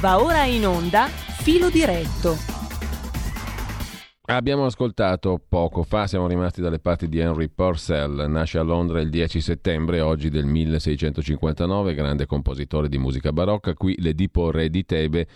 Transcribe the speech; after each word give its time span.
Va 0.00 0.22
ora 0.22 0.44
in 0.44 0.64
onda 0.64 1.06
Filo 1.06 1.70
diretto. 1.70 2.36
Abbiamo 4.26 4.66
ascoltato 4.66 5.42
poco 5.48 5.82
fa, 5.82 6.06
siamo 6.06 6.28
rimasti 6.28 6.60
dalle 6.60 6.78
parti 6.78 7.08
di 7.08 7.18
Henry 7.18 7.48
Purcell, 7.48 8.26
nasce 8.28 8.58
a 8.58 8.62
Londra 8.62 9.00
il 9.00 9.10
10 9.10 9.40
settembre, 9.40 10.00
oggi 10.00 10.28
del 10.28 10.46
1659, 10.46 11.94
grande 11.94 12.26
compositore 12.26 12.88
di 12.88 12.98
musica 12.98 13.32
barocca, 13.32 13.74
qui 13.74 13.96
l'Edipo 13.98 14.52
Re 14.52 14.68
di 14.68 14.84
Tebe 14.84 15.26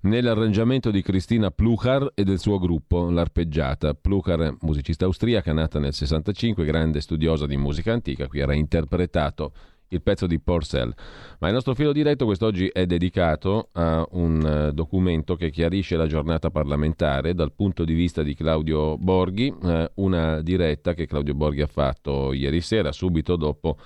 nell'arrangiamento 0.00 0.90
di 0.90 1.00
Cristina 1.00 1.50
Pluchar 1.50 2.12
e 2.14 2.22
del 2.22 2.40
suo 2.40 2.58
gruppo, 2.58 3.08
l'Arpeggiata. 3.08 3.94
Pluchar, 3.94 4.54
musicista 4.60 5.06
austriaca, 5.06 5.54
nata 5.54 5.78
nel 5.78 5.94
65, 5.94 6.66
grande 6.66 7.00
studiosa 7.00 7.46
di 7.46 7.56
musica 7.56 7.94
antica, 7.94 8.26
qui 8.26 8.40
era 8.40 8.52
interpretato 8.52 9.52
il 9.90 10.02
pezzo 10.02 10.26
di 10.26 10.40
Porcel. 10.40 10.94
Ma 11.38 11.48
il 11.48 11.54
nostro 11.54 11.74
filo 11.74 11.92
diretto 11.92 12.24
quest'oggi 12.24 12.68
è 12.68 12.86
dedicato 12.86 13.68
a 13.72 14.06
un 14.12 14.68
uh, 14.68 14.72
documento 14.72 15.36
che 15.36 15.50
chiarisce 15.50 15.96
la 15.96 16.06
giornata 16.06 16.50
parlamentare 16.50 17.34
dal 17.34 17.52
punto 17.52 17.84
di 17.84 17.94
vista 17.94 18.22
di 18.22 18.34
Claudio 18.34 18.96
Borghi, 18.98 19.54
uh, 19.60 19.84
una 19.94 20.40
diretta 20.42 20.94
che 20.94 21.06
Claudio 21.06 21.34
Borghi 21.34 21.62
ha 21.62 21.66
fatto 21.66 22.32
ieri 22.32 22.60
sera, 22.60 22.92
subito 22.92 23.36
dopo 23.36 23.76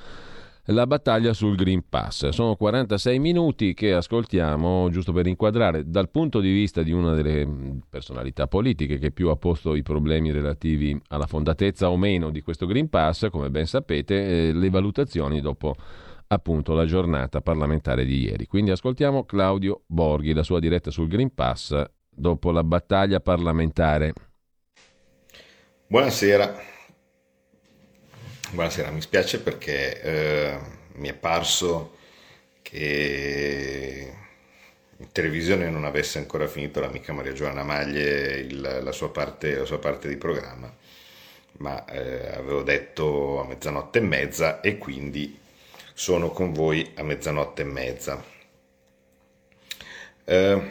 la 0.66 0.86
battaglia 0.86 1.32
sul 1.32 1.56
Green 1.56 1.84
Pass. 1.88 2.28
Sono 2.28 2.56
46 2.56 3.18
minuti 3.18 3.74
che 3.74 3.92
ascoltiamo 3.92 4.88
giusto 4.90 5.12
per 5.12 5.26
inquadrare 5.26 5.88
dal 5.90 6.08
punto 6.08 6.40
di 6.40 6.50
vista 6.50 6.82
di 6.82 6.92
una 6.92 7.14
delle 7.14 7.80
personalità 7.88 8.46
politiche 8.46 8.98
che 8.98 9.10
più 9.10 9.28
ha 9.28 9.36
posto 9.36 9.74
i 9.74 9.82
problemi 9.82 10.30
relativi 10.30 10.98
alla 11.08 11.26
fondatezza 11.26 11.90
o 11.90 11.96
meno 11.96 12.30
di 12.30 12.40
questo 12.40 12.66
Green 12.66 12.88
Pass, 12.88 13.28
come 13.28 13.50
ben 13.50 13.66
sapete, 13.66 14.48
eh, 14.48 14.52
le 14.52 14.70
valutazioni 14.70 15.40
dopo 15.40 15.74
appunto 16.26 16.72
la 16.72 16.86
giornata 16.86 17.42
parlamentare 17.42 18.04
di 18.04 18.22
ieri. 18.22 18.46
Quindi 18.46 18.70
ascoltiamo 18.70 19.24
Claudio 19.24 19.82
Borghi, 19.86 20.32
la 20.32 20.42
sua 20.42 20.60
diretta 20.60 20.90
sul 20.90 21.08
Green 21.08 21.34
Pass 21.34 21.82
dopo 22.08 22.50
la 22.50 22.64
battaglia 22.64 23.20
parlamentare. 23.20 24.12
Buonasera. 25.86 26.73
Buonasera, 28.54 28.92
mi 28.92 29.00
spiace 29.00 29.40
perché 29.40 30.00
eh, 30.00 30.58
mi 30.92 31.08
è 31.08 31.12
parso 31.12 31.96
che 32.62 34.12
in 34.96 35.10
televisione 35.10 35.68
non 35.68 35.84
avesse 35.84 36.18
ancora 36.18 36.46
finito 36.46 36.78
l'amica 36.78 37.12
Maria 37.12 37.32
Giovanna 37.32 37.64
Maglie 37.64 38.36
il, 38.36 38.60
la, 38.60 38.92
sua 38.92 39.10
parte, 39.10 39.56
la, 39.56 39.64
sua 39.64 39.80
parte, 39.80 40.06
di 40.06 40.16
programma, 40.16 40.72
ma 41.54 41.84
eh, 41.86 42.28
avevo 42.28 42.62
detto 42.62 43.40
a 43.40 43.44
mezzanotte 43.44 43.98
e 43.98 44.02
mezza 44.02 44.60
e 44.60 44.78
quindi 44.78 45.36
sono 45.92 46.30
con 46.30 46.52
voi 46.52 46.92
a 46.94 47.02
mezzanotte 47.02 47.62
e 47.62 47.64
mezza. 47.64 48.24
Eh, 50.26 50.62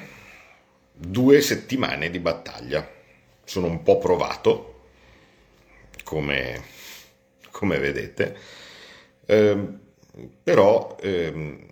due 0.94 1.42
settimane 1.42 2.10
di 2.10 2.20
battaglia, 2.20 2.90
sono 3.44 3.68
un 3.68 3.84
po' 3.84 3.98
provato 3.98 4.86
come 6.06 6.74
come 7.54 7.78
vedete, 7.78 8.36
eh, 9.28 9.58
però 10.44 10.98
eh, 11.00 11.68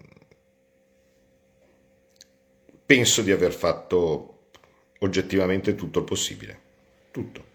penso 2.86 3.22
di 3.24 3.32
aver 3.32 3.52
fatto 3.52 4.50
oggettivamente 5.00 5.74
tutto 5.74 6.00
il 6.00 6.06
possibile, 6.06 6.60
tutto. 7.10 7.50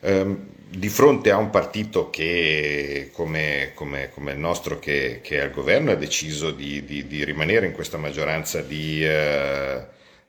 Eh, 0.00 0.36
di 0.68 0.88
fronte 0.88 1.30
a 1.30 1.36
un 1.36 1.50
partito 1.50 2.08
che, 2.10 3.10
come, 3.12 3.72
come, 3.74 4.10
come 4.10 4.32
il 4.32 4.38
nostro, 4.38 4.78
che, 4.78 5.20
che, 5.22 5.38
è 5.38 5.42
al 5.42 5.50
governo, 5.50 5.90
ha 5.90 5.96
deciso 5.96 6.50
di, 6.50 6.84
di, 6.84 7.06
di 7.06 7.22
rimanere 7.24 7.66
in 7.66 7.72
questa 7.72 7.98
maggioranza 7.98 8.62
di 8.62 9.04
eh, 9.04 9.86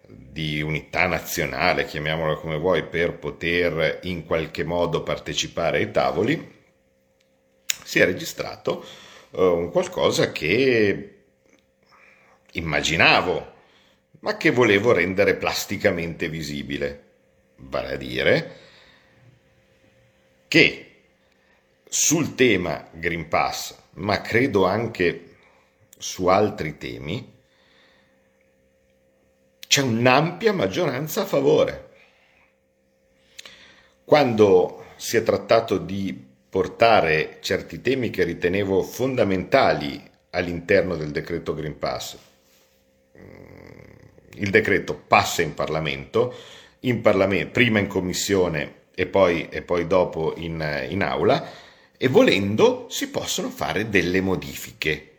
di 0.08 0.62
unità 0.62 1.06
nazionale, 1.08 1.86
chiamiamola 1.86 2.36
come 2.36 2.58
vuoi, 2.58 2.84
per 2.84 3.18
poter 3.18 4.00
in 4.04 4.26
qualche 4.26 4.64
modo 4.64 5.04
partecipare 5.04 5.80
ai 5.80 5.92
tavoli, 5.92 6.56
si 7.84 8.00
è 8.00 8.06
registrato 8.06 8.86
uh, 9.32 9.42
un 9.42 9.72
qualcosa 9.72 10.32
che 10.32 11.16
immaginavo, 12.52 13.54
ma 14.20 14.38
che 14.38 14.52
volevo 14.52 14.94
rendere 14.94 15.36
plasticamente 15.36 16.30
visibile, 16.30 17.04
vale 17.58 17.94
a 17.94 17.98
dire 17.98 18.56
che 20.48 20.84
sul 21.88 22.36
tema 22.36 22.88
Green 22.92 23.28
Pass, 23.28 23.76
ma 23.96 24.22
credo 24.22 24.66
anche 24.66 25.36
su 25.98 26.28
altri 26.28 26.78
temi, 26.78 27.37
c'è 29.68 29.82
un'ampia 29.82 30.54
maggioranza 30.54 31.22
a 31.22 31.26
favore. 31.26 31.90
Quando 34.04 34.86
si 34.96 35.18
è 35.18 35.24
trattato 35.24 35.78
di 35.78 36.26
portare 36.50 37.38
certi 37.42 37.82
temi 37.82 38.10
che 38.10 38.24
ritenevo 38.24 38.82
fondamentali 38.82 40.02
all'interno 40.32 40.96
del 40.96 41.12
decreto 41.12 41.54
Green 41.54 41.78
Pass, 41.78 42.18
mm, 43.18 43.78
il 44.36 44.50
decreto 44.50 44.96
passa 44.96 45.42
in 45.42 45.54
Parlamento, 45.54 46.34
in 46.82 47.02
Parlamento 47.02 47.52
prima 47.52 47.80
in 47.80 47.88
commissione 47.88 48.86
e 48.96 49.06
poi, 49.08 49.50
e 49.50 49.62
poi 49.62 49.86
dopo 49.86 50.34
in, 50.38 50.88
in 50.90 51.04
aula, 51.04 51.46
e 51.98 52.08
volendo 52.08 52.88
si 52.90 53.10
possono 53.10 53.50
fare 53.50 53.90
delle 53.90 54.22
modifiche. 54.22 55.12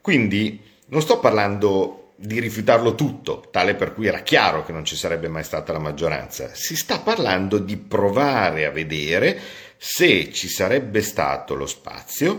Quindi 0.00 0.60
non 0.86 1.00
sto 1.00 1.18
parlando 1.18 1.99
di 2.22 2.38
rifiutarlo 2.38 2.94
tutto, 2.94 3.48
tale 3.50 3.74
per 3.74 3.94
cui 3.94 4.06
era 4.06 4.20
chiaro 4.20 4.62
che 4.62 4.72
non 4.72 4.84
ci 4.84 4.94
sarebbe 4.94 5.28
mai 5.28 5.42
stata 5.42 5.72
la 5.72 5.78
maggioranza. 5.78 6.50
Si 6.52 6.76
sta 6.76 6.98
parlando 6.98 7.56
di 7.56 7.78
provare 7.78 8.66
a 8.66 8.70
vedere 8.70 9.40
se 9.78 10.30
ci 10.30 10.46
sarebbe 10.46 11.00
stato 11.00 11.54
lo 11.54 11.64
spazio 11.64 12.38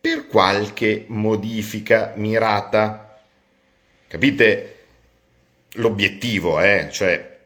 per 0.00 0.26
qualche 0.26 1.04
modifica 1.06 2.12
mirata. 2.16 3.20
Capite 4.08 4.78
l'obiettivo, 5.74 6.58
eh? 6.60 6.88
Cioè, 6.90 7.38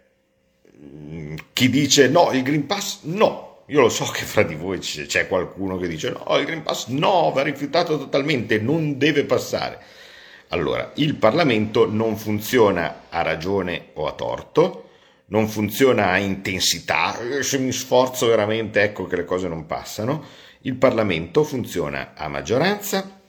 chi 1.53 1.69
dice 1.69 2.09
no, 2.09 2.33
il 2.33 2.43
Green 2.43 2.65
Pass 2.65 3.01
no. 3.03 3.65
Io 3.67 3.81
lo 3.81 3.91
so 3.91 4.07
che 4.07 4.25
fra 4.25 4.43
di 4.43 4.55
voi 4.55 4.79
c'è 4.79 5.29
qualcuno 5.29 5.77
che 5.77 5.87
dice 5.87 6.11
no, 6.11 6.39
il 6.39 6.47
Green 6.47 6.63
Pass 6.63 6.87
no, 6.87 7.31
va 7.31 7.43
rifiutato 7.43 7.99
totalmente, 7.99 8.59
non 8.59 8.97
deve 8.97 9.25
passare. 9.25 9.93
Allora, 10.55 10.93
il 10.95 11.17
Parlamento 11.17 11.91
non 11.91 12.17
funziona 12.17 13.07
a 13.09 13.23
ragione 13.23 13.87
o 13.95 14.07
a 14.07 14.13
torto, 14.13 14.91
non 15.27 15.49
funziona 15.49 16.11
a 16.11 16.19
intensità, 16.19 17.19
se 17.41 17.59
mi 17.59 17.73
sforzo 17.73 18.29
veramente 18.29 18.81
ecco 18.81 19.07
che 19.07 19.17
le 19.17 19.25
cose 19.25 19.49
non 19.49 19.67
passano, 19.67 20.25
il 20.61 20.77
Parlamento 20.77 21.43
funziona 21.43 22.13
a 22.15 22.29
maggioranza 22.29 23.21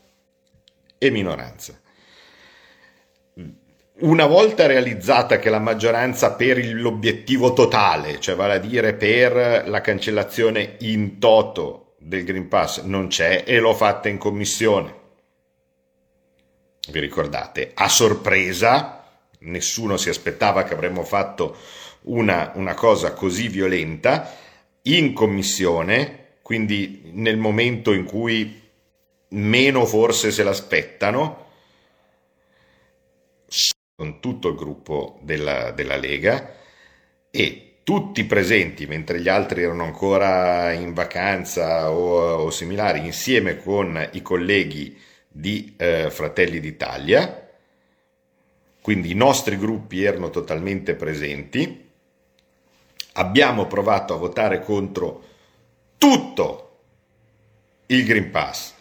e 0.99 1.09
minoranza. 1.09 1.81
Una 4.01 4.27
volta 4.27 4.67
realizzata 4.67 5.39
che 5.39 5.49
la 5.49 5.57
maggioranza 5.57 6.33
per 6.33 6.63
l'obiettivo 6.63 7.53
totale, 7.53 8.19
cioè 8.19 8.35
vale 8.35 8.53
a 8.53 8.59
dire 8.59 8.93
per 8.93 9.63
la 9.67 9.81
cancellazione 9.81 10.75
in 10.81 11.17
toto 11.17 11.95
del 11.97 12.23
Green 12.23 12.47
Pass, 12.47 12.83
non 12.83 13.07
c'è 13.07 13.45
e 13.47 13.57
l'ho 13.57 13.73
fatta 13.73 14.09
in 14.09 14.19
commissione 14.19 15.04
vi 16.89 16.99
ricordate, 16.99 17.71
a 17.73 17.87
sorpresa, 17.89 19.07
nessuno 19.39 19.97
si 19.97 20.09
aspettava 20.09 20.63
che 20.63 20.73
avremmo 20.73 21.03
fatto 21.03 21.57
una, 22.03 22.51
una 22.55 22.73
cosa 22.73 23.13
così 23.13 23.47
violenta, 23.47 24.35
in 24.83 25.13
commissione, 25.13 26.37
quindi 26.41 27.09
nel 27.13 27.37
momento 27.37 27.91
in 27.91 28.05
cui 28.05 28.61
meno 29.29 29.85
forse 29.85 30.31
se 30.31 30.43
l'aspettano, 30.43 31.43
con 33.95 34.19
tutto 34.19 34.49
il 34.49 34.55
gruppo 34.55 35.19
della, 35.21 35.71
della 35.71 35.95
Lega 35.95 36.53
e 37.31 37.77
tutti 37.83 38.25
presenti 38.25 38.87
mentre 38.87 39.21
gli 39.21 39.29
altri 39.29 39.63
erano 39.63 39.83
ancora 39.83 40.73
in 40.73 40.93
vacanza 40.93 41.91
o, 41.91 42.43
o 42.43 42.49
similari, 42.49 43.05
insieme 43.05 43.57
con 43.57 44.09
i 44.11 44.21
colleghi 44.21 44.99
di 45.37 45.73
eh, 45.75 46.09
Fratelli 46.11 46.61
d'Italia, 46.61 47.45
quindi 48.79 49.11
i 49.11 49.15
nostri 49.15 49.57
gruppi 49.57 50.01
erano 50.01 50.29
totalmente 50.29 50.95
presenti, 50.95 51.89
abbiamo 53.13 53.67
provato 53.67 54.13
a 54.13 54.17
votare 54.17 54.61
contro 54.61 55.23
tutto 55.97 56.79
il 57.87 58.05
Green 58.05 58.31
Pass, 58.31 58.75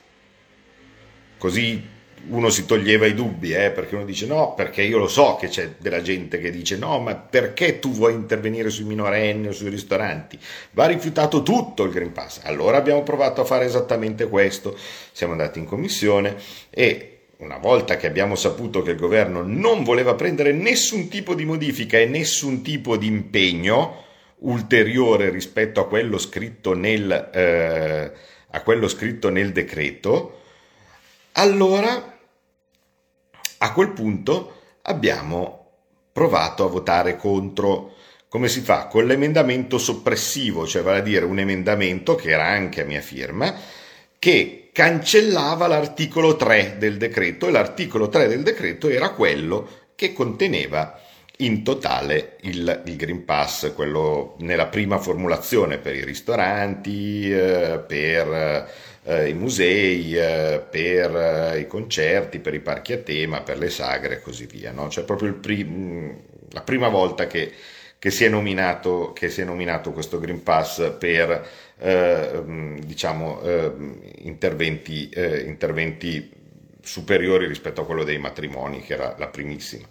così 1.38 1.84
uno 2.28 2.50
si 2.50 2.66
toglieva 2.66 3.06
i 3.06 3.14
dubbi, 3.14 3.52
eh, 3.52 3.70
perché 3.70 3.94
uno 3.94 4.04
dice 4.04 4.26
no, 4.26 4.54
perché 4.54 4.82
io 4.82 4.98
lo 4.98 5.08
so 5.08 5.36
che 5.38 5.48
c'è 5.48 5.70
della 5.78 6.02
gente 6.02 6.38
che 6.38 6.50
dice 6.50 6.76
no, 6.76 6.98
ma 7.00 7.14
perché 7.14 7.78
tu 7.78 7.90
vuoi 7.90 8.14
intervenire 8.14 8.70
sui 8.70 8.84
minorenni 8.84 9.48
o 9.48 9.52
sui 9.52 9.68
ristoranti? 9.68 10.38
Va 10.72 10.86
rifiutato 10.86 11.42
tutto 11.42 11.84
il 11.84 11.92
Green 11.92 12.12
Pass. 12.12 12.40
Allora 12.44 12.76
abbiamo 12.76 13.02
provato 13.02 13.40
a 13.40 13.44
fare 13.44 13.64
esattamente 13.64 14.28
questo, 14.28 14.76
siamo 15.12 15.32
andati 15.32 15.58
in 15.58 15.66
commissione 15.66 16.36
e 16.70 17.10
una 17.38 17.58
volta 17.58 17.96
che 17.96 18.06
abbiamo 18.06 18.36
saputo 18.36 18.82
che 18.82 18.92
il 18.92 18.98
governo 18.98 19.42
non 19.44 19.84
voleva 19.84 20.14
prendere 20.14 20.52
nessun 20.52 21.08
tipo 21.08 21.34
di 21.34 21.44
modifica 21.44 21.98
e 21.98 22.06
nessun 22.06 22.62
tipo 22.62 22.96
di 22.96 23.06
impegno 23.06 24.02
ulteriore 24.38 25.30
rispetto 25.30 25.80
a 25.80 25.88
quello 25.88 26.18
scritto 26.18 26.74
nel, 26.74 27.30
eh, 27.32 28.12
a 28.50 28.62
quello 28.62 28.88
scritto 28.88 29.30
nel 29.30 29.52
decreto, 29.52 30.40
allora 31.32 32.13
a 33.58 33.72
quel 33.72 33.90
punto 33.90 34.60
abbiamo 34.82 35.64
provato 36.12 36.64
a 36.64 36.68
votare 36.68 37.16
contro. 37.16 37.92
Come 38.28 38.48
si 38.48 38.60
fa? 38.60 38.86
Con 38.86 39.06
l'emendamento 39.06 39.78
soppressivo, 39.78 40.66
cioè 40.66 40.82
vale 40.82 40.98
a 40.98 41.02
dire 41.02 41.24
un 41.24 41.38
emendamento 41.38 42.14
che 42.14 42.30
era 42.30 42.46
anche 42.46 42.82
a 42.82 42.86
mia 42.86 43.00
firma, 43.00 43.54
che 44.18 44.70
cancellava 44.72 45.66
l'articolo 45.68 46.34
3 46.34 46.76
del 46.78 46.96
decreto 46.96 47.46
e 47.46 47.52
l'articolo 47.52 48.08
3 48.08 48.26
del 48.26 48.42
decreto 48.42 48.88
era 48.88 49.10
quello 49.10 49.68
che 49.94 50.12
conteneva 50.12 50.98
in 51.38 51.62
totale 51.62 52.36
il, 52.42 52.82
il, 52.84 52.96
Green 52.96 53.24
Pass, 53.24 53.72
quello 53.74 54.34
nella 54.38 54.66
prima 54.66 54.98
formulazione 54.98 55.78
per 55.78 55.94
i 55.94 56.04
ristoranti, 56.04 57.30
eh, 57.30 57.82
per 57.86 58.70
eh, 59.04 59.28
i 59.28 59.34
musei, 59.34 60.16
eh, 60.16 60.64
per 60.68 61.16
eh, 61.16 61.60
i 61.60 61.66
concerti, 61.66 62.38
per 62.38 62.54
i 62.54 62.60
parchi 62.60 62.92
a 62.92 62.98
tema, 62.98 63.42
per 63.42 63.58
le 63.58 63.70
sagre 63.70 64.14
e 64.14 64.20
così 64.20 64.46
via. 64.46 64.72
No? 64.72 64.88
Cioè 64.88 65.04
proprio 65.04 65.34
prim- 65.34 66.16
la 66.50 66.62
prima 66.62 66.88
volta 66.88 67.26
che, 67.26 67.52
che, 67.98 68.10
si 68.10 68.28
nominato, 68.28 69.12
che, 69.12 69.30
si 69.30 69.42
è 69.42 69.44
nominato, 69.44 69.92
questo 69.92 70.18
Green 70.18 70.42
Pass 70.42 70.92
per 70.98 71.48
eh, 71.78 72.42
diciamo, 72.84 73.42
eh, 73.42 73.72
interventi, 74.22 75.10
interventi 75.14 76.30
superiori 76.82 77.46
rispetto 77.46 77.82
a 77.82 77.86
quello 77.86 78.04
dei 78.04 78.18
matrimoni, 78.18 78.82
che 78.82 78.94
era 78.94 79.14
la 79.18 79.28
primissima 79.28 79.86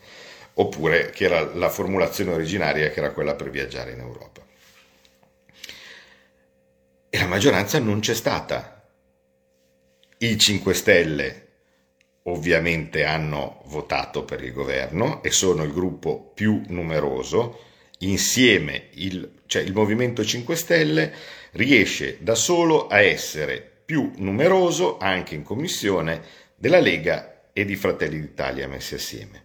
oppure 0.56 1.09
che 1.09 1.25
era 1.25 1.54
la 1.56 1.69
formulazione 1.69 2.31
originaria 2.31 2.89
che 2.89 3.00
era 3.00 3.12
quella 3.12 3.33
per 3.33 3.50
viaggiare 3.50 3.92
in 3.92 4.00
Europa. 4.00 4.42
E 7.09 7.19
la 7.19 7.27
maggioranza 7.27 7.80
non 7.80 8.00
c'è 8.00 8.13
stata. 8.13 8.73
I 10.24 10.38
5 10.38 10.74
Stelle 10.74 11.48
ovviamente 12.24 13.04
hanno 13.04 13.62
votato 13.66 14.24
per 14.24 14.42
il 14.42 14.54
governo 14.54 15.22
e 15.22 15.31
sono 15.31 15.64
il 15.64 15.74
gruppo 15.74 16.31
più 16.34 16.62
numeroso. 16.68 17.60
Insieme 18.00 18.88
il, 18.92 19.42
cioè 19.48 19.64
il 19.64 19.74
Movimento 19.74 20.24
5 20.24 20.56
Stelle 20.56 21.14
riesce 21.52 22.20
da 22.22 22.36
solo 22.36 22.88
a 22.88 23.02
essere 23.02 23.70
più 23.84 24.14
numeroso 24.16 24.98
anche 24.98 25.36
in 25.36 25.44
commissione 25.44 26.22
della 26.56 26.80
Lega 26.80 27.50
e 27.52 27.66
di 27.66 27.76
Fratelli 27.76 28.22
d'Italia 28.22 28.69
messi 28.69 28.96
assieme. 28.96 29.44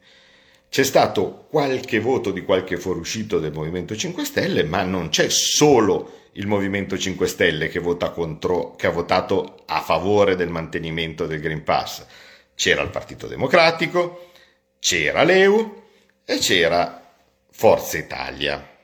C'è 0.69 0.85
stato 0.85 1.49
qualche 1.51 1.99
voto 1.99 2.31
di 2.31 2.43
qualche 2.43 2.77
fuoriuscito 2.77 3.41
del 3.41 3.51
Movimento 3.51 3.97
5 3.97 4.25
Stelle, 4.25 4.63
ma 4.63 4.85
non 4.85 5.09
c'è 5.09 5.29
solo 5.29 6.28
il 6.39 6.47
Movimento 6.47 6.97
5 6.97 7.27
Stelle 7.27 7.69
che, 7.69 7.81
vota 7.81 8.11
contro, 8.11 8.75
che 8.77 8.87
ha 8.87 8.91
votato 8.91 9.63
a 9.67 9.81
favore 9.81 10.37
del 10.37 10.49
mantenimento 10.49 11.27
del 11.27 11.41
Green 11.41 11.65
Pass. 11.65 12.07
C'era 12.55 12.83
il 12.83 12.91
Partito 12.91 13.27
Democratico, 13.27 14.31
c'era 14.79 15.25
l'EU 15.25 15.83
e 16.25 16.39
c'era 16.39 17.13
Forza 17.51 17.99
Italia. 17.99 18.77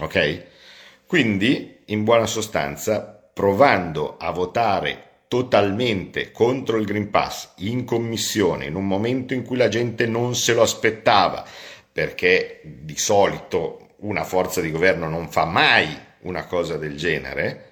Ok? 0.00 0.46
Quindi, 1.06 1.78
in 1.86 2.02
buona 2.02 2.26
sostanza, 2.26 3.00
provando 3.32 4.16
a 4.16 4.32
votare 4.32 5.06
totalmente 5.28 6.32
contro 6.32 6.76
il 6.76 6.86
Green 6.86 7.10
Pass 7.10 7.52
in 7.58 7.84
commissione 7.84 8.66
in 8.66 8.74
un 8.74 8.86
momento 8.86 9.32
in 9.32 9.44
cui 9.44 9.56
la 9.56 9.68
gente 9.68 10.06
non 10.06 10.34
se 10.34 10.54
lo 10.54 10.62
aspettava, 10.62 11.46
perché 11.92 12.60
di 12.64 12.96
solito 12.96 13.89
una 14.00 14.24
forza 14.24 14.60
di 14.60 14.70
governo 14.70 15.08
non 15.08 15.28
fa 15.28 15.44
mai 15.44 16.08
una 16.20 16.44
cosa 16.44 16.76
del 16.76 16.96
genere, 16.96 17.68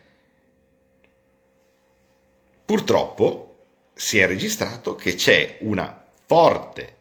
purtroppo 2.64 3.44
si 3.94 4.18
è 4.18 4.26
registrato 4.26 4.94
che 4.94 5.14
c'è 5.14 5.58
una 5.60 6.06
forte 6.26 6.96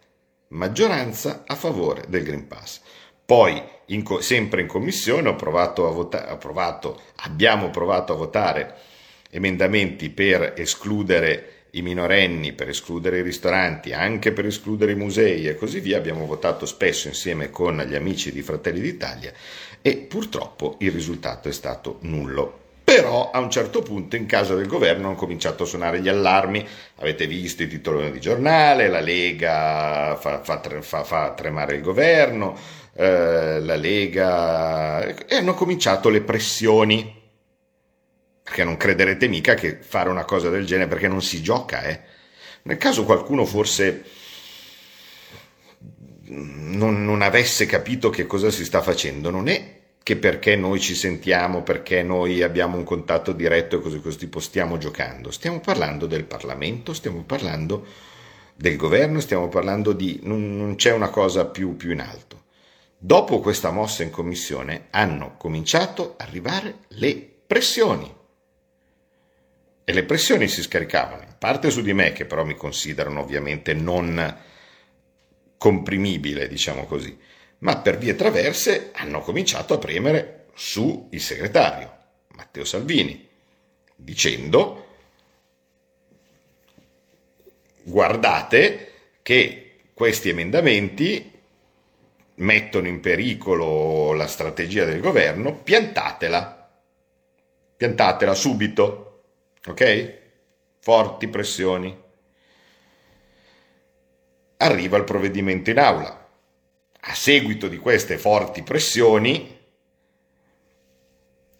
maggioranza 0.49 1.43
a 1.45 1.55
favore 1.55 2.05
del 2.07 2.23
Green 2.23 2.47
Pass. 2.47 2.81
Poi, 3.25 3.61
in, 3.87 4.05
sempre 4.21 4.61
in 4.61 4.67
commissione, 4.67 5.35
provato 5.35 5.91
vota- 5.91 6.37
provato, 6.37 7.01
abbiamo 7.17 7.69
provato 7.69 8.13
a 8.13 8.15
votare 8.17 8.75
emendamenti 9.29 10.09
per 10.09 10.53
escludere 10.55 11.56
i 11.77 11.81
minorenni, 11.81 12.53
per 12.53 12.69
escludere 12.69 13.19
i 13.19 13.23
ristoranti, 13.23 13.93
anche 13.93 14.31
per 14.31 14.45
escludere 14.45 14.91
i 14.91 14.95
musei 14.95 15.47
e 15.47 15.55
così 15.55 15.79
via. 15.79 15.97
Abbiamo 15.97 16.25
votato 16.25 16.65
spesso 16.65 17.07
insieme 17.07 17.49
con 17.49 17.77
gli 17.87 17.95
amici 17.95 18.31
di 18.31 18.41
Fratelli 18.41 18.81
d'Italia 18.81 19.31
e 19.81 19.95
purtroppo 19.97 20.75
il 20.79 20.91
risultato 20.91 21.49
è 21.49 21.53
stato 21.53 21.97
nullo. 22.01 22.65
Però 22.83 23.31
a 23.31 23.39
un 23.39 23.51
certo 23.51 23.81
punto 23.81 24.15
in 24.15 24.25
casa 24.25 24.55
del 24.55 24.65
governo 24.65 25.07
hanno 25.07 25.15
cominciato 25.15 25.63
a 25.63 25.65
suonare 25.65 25.99
gli 25.99 26.07
allarmi, 26.07 26.65
avete 26.95 27.27
visto 27.27 27.63
i 27.63 27.67
titoloni 27.67 28.11
di 28.11 28.21
giornale, 28.21 28.87
la 28.87 29.01
Lega 29.01 30.15
fa, 30.17 30.41
fa, 30.41 30.61
fa, 30.79 31.03
fa 31.03 31.33
tremare 31.33 31.75
il 31.75 31.81
governo, 31.81 32.57
eh, 32.93 33.59
la 33.59 33.75
Lega 33.75 35.05
e 35.05 35.35
hanno 35.35 35.53
cominciato 35.53 36.07
le 36.07 36.21
pressioni 36.21 37.16
perché 38.47 38.63
non 38.63 38.77
crederete 38.77 39.27
mica 39.27 39.55
che 39.55 39.77
fare 39.77 40.09
una 40.09 40.23
cosa 40.23 40.49
del 40.49 40.65
genere, 40.65 40.87
perché 40.87 41.09
non 41.09 41.21
si 41.21 41.41
gioca, 41.41 41.83
eh. 41.83 41.99
Nel 42.61 42.77
caso 42.77 43.03
qualcuno 43.03 43.43
forse 43.43 44.05
non, 46.29 47.03
non 47.03 47.21
avesse 47.21 47.65
capito 47.65 48.09
che 48.09 48.25
cosa 48.25 48.49
si 48.49 48.63
sta 48.63 48.81
facendo, 48.81 49.29
non 49.29 49.49
è 49.49 49.75
che 50.01 50.15
perché 50.15 50.55
noi 50.55 50.79
ci 50.79 50.95
sentiamo, 50.95 51.61
perché 51.61 52.03
noi 52.03 52.41
abbiamo 52.41 52.77
un 52.77 52.85
contatto 52.85 53.33
diretto 53.33 53.75
e 53.77 53.81
così 53.81 53.99
così 53.99 54.17
tipo 54.17 54.39
stiamo 54.39 54.77
giocando. 54.77 55.29
Stiamo 55.29 55.59
parlando 55.59 56.05
del 56.05 56.23
Parlamento, 56.23 56.93
stiamo 56.93 57.23
parlando 57.23 57.85
del 58.55 58.77
governo, 58.77 59.19
stiamo 59.19 59.49
parlando 59.49 59.91
di... 59.91 60.21
non, 60.23 60.55
non 60.55 60.75
c'è 60.75 60.93
una 60.93 61.09
cosa 61.09 61.45
più, 61.47 61.75
più 61.75 61.91
in 61.91 61.99
alto. 61.99 62.43
Dopo 62.97 63.41
questa 63.41 63.71
mossa 63.71 64.03
in 64.03 64.09
commissione 64.09 64.87
hanno 64.91 65.35
cominciato 65.37 66.15
a 66.17 66.23
arrivare 66.23 66.75
le 66.89 67.29
pressioni 67.45 68.15
e 69.89 69.93
le 69.93 70.03
pressioni 70.03 70.49
si 70.49 70.61
scaricavano. 70.61 71.23
In 71.23 71.35
parte 71.39 71.71
su 71.71 71.81
di 71.81 71.93
me, 71.93 72.11
che 72.11 72.25
però 72.25 72.43
mi 72.43 72.55
considerano 72.55 73.21
ovviamente 73.21 73.73
non 73.73 74.37
comprimibile, 75.57 76.49
diciamo 76.49 76.85
così, 76.85 77.17
ma 77.59 77.77
per 77.77 77.97
vie 77.97 78.13
traverse 78.13 78.89
hanno 78.93 79.21
cominciato 79.21 79.73
a 79.73 79.77
premere 79.77 80.47
su 80.55 81.07
il 81.11 81.21
segretario, 81.21 81.89
Matteo 82.35 82.65
Salvini, 82.65 83.29
dicendo 83.95 84.87
guardate 87.83 88.91
che 89.21 89.83
questi 89.93 90.27
emendamenti 90.27 91.31
mettono 92.35 92.89
in 92.89 92.99
pericolo 92.99 94.11
la 94.11 94.27
strategia 94.27 94.83
del 94.83 94.99
governo, 94.99 95.55
piantatela, 95.55 96.71
piantatela 97.77 98.33
subito 98.33 99.06
ok? 99.71 100.19
Forti 100.79 101.27
pressioni. 101.27 102.05
Arriva 104.57 104.97
il 104.97 105.03
provvedimento 105.03 105.69
in 105.69 105.79
aula. 105.79 106.29
A 106.99 107.13
seguito 107.13 107.67
di 107.67 107.77
queste 107.77 108.17
forti 108.17 108.63
pressioni, 108.63 109.55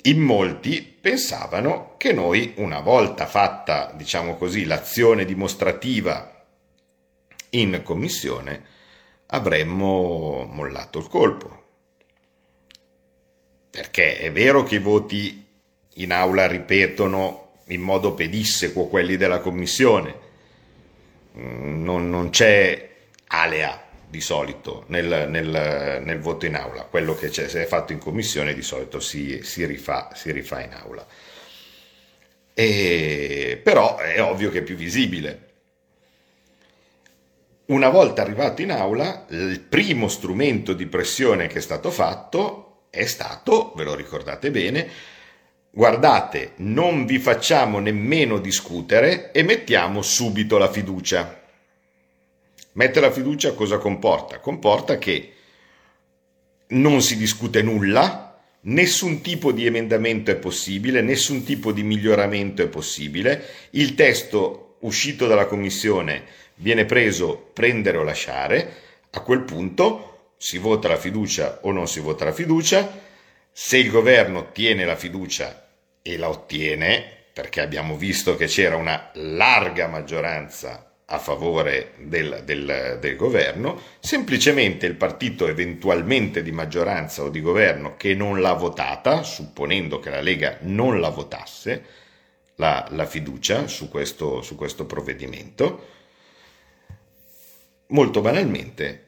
in 0.04 0.22
molti 0.22 0.82
pensavano 0.82 1.96
che 1.98 2.14
noi, 2.14 2.54
una 2.58 2.80
volta 2.80 3.26
fatta, 3.26 3.92
diciamo 3.94 4.36
così, 4.36 4.66
l'azione 4.66 5.26
dimostrativa 5.26 6.46
in 7.52 7.82
commissione, 7.84 8.64
avremmo 9.28 10.46
mollato 10.50 11.00
il 11.00 11.08
colpo. 11.08 11.64
Perché 13.70 14.18
è 14.18 14.32
vero 14.32 14.64
che 14.64 14.76
i 14.76 14.80
voti 14.80 15.46
in 15.96 16.12
aula 16.12 16.48
ripetono 16.48 17.47
in 17.68 17.82
modo 17.82 18.14
pedissequo 18.14 18.88
quelli 18.88 19.18
della 19.18 19.40
Commissione. 19.40 20.26
Mm, 21.38 21.84
non, 21.84 22.10
non 22.10 22.30
c'è 22.30 22.90
alea 23.28 23.86
di 24.10 24.22
solito 24.22 24.86
nel, 24.88 25.28
nel, 25.30 26.02
nel, 26.04 26.20
voto 26.20 26.46
in 26.46 26.56
aula, 26.56 26.84
quello 26.84 27.14
che 27.16 27.30
c'è, 27.30 27.50
se 27.50 27.64
è 27.64 27.66
fatto 27.66 27.92
in 27.92 28.00
commissione 28.00 28.54
di 28.54 28.62
solito 28.62 29.00
si, 29.00 29.42
si, 29.44 29.66
rifà, 29.66 30.12
si 30.14 30.32
rifà, 30.32 30.62
in 30.62 30.74
aula. 30.74 31.06
E, 32.54 33.60
però 33.62 33.98
è 33.98 34.22
ovvio 34.22 34.50
che 34.50 34.60
è 34.60 34.64
più 34.64 34.76
visibile. 34.76 35.46
Una 37.66 37.90
volta 37.90 38.22
arrivato 38.22 38.62
in 38.62 38.72
aula, 38.72 39.26
il 39.30 39.60
primo 39.60 40.08
strumento 40.08 40.72
di 40.72 40.86
pressione 40.86 41.48
che 41.48 41.58
è 41.58 41.62
stato 41.62 41.92
fatto 41.92 42.86
è 42.90 43.06
stato, 43.06 43.74
ve 43.76 43.84
lo 43.84 43.94
ricordate 43.94 44.50
bene, 44.52 44.90
guardate, 45.78 46.54
non 46.56 47.06
vi 47.06 47.20
facciamo 47.20 47.78
nemmeno 47.78 48.40
discutere 48.40 49.32
e 49.32 49.44
mettiamo 49.44 50.02
subito 50.02 50.58
la 50.58 50.72
fiducia. 50.72 51.40
Mettere 52.72 53.06
la 53.06 53.12
fiducia 53.12 53.54
cosa 53.54 53.78
comporta? 53.78 54.40
Comporta 54.40 54.98
che 54.98 55.34
non 56.70 57.04
si 57.04 57.16
discute 57.16 57.62
nulla, 57.62 58.42
nessun 58.62 59.22
tipo 59.22 59.52
di 59.52 59.68
emendamento 59.68 60.32
è 60.32 60.36
possibile, 60.38 61.02
nessun 61.04 61.44
tipo 61.44 61.72
di 61.72 61.84
miglioramento 61.84 62.64
è 62.64 62.68
possibile, 62.68 63.46
il 63.72 63.94
testo 63.94 64.78
uscito 64.80 65.28
dalla 65.28 65.46
commissione 65.46 66.24
viene 66.56 66.86
preso 66.86 67.52
prendere 67.54 67.98
o 67.98 68.04
lasciare, 68.04 68.74
a 69.12 69.22
quel 69.22 69.42
punto 69.42 70.32
si 70.38 70.58
vota 70.58 70.88
la 70.88 70.98
fiducia 70.98 71.60
o 71.62 71.72
non 71.72 71.88
si 71.88 72.00
vota 72.00 72.26
la 72.26 72.34
fiducia, 72.34 73.00
se 73.52 73.78
il 73.78 73.92
governo 73.92 74.40
ottiene 74.40 74.84
la 74.84 74.96
fiducia 74.96 75.66
e 76.08 76.18
la 76.18 76.30
ottiene, 76.30 77.04
perché 77.34 77.60
abbiamo 77.60 77.98
visto 77.98 78.38
che 78.38 78.46
c'era 78.46 78.78
una 78.78 79.12
larga 79.16 79.88
maggioranza 79.88 80.90
a 81.10 81.20
favore 81.20 81.94
del, 81.98 82.44
del, 82.46 82.98
del, 83.02 83.16
governo, 83.18 83.80
semplicemente 84.00 84.86
il 84.86 84.96
partito 84.96 85.48
eventualmente 85.48 86.42
di 86.44 86.52
maggioranza 86.52 87.24
o 87.24 87.30
di 87.30 87.42
governo 87.42 87.96
che 87.98 88.16
non 88.16 88.40
l'ha 88.40 88.54
votata, 88.54 89.24
supponendo 89.24 90.00
che 90.00 90.10
la 90.10 90.22
Lega 90.22 90.58
non 90.62 91.02
la 91.02 91.10
votasse, 91.10 91.84
la, 92.56 92.88
la 92.92 93.06
fiducia 93.06 93.68
su 93.68 93.90
questo, 93.90 94.42
su 94.42 94.56
questo 94.56 94.86
provvedimento, 94.86 95.88
molto 97.88 98.22
banalmente 98.22 99.04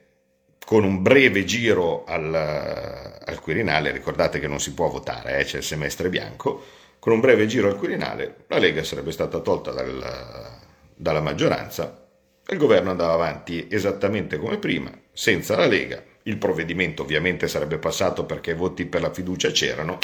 con 0.65 0.84
un 0.84 1.01
breve 1.01 1.46
giro 1.46 2.03
al, 2.06 2.34
al, 2.34 3.39
Quirinale, 3.41 3.91
ricordate 3.91 4.39
che 4.39 4.48
non 4.48 4.60
si 4.60 4.74
può 4.74 4.88
votare, 4.89 5.39
eh, 5.39 5.44
c'è 5.44 5.58
il 5.58 5.63
semestre 5.63 6.10
bianco, 6.10 6.63
con 7.00 7.13
un 7.13 7.22
breve 7.22 7.48
giro 7.48 7.68
al 7.70 7.77
Quirinale 7.77 8.46
la 8.48 8.58
Lega 8.58 8.84
sarebbe 8.84 9.12
stata 9.12 9.39
tolta 9.39 9.72
dal, 9.72 10.58
dalla 10.96 11.22
maggioranza 11.22 12.08
e 12.46 12.53
il 12.53 12.60
governo 12.60 12.89
andava 12.89 13.13
avanti 13.13 13.68
esattamente 13.70 14.38
come 14.38 14.58
prima, 14.58 14.91
senza 15.13 15.56
la 15.56 15.65
Lega. 15.65 16.03
Il 16.24 16.38
provvedimento 16.38 17.03
ovviamente 17.03 17.48
sarebbe 17.48 17.77
passato 17.77 18.25
perché 18.25 18.51
i 18.51 18.56
voti 18.56 18.86
per 18.86 19.01
la 19.01 19.13
fiducia 19.13 19.51
c'erano 19.51 19.98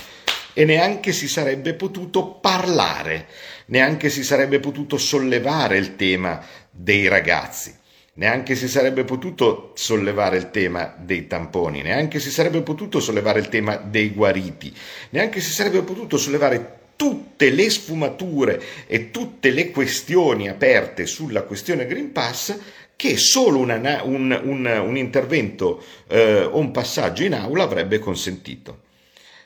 e 0.53 0.63
neanche 0.63 1.11
si 1.11 1.27
sarebbe 1.27 1.73
potuto 1.73 2.35
parlare, 2.35 3.27
neanche 3.67 4.09
si 4.09 4.23
sarebbe 4.23 4.59
potuto 4.61 4.97
sollevare 4.97 5.77
il 5.77 5.97
tema 5.97 6.41
dei 6.71 7.09
ragazzi, 7.09 7.75
neanche 8.13 8.55
si 8.55 8.69
sarebbe 8.69 9.03
potuto 9.03 9.73
sollevare 9.75 10.37
il 10.37 10.51
tema 10.51 10.95
dei 10.97 11.27
tamponi, 11.27 11.81
neanche 11.81 12.19
si 12.19 12.31
sarebbe 12.31 12.61
potuto 12.61 13.01
sollevare 13.01 13.39
il 13.39 13.49
tema 13.49 13.75
dei 13.75 14.11
guariti, 14.11 14.73
neanche 15.09 15.41
si 15.41 15.51
sarebbe 15.51 15.81
potuto 15.81 16.17
sollevare 16.17 16.83
tutte 16.95 17.49
le 17.49 17.69
sfumature 17.69 18.61
e 18.87 19.11
tutte 19.11 19.51
le 19.51 19.71
questioni 19.71 20.49
aperte 20.49 21.05
sulla 21.05 21.43
questione 21.43 21.85
Green 21.85 22.11
Pass 22.11 22.57
che 22.95 23.17
solo 23.17 23.59
una, 23.59 24.03
un, 24.03 24.39
un, 24.43 24.83
un, 24.85 24.97
intervento 24.97 25.83
eh, 26.07 26.43
o 26.43 26.57
un 26.57 26.71
passaggio 26.71 27.23
in 27.23 27.33
aula 27.33 27.63
avrebbe 27.63 27.99
consentito. 27.99 28.83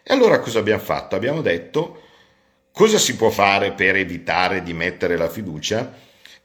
E 0.03 0.13
allora 0.13 0.39
cosa 0.39 0.60
abbiamo 0.60 0.82
fatto? 0.82 1.15
Abbiamo 1.15 1.41
detto 1.41 2.03
cosa 2.72 2.98
si 2.98 3.15
può 3.15 3.29
fare 3.29 3.72
per 3.72 3.96
evitare 3.96 4.62
di 4.62 4.74
mettere 4.74 5.18
la 5.18 5.29
fiducia? 5.29 5.94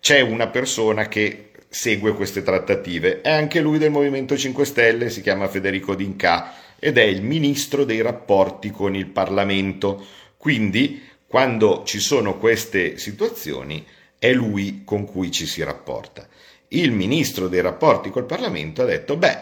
C'è 0.01 0.21
una 0.21 0.49
persona 0.49 1.09
che 1.09 1.51
segue 1.69 2.15
queste 2.15 2.43
trattative, 2.43 3.21
è 3.21 3.31
anche 3.31 3.61
lui 3.61 3.79
del 3.79 3.91
Movimento 3.91 4.37
5 4.37 4.65
Stelle, 4.65 5.11
si 5.11 5.21
chiama 5.21 5.49
Federico 5.49 5.95
D'Inca 5.95 6.55
ed 6.79 6.99
è 6.99 7.03
il 7.03 7.23
ministro 7.23 7.85
dei 7.85 8.01
rapporti 8.01 8.71
con 8.71 8.95
il 8.95 9.07
Parlamento 9.07 10.05
quindi, 10.45 11.01
quando 11.27 11.85
ci 11.87 11.99
sono 12.01 12.37
queste 12.37 12.99
situazioni, 12.99 13.83
è 14.19 14.31
lui 14.35 14.83
con 14.85 15.07
cui 15.07 15.31
ci 15.31 15.47
si 15.47 15.63
rapporta. 15.63 16.29
Il 16.69 16.93
ministro 16.93 17.49
dei 17.49 17.63
rapporti 17.63 18.11
col 18.11 18.27
Parlamento 18.27 18.83
ha 18.83 18.85
detto, 18.85 19.17
beh, 19.17 19.39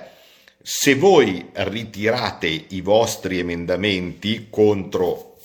se 0.62 0.94
voi 0.94 1.48
ritirate 1.54 2.46
i 2.46 2.80
vostri 2.82 3.40
emendamenti 3.40 4.46
contro 4.48 5.38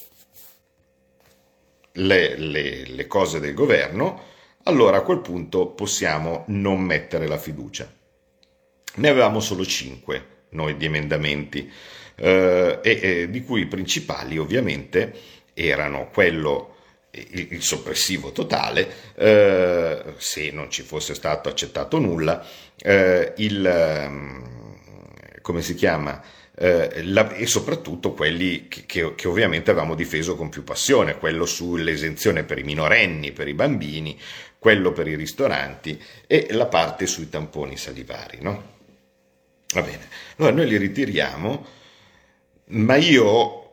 le, 1.94 2.38
le, 2.38 2.86
le 2.86 3.08
cose 3.08 3.40
del 3.40 3.56
governo, 3.56 4.26
allora 4.66 4.98
a 4.98 5.02
quel 5.02 5.22
punto 5.22 5.70
possiamo 5.70 6.44
non 6.50 6.82
mettere 6.82 7.26
la 7.26 7.40
fiducia. 7.40 7.92
Ne 8.94 9.10
avevamo 9.10 9.40
solo 9.40 9.66
cinque 9.66 10.36
noi 10.50 10.78
di 10.78 10.86
emendamenti, 10.86 11.72
eh, 12.20 12.80
e, 12.82 13.00
e, 13.02 13.30
di 13.30 13.44
cui 13.44 13.62
i 13.62 13.68
principali 13.68 14.38
ovviamente 14.38 15.14
erano 15.58 16.10
quello 16.14 16.76
il, 17.12 17.48
il 17.52 17.64
soppressivo 17.64 18.32
totale, 18.32 19.14
eh, 19.16 20.04
se 20.18 20.52
non 20.52 20.70
ci 20.70 20.84
fosse 20.84 21.16
stato 21.16 21.50
accettato 21.50 21.98
nulla, 21.98 22.46
eh, 22.78 23.34
il, 23.38 23.66
ehm, 23.66 24.76
come 25.42 25.62
si 25.62 25.74
chiama, 25.74 26.22
eh, 26.56 27.04
la, 27.04 27.34
e 27.34 27.46
soprattutto 27.46 28.14
quelli 28.14 28.68
che, 28.68 28.86
che, 28.86 29.16
che, 29.16 29.28
ovviamente 29.28 29.72
avevamo 29.72 29.96
difeso 29.96 30.36
con 30.36 30.50
più 30.50 30.64
passione, 30.64 31.18
quello 31.18 31.46
sull'esenzione 31.46 32.44
per 32.44 32.60
i 32.60 32.64
minorenni, 32.64 33.32
per 33.32 33.48
i 33.48 33.54
bambini, 33.54 34.20
quello 34.60 34.92
per 34.92 35.08
i 35.08 35.16
ristoranti 35.16 36.02
e 36.26 36.48
la 36.52 36.66
parte 36.66 37.06
sui 37.08 37.30
tamponi 37.30 37.78
salivari. 37.78 38.40
No? 38.42 38.76
Va 39.74 39.82
bene, 39.82 40.08
allora 40.38 40.56
noi 40.56 40.68
li 40.68 40.78
ritiriamo, 40.78 41.66
ma 42.70 42.96
io 42.96 43.67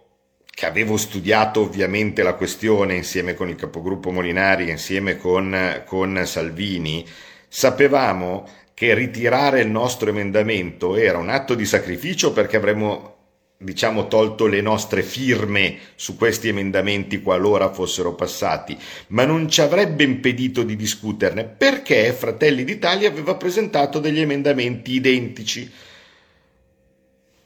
che 0.55 0.67
avevo 0.67 0.97
studiato 0.97 1.63
ovviamente 1.63 2.23
la 2.23 2.35
questione 2.35 2.95
insieme 2.95 3.35
con 3.35 3.49
il 3.49 3.57
capogruppo 3.57 4.13
Molinari, 4.13 4.71
insieme 4.71 5.17
con, 5.17 5.83
con 5.85 6.23
Salvini, 6.25 7.05
sapevamo 7.49 8.49
che 8.73 8.95
ritirare 8.95 9.61
il 9.61 9.69
nostro 9.69 10.11
emendamento 10.11 10.97
era 10.97 11.19
un 11.19 11.29
atto 11.29 11.55
di 11.55 11.65
sacrificio 11.65 12.33
perché 12.33 12.57
avremmo 12.57 13.13
diciamo 13.57 14.09
tolto 14.09 14.47
le 14.47 14.61
nostre 14.61 15.03
firme 15.03 15.79
su 15.95 16.17
questi 16.17 16.49
emendamenti 16.49 17.21
qualora 17.21 17.73
fossero 17.73 18.15
passati, 18.15 18.77
ma 19.09 19.25
non 19.25 19.49
ci 19.49 19.61
avrebbe 19.61 20.05
impedito 20.05 20.63
di 20.63 20.77
discuterne 20.77 21.45
perché 21.45 22.13
Fratelli 22.13 22.63
d'Italia 22.63 23.09
aveva 23.09 23.35
presentato 23.35 23.99
degli 23.99 24.21
emendamenti 24.21 24.93
identici. 24.93 25.71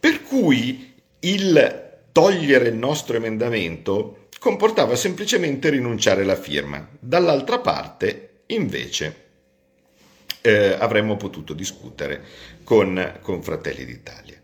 Per 0.00 0.22
cui 0.22 0.94
il 1.20 1.88
togliere 2.12 2.68
il 2.68 2.76
nostro 2.76 3.16
emendamento 3.16 4.28
comportava 4.38 4.94
semplicemente 4.96 5.70
rinunciare 5.70 6.22
alla 6.22 6.36
firma. 6.36 6.88
Dall'altra 6.98 7.58
parte, 7.58 8.42
invece, 8.46 9.26
eh, 10.40 10.76
avremmo 10.78 11.16
potuto 11.16 11.52
discutere 11.52 12.22
con, 12.64 13.18
con 13.20 13.42
Fratelli 13.42 13.84
d'Italia. 13.84 14.40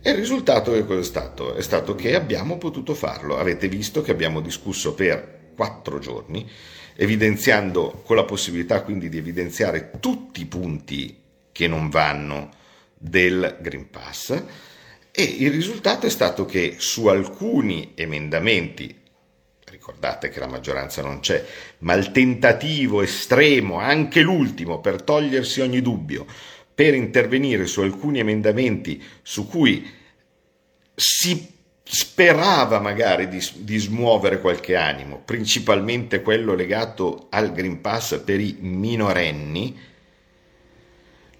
E 0.00 0.10
il 0.10 0.16
risultato 0.16 0.72
che 0.72 0.84
cosa 0.84 1.00
è 1.00 1.04
stato? 1.04 1.54
È 1.54 1.62
stato 1.62 1.94
che 1.94 2.14
abbiamo 2.14 2.58
potuto 2.58 2.94
farlo. 2.94 3.38
Avete 3.38 3.68
visto 3.68 4.02
che 4.02 4.10
abbiamo 4.10 4.40
discusso 4.40 4.94
per 4.94 5.52
quattro 5.54 5.98
giorni, 5.98 6.48
evidenziando 6.94 8.02
con 8.04 8.16
la 8.16 8.24
possibilità 8.24 8.82
quindi 8.82 9.08
di 9.08 9.18
evidenziare 9.18 9.92
tutti 10.00 10.42
i 10.42 10.46
punti 10.46 11.22
che 11.50 11.66
non 11.66 11.88
vanno 11.88 12.50
del 12.96 13.58
Green 13.60 13.88
Pass 13.90 14.42
e 15.16 15.22
il 15.22 15.52
risultato 15.52 16.06
è 16.06 16.10
stato 16.10 16.44
che 16.44 16.74
su 16.78 17.06
alcuni 17.06 17.92
emendamenti, 17.94 18.92
ricordate 19.66 20.28
che 20.28 20.40
la 20.40 20.48
maggioranza 20.48 21.02
non 21.02 21.20
c'è, 21.20 21.44
ma 21.78 21.94
il 21.94 22.10
tentativo 22.10 23.00
estremo, 23.00 23.78
anche 23.78 24.22
l'ultimo, 24.22 24.80
per 24.80 25.02
togliersi 25.02 25.60
ogni 25.60 25.80
dubbio, 25.80 26.26
per 26.74 26.94
intervenire 26.94 27.66
su 27.66 27.80
alcuni 27.80 28.18
emendamenti 28.18 29.00
su 29.22 29.46
cui 29.46 29.88
si 30.96 31.48
sperava 31.84 32.80
magari 32.80 33.28
di, 33.28 33.40
di, 33.58 33.78
smuovere 33.78 34.40
qualche 34.40 34.74
animo, 34.74 35.22
principalmente 35.24 36.22
quello 36.22 36.54
legato 36.54 37.28
al 37.30 37.52
Green 37.52 37.80
Pass 37.80 38.18
per 38.18 38.40
i 38.40 38.56
minorenni, 38.58 39.78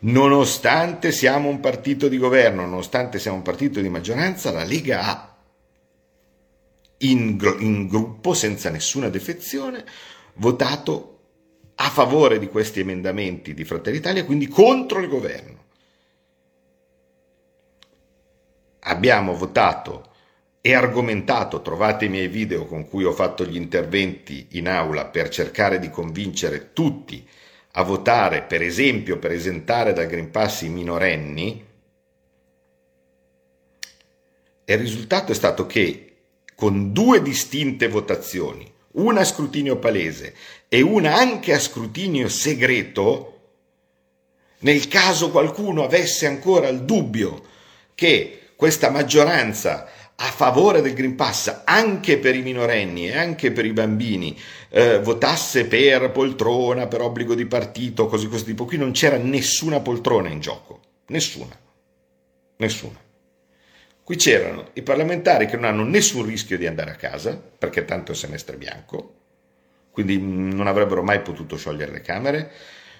nonostante 0.04 1.12
siamo 1.12 1.48
un 1.48 1.60
partito 1.60 2.08
di 2.08 2.18
governo, 2.18 2.62
nonostante 2.62 3.18
siamo 3.18 3.38
un 3.38 3.42
partito 3.42 3.80
di 3.80 3.88
maggioranza, 3.88 4.50
la 4.50 4.64
Lega 4.64 5.02
ha 5.02 5.36
in, 6.98 7.38
in 7.60 7.86
gruppo, 7.86 8.34
senza 8.34 8.70
nessuna 8.70 9.08
defezione, 9.08 9.84
votato 10.34 11.10
a 11.76 11.88
favore 11.88 12.38
di 12.38 12.48
questi 12.48 12.80
emendamenti 12.80 13.54
di 13.54 13.64
Fratelli 13.64 13.98
Italia, 13.98 14.24
quindi 14.24 14.46
contro 14.48 15.00
il 15.00 15.08
governo. 15.08 15.62
Abbiamo 18.86 19.34
votato 19.34 20.12
e 20.60 20.74
argomentato, 20.74 21.62
trovate 21.62 22.04
i 22.04 22.10
miei 22.10 22.28
video 22.28 22.66
con 22.66 22.86
cui 22.86 23.04
ho 23.04 23.12
fatto 23.12 23.44
gli 23.44 23.56
interventi 23.56 24.48
in 24.52 24.68
aula 24.68 25.06
per 25.06 25.28
cercare 25.30 25.78
di 25.78 25.90
convincere 25.90 26.72
tutti 26.72 27.26
a 27.76 27.82
votare, 27.82 28.42
per 28.42 28.62
esempio, 28.62 29.18
per 29.18 29.32
esentare 29.32 29.92
dal 29.92 30.06
Green 30.06 30.30
Pass 30.30 30.62
i 30.62 30.68
minorenni, 30.68 31.64
il 34.66 34.78
risultato 34.78 35.32
è 35.32 35.34
stato 35.34 35.66
che 35.66 36.16
con 36.54 36.92
due 36.92 37.20
distinte 37.20 37.88
votazioni, 37.88 38.72
una 38.92 39.20
a 39.20 39.24
scrutinio 39.24 39.78
palese 39.78 40.34
e 40.68 40.80
una 40.82 41.16
anche 41.16 41.52
a 41.52 41.58
scrutinio 41.58 42.28
segreto, 42.28 43.30
nel 44.60 44.86
caso 44.86 45.30
qualcuno 45.30 45.82
avesse 45.82 46.26
ancora 46.26 46.68
il 46.68 46.82
dubbio 46.82 47.42
che 47.94 48.50
questa 48.54 48.88
maggioranza 48.88 49.88
a 50.16 50.30
favore 50.30 50.80
del 50.80 50.94
Green 50.94 51.16
Pass 51.16 51.62
anche 51.64 52.18
per 52.18 52.36
i 52.36 52.42
minorenni 52.42 53.08
e 53.08 53.16
anche 53.16 53.50
per 53.50 53.64
i 53.64 53.72
bambini 53.72 54.38
eh, 54.68 55.00
votasse 55.00 55.66
per 55.66 56.10
poltrona, 56.10 56.86
per 56.86 57.00
obbligo 57.00 57.34
di 57.34 57.46
partito, 57.46 58.06
così 58.06 58.28
questo 58.28 58.46
tipo, 58.46 58.64
qui 58.64 58.76
non 58.76 58.92
c'era 58.92 59.16
nessuna 59.16 59.80
poltrona 59.80 60.28
in 60.28 60.40
gioco, 60.40 60.80
nessuna, 61.06 61.58
nessuna. 62.56 63.02
Qui 64.04 64.16
c'erano 64.16 64.68
i 64.74 64.82
parlamentari 64.82 65.46
che 65.46 65.56
non 65.56 65.64
hanno 65.64 65.84
nessun 65.84 66.26
rischio 66.26 66.58
di 66.58 66.66
andare 66.66 66.90
a 66.90 66.96
casa, 66.96 67.36
perché 67.36 67.84
tanto 67.84 68.12
è 68.12 68.14
semestre 68.14 68.56
bianco, 68.56 69.14
quindi 69.90 70.18
non 70.18 70.66
avrebbero 70.66 71.02
mai 71.02 71.22
potuto 71.22 71.56
sciogliere 71.56 71.90
le 71.90 72.00
Camere, 72.02 72.52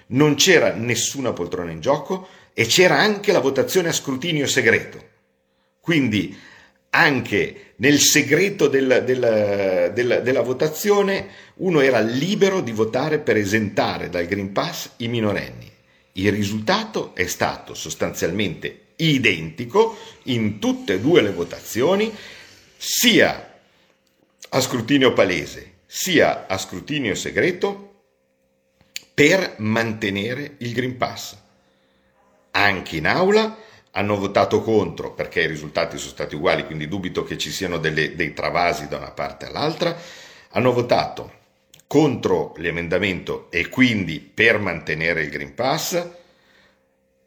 non 0.07 0.35
c'era 0.35 0.73
nessuna 0.73 1.33
poltrona 1.33 1.71
in 1.71 1.79
gioco 1.79 2.27
e 2.53 2.65
c'era 2.65 2.99
anche 2.99 3.31
la 3.31 3.39
votazione 3.39 3.89
a 3.89 3.93
scrutinio 3.93 4.47
segreto. 4.47 5.13
Quindi 5.79 6.35
anche 6.95 7.73
nel 7.77 7.99
segreto 7.99 8.67
del, 8.67 9.03
del, 9.05 9.91
del, 9.93 10.21
della 10.23 10.41
votazione 10.41 11.27
uno 11.55 11.81
era 11.81 11.99
libero 11.99 12.61
di 12.61 12.71
votare 12.71 13.19
per 13.19 13.35
esentare 13.35 14.09
dal 14.09 14.25
Green 14.25 14.51
Pass 14.51 14.91
i 14.97 15.07
minorenni. 15.07 15.69
Il 16.13 16.31
risultato 16.31 17.13
è 17.13 17.27
stato 17.27 17.73
sostanzialmente 17.73 18.79
identico 18.97 19.97
in 20.23 20.59
tutte 20.59 20.93
e 20.93 20.99
due 21.01 21.21
le 21.21 21.31
votazioni, 21.31 22.13
sia 22.77 23.53
a 24.49 24.61
scrutinio 24.61 25.11
palese 25.11 25.73
sia 25.97 26.45
a 26.47 26.57
scrutinio 26.57 27.15
segreto, 27.15 27.93
per 29.13 29.55
mantenere 29.59 30.55
il 30.57 30.73
Green 30.73 30.97
Pass. 30.97 31.37
Anche 32.51 32.97
in 32.97 33.07
aula 33.07 33.57
hanno 33.97 34.17
votato 34.17 34.61
contro 34.61 35.13
perché 35.13 35.41
i 35.41 35.47
risultati 35.47 35.97
sono 35.97 36.11
stati 36.11 36.35
uguali, 36.35 36.65
quindi 36.65 36.87
dubito 36.87 37.23
che 37.23 37.37
ci 37.37 37.49
siano 37.49 37.77
delle, 37.77 38.15
dei 38.15 38.33
travasi 38.33 38.87
da 38.87 38.97
una 38.97 39.11
parte 39.11 39.45
all'altra, 39.45 39.95
hanno 40.49 40.73
votato 40.73 41.43
contro 41.87 42.53
l'emendamento 42.57 43.47
e 43.49 43.69
quindi 43.69 44.19
per 44.19 44.59
mantenere 44.59 45.21
il 45.21 45.29
Green 45.29 45.55
Pass. 45.55 46.07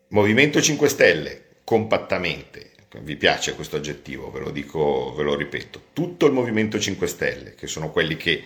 Movimento 0.08 0.60
5 0.60 0.88
Stelle, 0.88 1.44
compattamente, 1.64 2.72
vi 3.00 3.16
piace 3.16 3.54
questo 3.54 3.76
aggettivo, 3.76 4.30
ve 4.30 4.40
lo 4.40 4.50
dico, 4.50 5.14
ve 5.14 5.22
lo 5.22 5.34
ripeto, 5.36 5.82
tutto 5.94 6.26
il 6.26 6.32
Movimento 6.32 6.78
5 6.78 7.06
Stelle, 7.06 7.54
che 7.54 7.66
sono 7.66 7.90
quelli 7.90 8.16
che 8.16 8.44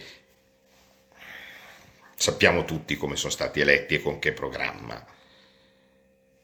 sappiamo 2.14 2.64
tutti 2.64 2.96
come 2.96 3.16
sono 3.16 3.32
stati 3.32 3.60
eletti 3.60 3.94
e 3.94 4.02
con 4.02 4.20
che 4.20 4.32
programma 4.32 5.04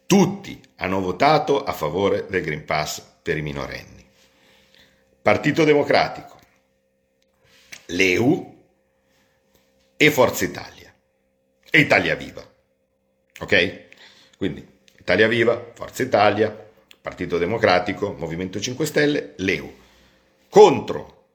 tutti 0.09 0.59
hanno 0.77 1.01
votato 1.01 1.63
a 1.63 1.75
favore 1.75 2.25
del 2.31 2.41
Green 2.41 2.65
Pass 2.65 3.03
per 3.21 3.37
i 3.37 3.43
minorenni. 3.43 4.09
Partito 5.21 5.65
Democratico, 5.65 6.39
l'EU 7.89 8.57
e 9.99 10.11
Forza 10.11 10.47
Italia 10.47 10.95
e 11.69 11.79
Italia 11.79 12.15
Viva. 12.15 12.43
Ok? 13.41 13.89
Quindi 14.39 14.67
Italia 14.99 15.29
Viva, 15.29 15.73
Forza 15.75 16.03
Italia, 16.03 16.57
Partito 17.03 17.37
Democratico, 17.37 18.15
Movimento 18.15 18.59
5 18.59 18.87
Stelle, 18.87 19.35
l'EU. 19.37 19.71
Contro, 20.49 21.27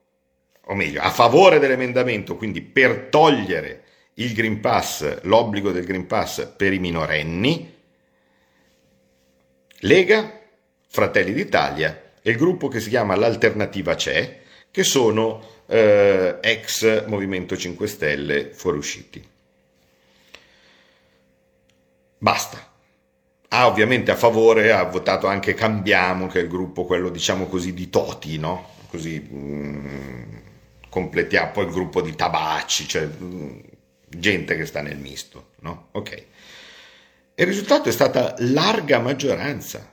o 0.62 0.74
meglio, 0.74 1.00
a 1.00 1.12
favore 1.12 1.60
dell'emendamento, 1.60 2.36
quindi 2.38 2.64
per 2.64 3.10
togliere 3.12 3.84
il 4.16 4.34
Green 4.34 4.60
Pass, 4.60 5.22
l'obbligo 5.26 5.72
del 5.72 5.86
Green 5.86 6.08
Pass 6.08 6.48
per 6.58 6.74
i 6.74 6.80
minorenni, 6.80 7.74
Lega, 9.84 10.40
Fratelli 10.88 11.34
d'Italia 11.34 12.12
e 12.22 12.32
il 12.32 12.38
gruppo 12.38 12.70
che 12.70 12.80
si 12.80 12.88
chiama 12.88 13.16
L'Alternativa 13.16 13.96
C'è, 13.96 14.42
che 14.72 14.84
sono 14.84 15.62
eh, 15.66 16.38
ex 16.42 17.06
Movimento 17.08 17.58
5 17.58 17.88
Stelle 17.88 18.52
fuoriusciti. 18.54 19.30
Basta. 22.18 22.72
Ah, 23.50 23.68
ovviamente 23.68 24.12
a 24.12 24.16
favore 24.16 24.72
ha 24.72 24.84
votato 24.84 25.28
anche 25.28 25.54
Cambiamo, 25.54 26.28
che 26.28 26.40
è 26.40 26.44
il 26.44 26.48
gruppo, 26.48 26.86
quello 26.86 27.10
diciamo 27.10 27.48
così 27.48 27.74
di 27.74 27.90
Toti, 27.90 28.40
no? 28.40 28.70
Così 28.88 29.28
mm, 29.32 30.36
completiamo 30.90 31.52
poi 31.52 31.66
il 31.66 31.72
gruppo 31.72 32.02
di 32.02 32.16
Tabacci, 32.16 32.88
cioè 32.88 33.06
mh, 33.06 33.26
mm, 33.26 33.60
gente 34.08 34.56
che 34.56 34.66
sta 34.66 34.82
nel 34.82 34.98
misto, 34.98 35.50
no? 35.60 35.90
Ok. 35.92 36.26
Il 37.36 37.48
risultato 37.48 37.90
è 37.90 37.92
stata 37.92 38.36
larga 38.40 39.00
maggioranza. 39.00 39.92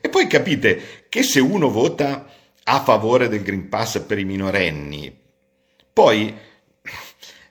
E 0.00 0.08
poi 0.08 0.26
capite 0.26 1.06
che 1.08 1.22
se 1.22 1.38
uno 1.38 1.70
vota 1.70 2.28
a 2.64 2.82
favore 2.82 3.28
del 3.28 3.42
Green 3.42 3.68
Pass 3.68 4.00
per 4.00 4.18
i 4.18 4.24
minorenni, 4.24 5.16
poi 5.92 6.34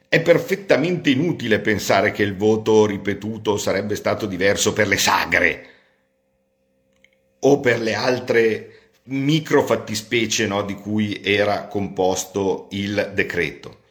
è 0.10 0.22
perfettamente 0.22 1.10
inutile 1.10 1.60
pensare 1.60 2.12
che 2.12 2.24
il 2.24 2.36
voto 2.36 2.86
ripetuto 2.86 3.58
sarebbe 3.58 3.96
stato 3.96 4.26
diverso 4.26 4.74
per 4.74 4.88
le 4.88 4.98
sagre 4.98 5.68
o 7.40 7.60
per 7.62 7.80
le 7.80 7.94
altre 7.94 8.92
micro 9.06 9.66
fattispecie 9.66 10.48
no, 10.48 10.64
di 10.64 10.76
cui 10.76 11.22
era 11.24 11.68
composto 11.68 12.68
il 12.72 13.12
decreto 13.14 13.83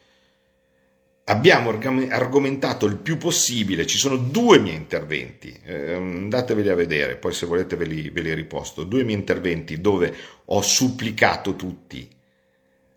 abbiamo 1.25 1.69
argomentato 1.69 2.85
il 2.85 2.97
più 2.97 3.17
possibile, 3.17 3.85
ci 3.85 3.97
sono 3.97 4.17
due 4.17 4.59
miei 4.59 4.75
interventi, 4.75 5.57
eh, 5.63 5.93
andateveli 5.93 6.69
a 6.69 6.75
vedere, 6.75 7.15
poi 7.15 7.33
se 7.33 7.45
volete 7.45 7.75
ve 7.75 7.85
li, 7.85 8.09
ve 8.09 8.21
li 8.21 8.33
riposto, 8.33 8.83
due 8.83 9.03
miei 9.03 9.17
interventi 9.17 9.79
dove 9.79 10.13
ho 10.45 10.61
supplicato 10.61 11.55
tutti 11.55 12.07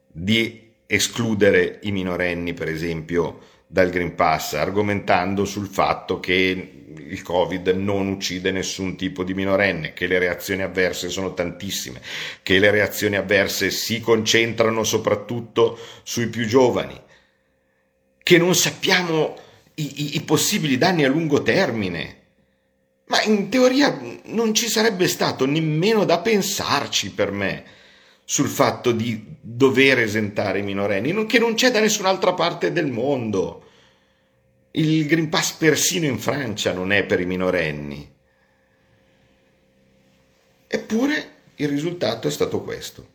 di 0.06 0.70
escludere 0.86 1.78
i 1.82 1.92
minorenni, 1.92 2.54
per 2.54 2.68
esempio, 2.68 3.40
dal 3.66 3.90
Green 3.90 4.14
Pass, 4.14 4.54
argomentando 4.54 5.44
sul 5.44 5.66
fatto 5.66 6.20
che 6.20 6.84
il 6.98 7.22
Covid 7.22 7.68
non 7.68 8.08
uccide 8.08 8.50
nessun 8.50 8.96
tipo 8.96 9.22
di 9.22 9.34
minorenne, 9.34 9.92
che 9.92 10.06
le 10.06 10.18
reazioni 10.18 10.62
avverse 10.62 11.08
sono 11.08 11.34
tantissime, 11.34 12.00
che 12.42 12.58
le 12.58 12.70
reazioni 12.70 13.16
avverse 13.16 13.70
si 13.70 14.00
concentrano 14.00 14.84
soprattutto 14.84 15.78
sui 16.02 16.28
più 16.28 16.46
giovani, 16.46 16.98
che 18.26 18.38
non 18.38 18.56
sappiamo 18.56 19.38
i, 19.74 20.02
i, 20.02 20.16
i 20.16 20.22
possibili 20.22 20.76
danni 20.76 21.04
a 21.04 21.08
lungo 21.08 21.44
termine. 21.44 22.22
Ma 23.04 23.22
in 23.22 23.48
teoria 23.48 23.96
non 24.24 24.52
ci 24.52 24.68
sarebbe 24.68 25.06
stato 25.06 25.46
nemmeno 25.46 26.04
da 26.04 26.18
pensarci 26.18 27.12
per 27.12 27.30
me 27.30 27.64
sul 28.24 28.48
fatto 28.48 28.90
di 28.90 29.24
dover 29.40 30.00
esentare 30.00 30.58
i 30.58 30.64
minorenni, 30.64 31.24
che 31.26 31.38
non 31.38 31.54
c'è 31.54 31.70
da 31.70 31.78
nessun'altra 31.78 32.32
parte 32.32 32.72
del 32.72 32.88
mondo. 32.88 33.64
Il 34.72 35.06
Green 35.06 35.28
Pass 35.28 35.52
persino 35.52 36.06
in 36.06 36.18
Francia 36.18 36.72
non 36.72 36.90
è 36.90 37.04
per 37.04 37.20
i 37.20 37.26
minorenni. 37.26 38.12
Eppure 40.66 41.30
il 41.54 41.68
risultato 41.68 42.26
è 42.26 42.30
stato 42.32 42.60
questo. 42.62 43.08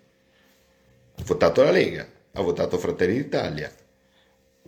Ha 1.17 1.24
votato 1.26 1.63
la 1.63 1.71
Lega, 1.71 2.10
ha 2.32 2.41
votato 2.41 2.78
Fratelli 2.78 3.15
d'Italia, 3.15 3.76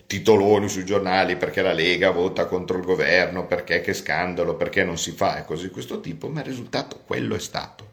titoloni 0.06 0.70
sui 0.70 0.86
giornali 0.86 1.38
perché 1.38 1.62
la 1.62 1.74
Lega 1.74 2.12
vota 2.12 2.46
contro 2.46 2.78
il 2.78 2.84
governo, 2.84 3.48
perché 3.48 3.82
che 3.82 3.94
scandalo, 3.94 4.56
perché 4.56 4.84
non 4.84 4.98
si 4.98 5.12
fa 5.12 5.38
e 5.38 5.46
cose 5.46 5.68
di 5.68 5.74
questo 5.74 6.00
tipo, 6.00 6.28
ma 6.30 6.42
il 6.42 6.46
risultato 6.46 7.02
quello 7.06 7.36
è 7.36 7.40
stato. 7.40 7.92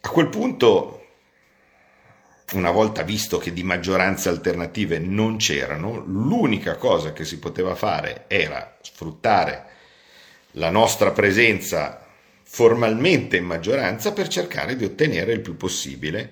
A 0.00 0.08
quel 0.08 0.28
punto, 0.28 1.06
una 2.52 2.70
volta 2.70 3.02
visto 3.02 3.38
che 3.38 3.52
di 3.52 3.62
maggioranze 3.62 4.28
alternative 4.28 4.98
non 4.98 5.36
c'erano, 5.36 6.04
l'unica 6.06 6.76
cosa 6.76 7.12
che 7.12 7.24
si 7.24 7.38
poteva 7.38 7.74
fare 7.74 8.24
era 8.28 8.76
sfruttare 8.80 9.70
la 10.52 10.70
nostra 10.70 11.12
presenza 11.12 12.04
formalmente 12.42 13.38
in 13.38 13.44
maggioranza 13.44 14.12
per 14.12 14.28
cercare 14.28 14.76
di 14.76 14.84
ottenere 14.84 15.32
il 15.32 15.40
più 15.40 15.56
possibile 15.56 16.30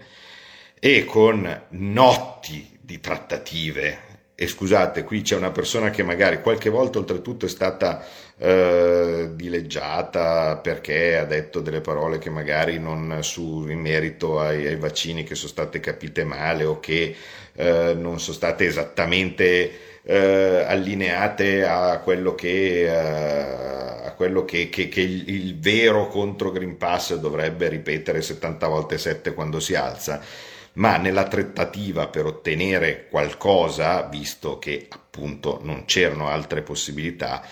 e 0.81 1.05
con 1.05 1.65
notti 1.69 2.79
di 2.81 2.99
trattative. 3.01 4.09
E 4.35 4.47
scusate, 4.47 5.05
qui 5.05 5.21
c'è 5.21 5.37
una 5.37 5.51
persona 5.51 5.91
che 5.91 6.03
magari 6.03 6.41
qualche 6.41 6.71
volta 6.71 6.99
oltretutto 6.99 7.45
è 7.45 7.49
stata 7.51 8.03
eh, 8.39 9.29
dileggiata 9.35 10.57
perché 10.57 11.19
ha 11.19 11.27
detto 11.27 11.61
delle 11.61 11.83
parole 11.83 12.17
che 12.17 12.31
magari 12.31 12.79
non 12.79 13.19
su, 13.21 13.67
in 13.69 13.81
merito 13.81 14.41
ai, 14.41 14.67
ai, 14.67 14.77
vaccini 14.77 15.25
che 15.25 15.35
sono 15.35 15.51
state 15.51 15.79
capite 15.79 16.25
male 16.25 16.65
o 16.65 16.81
che 16.81 17.15
eh, 17.53 17.95
non 17.95 18.19
sono 18.19 18.35
state 18.35 18.65
esattamente 18.65 20.01
eh, 20.03 20.65
allineate 20.67 21.67
a 21.67 21.99
quello 21.99 22.35
che, 22.35 22.85
eh, 22.85 24.07
a 24.07 24.15
quello 24.17 24.47
che, 24.47 24.71
che, 24.71 24.89
che 24.89 25.03
il, 25.03 25.59
vero 25.59 26.09
contro 26.09 26.51
Green 26.51 26.79
Pass 26.79 27.15
dovrebbe 27.17 27.69
ripetere 27.69 28.23
70 28.23 28.67
volte 28.69 28.97
7 28.97 29.35
quando 29.35 29.61
si 29.61 29.75
alza 29.75 30.49
ma 30.75 30.97
nella 30.97 31.27
trattativa 31.27 32.09
per 32.09 32.27
ottenere 32.27 33.09
qualcosa, 33.09 34.03
visto 34.03 34.59
che 34.59 34.87
appunto 34.89 35.61
non 35.63 35.85
c'erano 35.85 36.29
altre 36.29 36.63
possibilità, 36.63 37.43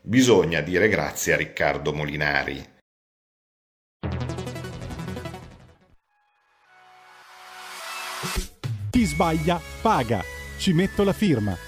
bisogna 0.00 0.60
dire 0.60 0.88
grazie 0.88 1.32
a 1.34 1.36
Riccardo 1.36 1.92
Molinari. 1.92 2.76
Chi 8.90 9.04
sbaglia 9.04 9.60
paga. 9.80 10.24
Ci 10.58 10.72
metto 10.72 11.04
la 11.04 11.12
firma. 11.12 11.67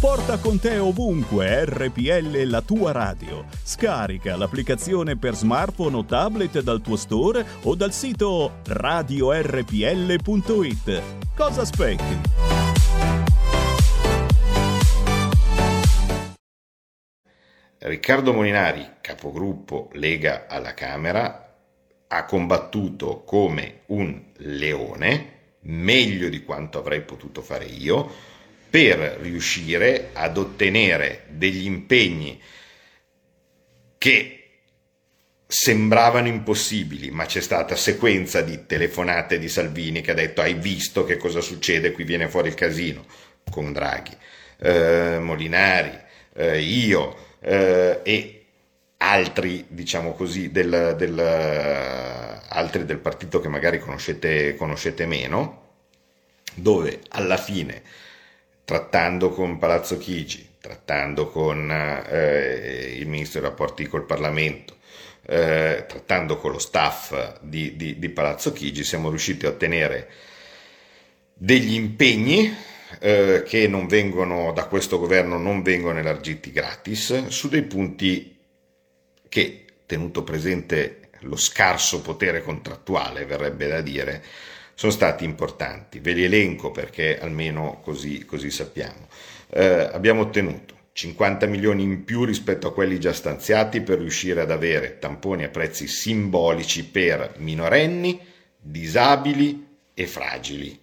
Porta 0.00 0.38
con 0.38 0.58
te 0.58 0.78
ovunque 0.78 1.66
RPL 1.66 2.44
la 2.44 2.62
tua 2.62 2.90
radio. 2.90 3.44
Scarica 3.62 4.34
l'applicazione 4.34 5.18
per 5.18 5.34
smartphone 5.34 5.94
o 5.94 6.06
tablet 6.06 6.62
dal 6.62 6.80
tuo 6.80 6.96
store 6.96 7.44
o 7.64 7.74
dal 7.74 7.92
sito 7.92 8.60
radiorpl.it. 8.64 9.42
Cosa 11.36 11.60
aspetti? 11.60 12.18
Riccardo 17.80 18.32
Molinari, 18.32 18.92
capogruppo 19.02 19.90
Lega 19.92 20.46
alla 20.48 20.72
Camera, 20.72 21.58
ha 22.08 22.24
combattuto 22.24 23.22
come 23.24 23.80
un 23.88 24.18
leone, 24.36 25.58
meglio 25.64 26.30
di 26.30 26.42
quanto 26.42 26.78
avrei 26.78 27.02
potuto 27.02 27.42
fare 27.42 27.66
io, 27.66 28.29
per 28.70 29.18
riuscire 29.20 30.10
ad 30.12 30.38
ottenere 30.38 31.24
degli 31.28 31.64
impegni 31.64 32.40
che 33.98 34.36
sembravano 35.46 36.28
impossibili, 36.28 37.10
ma 37.10 37.26
c'è 37.26 37.40
stata 37.40 37.74
sequenza 37.74 38.40
di 38.40 38.66
telefonate 38.66 39.40
di 39.40 39.48
Salvini 39.48 40.00
che 40.00 40.12
ha 40.12 40.14
detto 40.14 40.40
hai 40.40 40.54
visto 40.54 41.04
che 41.04 41.16
cosa 41.16 41.40
succede, 41.40 41.90
qui 41.90 42.04
viene 42.04 42.28
fuori 42.28 42.48
il 42.48 42.54
casino. 42.54 43.04
Con 43.50 43.72
Draghi, 43.72 44.16
eh, 44.58 45.18
Molinari, 45.20 45.98
eh, 46.34 46.60
io 46.60 47.16
eh, 47.40 48.00
e 48.04 48.44
altri, 48.98 49.64
diciamo 49.66 50.12
così, 50.12 50.52
del, 50.52 50.94
del, 50.96 51.18
altri 51.18 52.84
del 52.84 52.98
partito 52.98 53.40
che 53.40 53.48
magari 53.48 53.80
conoscete, 53.80 54.54
conoscete 54.54 55.04
meno, 55.06 55.68
dove 56.54 57.00
alla 57.08 57.36
fine 57.36 57.82
trattando 58.64 59.30
con 59.30 59.58
Palazzo 59.58 59.98
Chigi, 59.98 60.48
trattando 60.60 61.28
con 61.28 61.70
eh, 61.70 62.94
il 62.96 63.08
Ministro 63.08 63.40
dei 63.40 63.48
Rapporti 63.50 63.86
col 63.86 64.06
Parlamento, 64.06 64.76
eh, 65.26 65.84
trattando 65.88 66.36
con 66.36 66.52
lo 66.52 66.58
staff 66.58 67.38
di, 67.40 67.76
di, 67.76 67.98
di, 67.98 68.08
Palazzo 68.08 68.52
Chigi, 68.52 68.84
siamo 68.84 69.08
riusciti 69.08 69.46
a 69.46 69.50
ottenere 69.50 70.08
degli 71.32 71.74
impegni 71.74 72.54
eh, 72.98 73.42
che 73.46 73.68
non 73.68 73.86
vengono 73.86 74.52
da 74.52 74.66
questo 74.66 74.98
governo, 74.98 75.38
non 75.38 75.62
vengono 75.62 75.98
elargiti 75.98 76.50
gratis, 76.50 77.28
su 77.28 77.48
dei 77.48 77.62
punti 77.62 78.36
che, 79.28 79.64
tenuto 79.86 80.22
presente 80.22 81.10
lo 81.20 81.36
scarso 81.36 82.00
potere 82.00 82.42
contrattuale, 82.42 83.24
verrebbe 83.24 83.68
da 83.68 83.80
dire, 83.80 84.22
sono 84.80 84.92
stati 84.92 85.26
importanti. 85.26 85.98
Ve 85.98 86.12
li 86.12 86.24
elenco 86.24 86.70
perché 86.70 87.18
almeno 87.20 87.80
così, 87.82 88.24
così 88.24 88.50
sappiamo. 88.50 89.08
Eh, 89.50 89.90
abbiamo 89.92 90.22
ottenuto 90.22 90.74
50 90.92 91.44
milioni 91.44 91.82
in 91.82 92.02
più 92.04 92.24
rispetto 92.24 92.66
a 92.66 92.72
quelli 92.72 92.98
già 92.98 93.12
stanziati 93.12 93.82
per 93.82 93.98
riuscire 93.98 94.40
ad 94.40 94.50
avere 94.50 94.98
tamponi 94.98 95.44
a 95.44 95.50
prezzi 95.50 95.86
simbolici 95.86 96.86
per 96.86 97.34
minorenni, 97.40 98.18
disabili 98.58 99.66
e 99.92 100.06
fragili. 100.06 100.80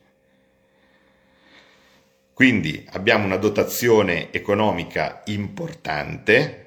Quindi 2.33 2.85
abbiamo 2.91 3.25
una 3.25 3.37
dotazione 3.37 4.31
economica 4.31 5.23
importante 5.25 6.65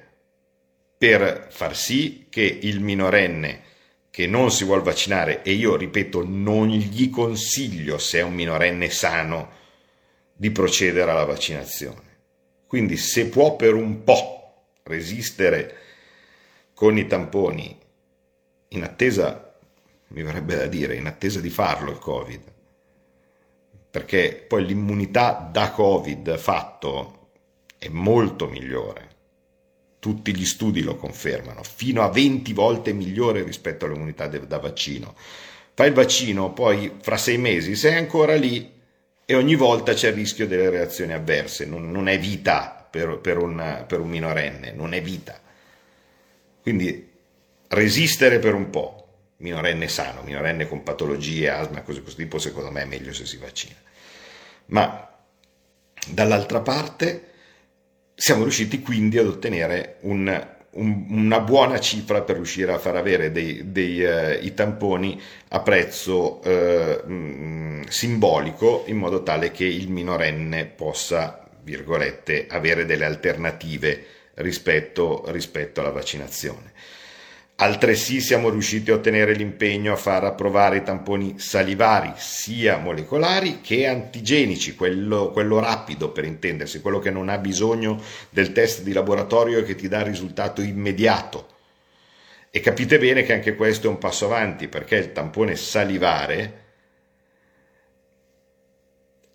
per 0.97 1.47
far 1.49 1.77
sì 1.77 2.25
che 2.29 2.41
il 2.41 2.81
minorenne 2.81 3.69
che 4.11 4.27
non 4.27 4.51
si 4.51 4.65
vuole 4.65 4.83
vaccinare 4.83 5.41
e 5.41 5.53
io 5.53 5.77
ripeto 5.77 6.25
non 6.27 6.67
gli 6.67 7.09
consiglio 7.09 7.97
se 7.97 8.19
è 8.19 8.21
un 8.21 8.33
minorenne 8.33 8.89
sano 8.89 9.49
di 10.35 10.51
procedere 10.51 11.09
alla 11.09 11.23
vaccinazione. 11.23 12.09
Quindi 12.67 12.97
se 12.97 13.27
può 13.27 13.55
per 13.55 13.73
un 13.73 14.03
po' 14.03 14.65
resistere 14.83 15.77
con 16.73 16.97
i 16.97 17.07
tamponi 17.07 17.77
in 18.69 18.83
attesa, 18.83 19.55
mi 20.07 20.23
verrebbe 20.23 20.57
da 20.57 20.67
dire, 20.67 20.95
in 20.95 21.07
attesa 21.07 21.39
di 21.39 21.49
farlo 21.49 21.91
il 21.91 21.99
Covid, 21.99 22.41
perché 23.89 24.45
poi 24.47 24.65
l'immunità 24.65 25.49
da 25.49 25.71
Covid 25.71 26.37
fatto 26.37 27.29
è 27.77 27.87
molto 27.87 28.47
migliore 28.47 29.10
tutti 30.01 30.35
gli 30.35 30.47
studi 30.47 30.81
lo 30.81 30.95
confermano, 30.95 31.61
fino 31.61 32.01
a 32.01 32.09
20 32.09 32.53
volte 32.53 32.91
migliore 32.91 33.43
rispetto 33.43 33.85
all'immunità 33.85 34.25
da 34.25 34.57
vaccino. 34.57 35.13
Fai 35.75 35.89
il 35.89 35.93
vaccino, 35.93 36.53
poi 36.53 36.97
fra 36.99 37.17
sei 37.17 37.37
mesi 37.37 37.75
sei 37.75 37.93
ancora 37.93 38.33
lì 38.33 38.79
e 39.23 39.35
ogni 39.35 39.53
volta 39.53 39.93
c'è 39.93 40.07
il 40.07 40.15
rischio 40.15 40.47
delle 40.47 40.71
reazioni 40.71 41.13
avverse, 41.13 41.67
non, 41.67 41.91
non 41.91 42.07
è 42.07 42.17
vita 42.17 42.87
per, 42.89 43.19
per, 43.19 43.37
un, 43.37 43.85
per 43.87 43.99
un 43.99 44.09
minorenne, 44.09 44.71
non 44.71 44.93
è 44.93 45.03
vita. 45.03 45.39
Quindi 46.63 47.07
resistere 47.67 48.39
per 48.39 48.55
un 48.55 48.71
po', 48.71 49.07
minorenne 49.37 49.87
sano, 49.87 50.23
minorenne 50.23 50.67
con 50.67 50.81
patologie, 50.81 51.51
asma, 51.51 51.83
cose 51.83 51.99
di 51.99 52.03
questo 52.03 52.21
tipo, 52.23 52.39
secondo 52.39 52.71
me 52.71 52.81
è 52.81 52.85
meglio 52.85 53.13
se 53.13 53.27
si 53.27 53.37
vaccina. 53.37 53.75
Ma 54.65 55.07
dall'altra 56.07 56.61
parte 56.61 57.30
siamo 58.21 58.43
riusciti 58.43 58.81
quindi 58.81 59.17
ad 59.17 59.25
ottenere 59.25 59.95
un, 60.01 60.47
un, 60.73 61.05
una 61.09 61.39
buona 61.39 61.79
cifra 61.79 62.21
per 62.21 62.35
riuscire 62.35 62.71
a 62.71 62.77
far 62.77 62.95
avere 62.95 63.31
dei, 63.31 63.71
dei, 63.71 63.99
uh, 64.03 64.37
i 64.45 64.53
tamponi 64.53 65.19
a 65.47 65.59
prezzo 65.61 66.39
uh, 66.43 67.09
mh, 67.11 67.87
simbolico 67.87 68.83
in 68.85 68.97
modo 68.97 69.23
tale 69.23 69.49
che 69.49 69.65
il 69.65 69.89
minorenne 69.89 70.65
possa 70.67 71.49
virgolette, 71.63 72.45
avere 72.47 72.85
delle 72.85 73.05
alternative 73.05 74.05
rispetto, 74.35 75.23
rispetto 75.29 75.79
alla 75.79 75.89
vaccinazione. 75.89 76.73
Altresì 77.61 78.21
siamo 78.21 78.49
riusciti 78.49 78.89
a 78.89 78.95
ottenere 78.95 79.33
l'impegno 79.33 79.93
a 79.93 79.95
far 79.95 80.23
approvare 80.23 80.77
i 80.77 80.83
tamponi 80.83 81.35
salivari, 81.37 82.13
sia 82.15 82.77
molecolari 82.77 83.61
che 83.61 83.85
antigenici, 83.85 84.73
quello, 84.73 85.29
quello, 85.29 85.59
rapido 85.59 86.09
per 86.09 86.25
intendersi, 86.25 86.81
quello 86.81 86.97
che 86.97 87.11
non 87.11 87.29
ha 87.29 87.37
bisogno 87.37 88.01
del 88.31 88.51
test 88.51 88.81
di 88.81 88.93
laboratorio 88.93 89.59
e 89.59 89.63
che 89.63 89.75
ti 89.75 89.87
dà 89.87 89.99
il 89.99 90.07
risultato 90.07 90.63
immediato. 90.63 91.49
E 92.49 92.61
capite 92.61 92.97
bene 92.97 93.21
che 93.21 93.33
anche 93.33 93.53
questo 93.53 93.85
è 93.85 93.91
un 93.91 93.99
passo 93.99 94.25
avanti, 94.25 94.67
perché 94.67 94.95
il 94.95 95.11
tampone 95.11 95.55
salivare 95.55 96.61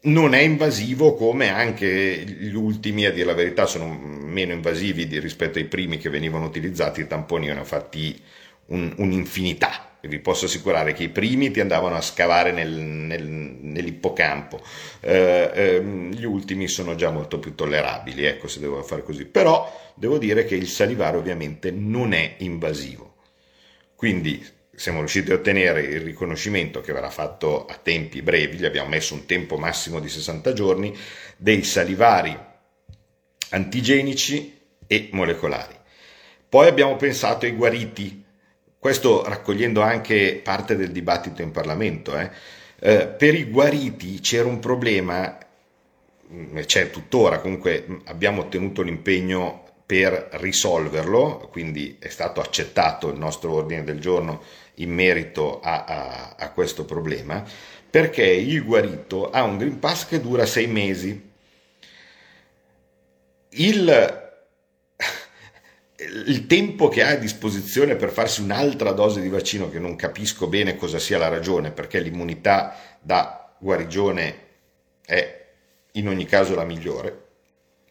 non 0.07 0.35
è 0.35 0.41
invasivo 0.41 1.15
come 1.15 1.49
anche 1.49 2.25
gli 2.25 2.55
ultimi, 2.55 3.07
a 3.07 3.13
dire 3.13 3.27
la 3.27 3.35
verità, 3.35 3.67
sono 3.67 3.87
meno 3.87 4.53
invasivi 4.53 5.07
di, 5.07 5.19
rispetto 5.19 5.59
ai 5.59 5.65
primi 5.65 5.99
che 5.99 6.11
venivano 6.11 6.45
utilizzati, 6.45 7.01
i 7.01 7.07
tamponi 7.07 7.47
ne 7.47 7.53
hanno 7.53 7.65
fatti 7.65 8.21
un, 8.67 8.93
un'infinità. 8.97 9.99
E 10.01 10.09
vi 10.09 10.19
posso 10.21 10.45
assicurare 10.45 10.93
che 10.93 11.05
i 11.05 11.09
primi 11.09 11.51
ti 11.51 11.61
andavano 11.61 11.97
a 11.97 12.01
scavare 12.01 12.53
nel, 12.53 12.71
nel, 12.71 13.25
nell'ippocampo, 13.25 14.61
eh, 15.01 15.51
eh, 15.53 15.83
gli 15.83 16.25
ultimi 16.25 16.69
sono 16.69 16.95
già 16.95 17.11
molto 17.11 17.39
più 17.39 17.55
tollerabili, 17.55 18.25
ecco 18.25 18.47
se 18.47 18.61
devo 18.61 18.83
fare 18.83 19.03
così. 19.03 19.25
Però 19.25 19.93
devo 19.95 20.19
dire 20.19 20.45
che 20.45 20.55
il 20.55 20.69
salivare 20.69 21.17
ovviamente 21.17 21.71
non 21.73 22.13
è 22.13 22.37
invasivo. 22.39 23.15
Quindi 23.97 24.45
siamo 24.77 24.99
riusciti 24.99 25.33
a 25.33 25.35
ottenere 25.35 25.81
il 25.81 26.01
riconoscimento 26.03 26.81
che 26.81 26.93
verrà 26.93 27.11
fatto 27.11 27.67
a 27.67 27.79
tempi 27.83 28.23
brevi, 28.23 28.59
gli 28.59 28.67
abbiamo 28.67 28.91
messo 28.91 29.15
un 29.15 29.25
tempo 29.27 29.57
massimo 29.57 30.01
di 30.01 30.09
60 30.09 30.53
giorni, 30.53 30.97
dei 31.37 31.63
salivari 31.65 32.39
antigenici 33.51 34.59
e 34.87 35.09
molecolari. 35.13 35.75
Poi 36.49 36.69
abbiamo 36.69 36.97
pensato 36.97 37.47
ai 37.47 37.53
guariti, 37.53 38.25
questo 38.79 39.25
raccogliendo 39.25 39.81
anche 39.81 40.41
parte 40.43 40.77
del 40.77 40.93
dibattito 40.93 41.43
in 41.43 41.51
Parlamento. 41.51 42.17
Eh. 42.17 42.31
Eh, 42.79 43.07
per 43.07 43.35
i 43.35 43.45
guariti 43.45 44.21
c'era 44.21 44.47
un 44.47 44.61
problema, 44.61 45.39
mm, 46.33 46.59
c'è 46.61 46.91
tuttora, 46.91 47.41
comunque 47.41 48.01
abbiamo 48.05 48.43
ottenuto 48.43 48.83
l'impegno 48.83 49.65
per 49.87 50.29
risolverlo, 50.33 51.49
quindi 51.51 51.97
è 51.99 52.09
stato 52.09 52.41
accettato 52.41 53.09
il 53.09 53.19
nostro 53.19 53.53
ordine 53.53 53.85
del 53.85 54.01
giorno 54.01 54.43
in 54.77 54.93
merito 54.93 55.61
a, 55.61 55.85
a, 55.85 56.35
a 56.39 56.51
questo 56.53 56.85
problema, 56.85 57.45
perché 57.89 58.25
il 58.25 58.65
guarito 58.65 59.31
ha 59.31 59.43
un 59.43 59.57
Green 59.57 59.79
Pass 59.79 60.07
che 60.07 60.21
dura 60.21 60.47
sei 60.47 60.67
mesi. 60.67 61.31
Il, 63.51 64.25
il 66.27 66.47
tempo 66.47 66.89
che 66.89 67.03
ha 67.03 67.11
a 67.11 67.17
disposizione 67.17 67.97
per 67.97 68.11
farsi 68.11 68.43
un'altra 68.43 68.93
dose 68.93 69.21
di 69.21 69.29
vaccino, 69.29 69.71
che 69.71 69.79
non 69.79 69.97
capisco 69.97 70.47
bene 70.47 70.77
cosa 70.77 70.99
sia 70.99 71.17
la 71.17 71.29
ragione, 71.29 71.71
perché 71.71 72.01
l'immunità 72.01 72.99
da 73.01 73.55
guarigione 73.59 74.45
è 75.05 75.45
in 75.93 76.09
ogni 76.09 76.27
caso 76.27 76.55
la 76.55 76.65
migliore, 76.65 77.26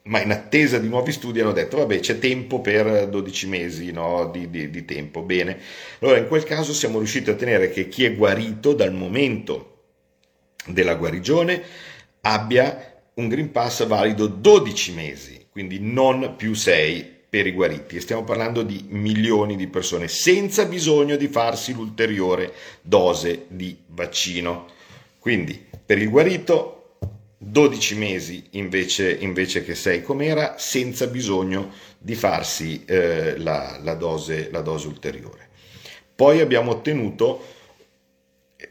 ma 0.05 0.21
in 0.21 0.31
attesa 0.31 0.77
di 0.77 0.87
nuovi 0.87 1.11
studi 1.11 1.39
hanno 1.39 1.51
detto 1.51 1.77
vabbè 1.77 1.99
c'è 1.99 2.19
tempo 2.19 2.61
per 2.61 3.07
12 3.07 3.47
mesi 3.47 3.91
no, 3.91 4.29
di, 4.31 4.49
di, 4.49 4.69
di, 4.69 4.85
tempo, 4.85 5.21
bene. 5.21 5.57
Allora 5.99 6.17
in 6.17 6.27
quel 6.27 6.43
caso 6.43 6.73
siamo 6.73 6.99
riusciti 6.99 7.29
a 7.29 7.33
ottenere 7.33 7.71
che 7.71 7.87
chi 7.87 8.05
è 8.05 8.15
guarito 8.15 8.73
dal 8.73 8.93
momento 8.93 9.71
della 10.67 10.95
guarigione 10.95 11.61
abbia 12.21 12.93
un 13.15 13.27
Green 13.27 13.51
Pass 13.51 13.85
valido 13.85 14.27
12 14.27 14.93
mesi, 14.93 15.47
quindi 15.49 15.79
non 15.79 16.35
più 16.37 16.53
6 16.53 17.13
per 17.29 17.47
i 17.47 17.51
guariti. 17.51 17.95
E 17.95 18.01
stiamo 18.01 18.23
parlando 18.23 18.61
di 18.61 18.85
milioni 18.89 19.55
di 19.55 19.67
persone 19.67 20.07
senza 20.07 20.65
bisogno 20.65 21.15
di 21.15 21.27
farsi 21.27 21.73
l'ulteriore 21.73 22.53
dose 22.81 23.45
di 23.47 23.75
vaccino. 23.87 24.67
Quindi 25.17 25.65
per 25.83 25.97
il 25.97 26.09
guarito 26.09 26.74
12 27.47 27.95
mesi 27.95 28.43
invece, 28.51 29.11
invece 29.11 29.63
che 29.63 29.75
6 29.75 30.01
com'era, 30.01 30.55
senza 30.57 31.05
bisogno 31.05 31.71
di 31.99 32.15
farsi 32.15 32.83
eh, 32.85 33.37
la, 33.37 33.79
la, 33.83 33.93
dose, 33.93 34.49
la 34.51 34.61
dose 34.61 34.87
ulteriore. 34.87 35.49
Poi 36.15 36.39
abbiamo 36.39 36.71
ottenuto 36.71 37.53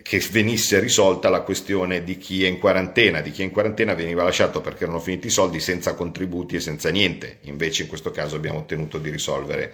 che 0.03 0.21
venisse 0.33 0.81
risolta 0.81 1.29
la 1.29 1.43
questione 1.43 2.03
di 2.03 2.19
chi 2.19 2.43
è 2.43 2.49
in 2.49 2.59
quarantena, 2.59 3.21
di 3.21 3.31
chi 3.31 3.43
è 3.43 3.45
in 3.45 3.53
quarantena 3.53 3.95
veniva 3.95 4.25
lasciato 4.25 4.61
perché 4.61 4.85
erano 4.85 4.99
finiti 4.99 5.29
i 5.29 5.31
soldi 5.31 5.61
senza 5.61 5.95
contributi 5.95 6.57
e 6.57 6.61
senza 6.61 6.91
niente, 6.91 7.39
invece 7.43 7.83
in 7.83 7.89
questo 7.89 8.11
caso 8.11 8.35
abbiamo 8.35 8.59
ottenuto 8.59 8.99
di 8.99 9.11
risolvere, 9.11 9.73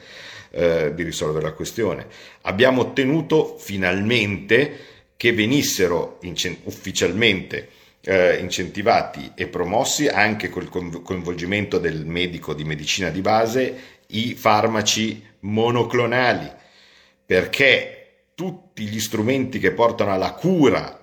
eh, 0.51 0.93
di 0.95 1.03
risolvere 1.05 1.47
la 1.47 1.53
questione. 1.53 2.07
Abbiamo 2.43 2.83
ottenuto 2.83 3.57
finalmente 3.57 4.89
che 5.17 5.33
venissero 5.33 6.19
ufficialmente 6.65 7.79
eh, 8.03 8.37
incentivati 8.37 9.33
e 9.35 9.47
promossi 9.49 10.09
anche 10.09 10.49
col 10.49 10.69
coinvolgimento 10.69 11.79
del 11.79 12.07
medico 12.07 12.55
di 12.55 12.65
medicina 12.65 13.11
di 13.11 13.21
base 13.21 13.99
i 14.09 14.35
farmaci 14.35 15.25
monoclonali, 15.41 16.51
perché 17.25 18.25
tutti 18.35 18.85
gli 18.85 19.01
strumenti 19.01 19.59
che 19.59 19.73
portano 19.73 20.13
alla 20.13 20.33
cura 20.33 20.99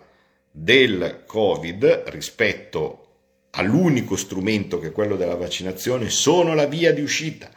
del 0.52 1.24
Covid 1.26 2.04
rispetto 2.08 3.04
all'unico 3.52 4.16
strumento 4.16 4.80
che 4.80 4.88
è 4.88 4.92
quello 4.92 5.16
della 5.16 5.36
vaccinazione 5.36 6.10
sono 6.10 6.54
la 6.54 6.66
via 6.66 6.94
di 6.94 7.02
uscita. 7.02 7.50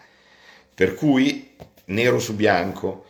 Per 0.75 0.95
cui 0.95 1.57
nero 1.87 2.19
su 2.19 2.35
bianco. 2.35 3.07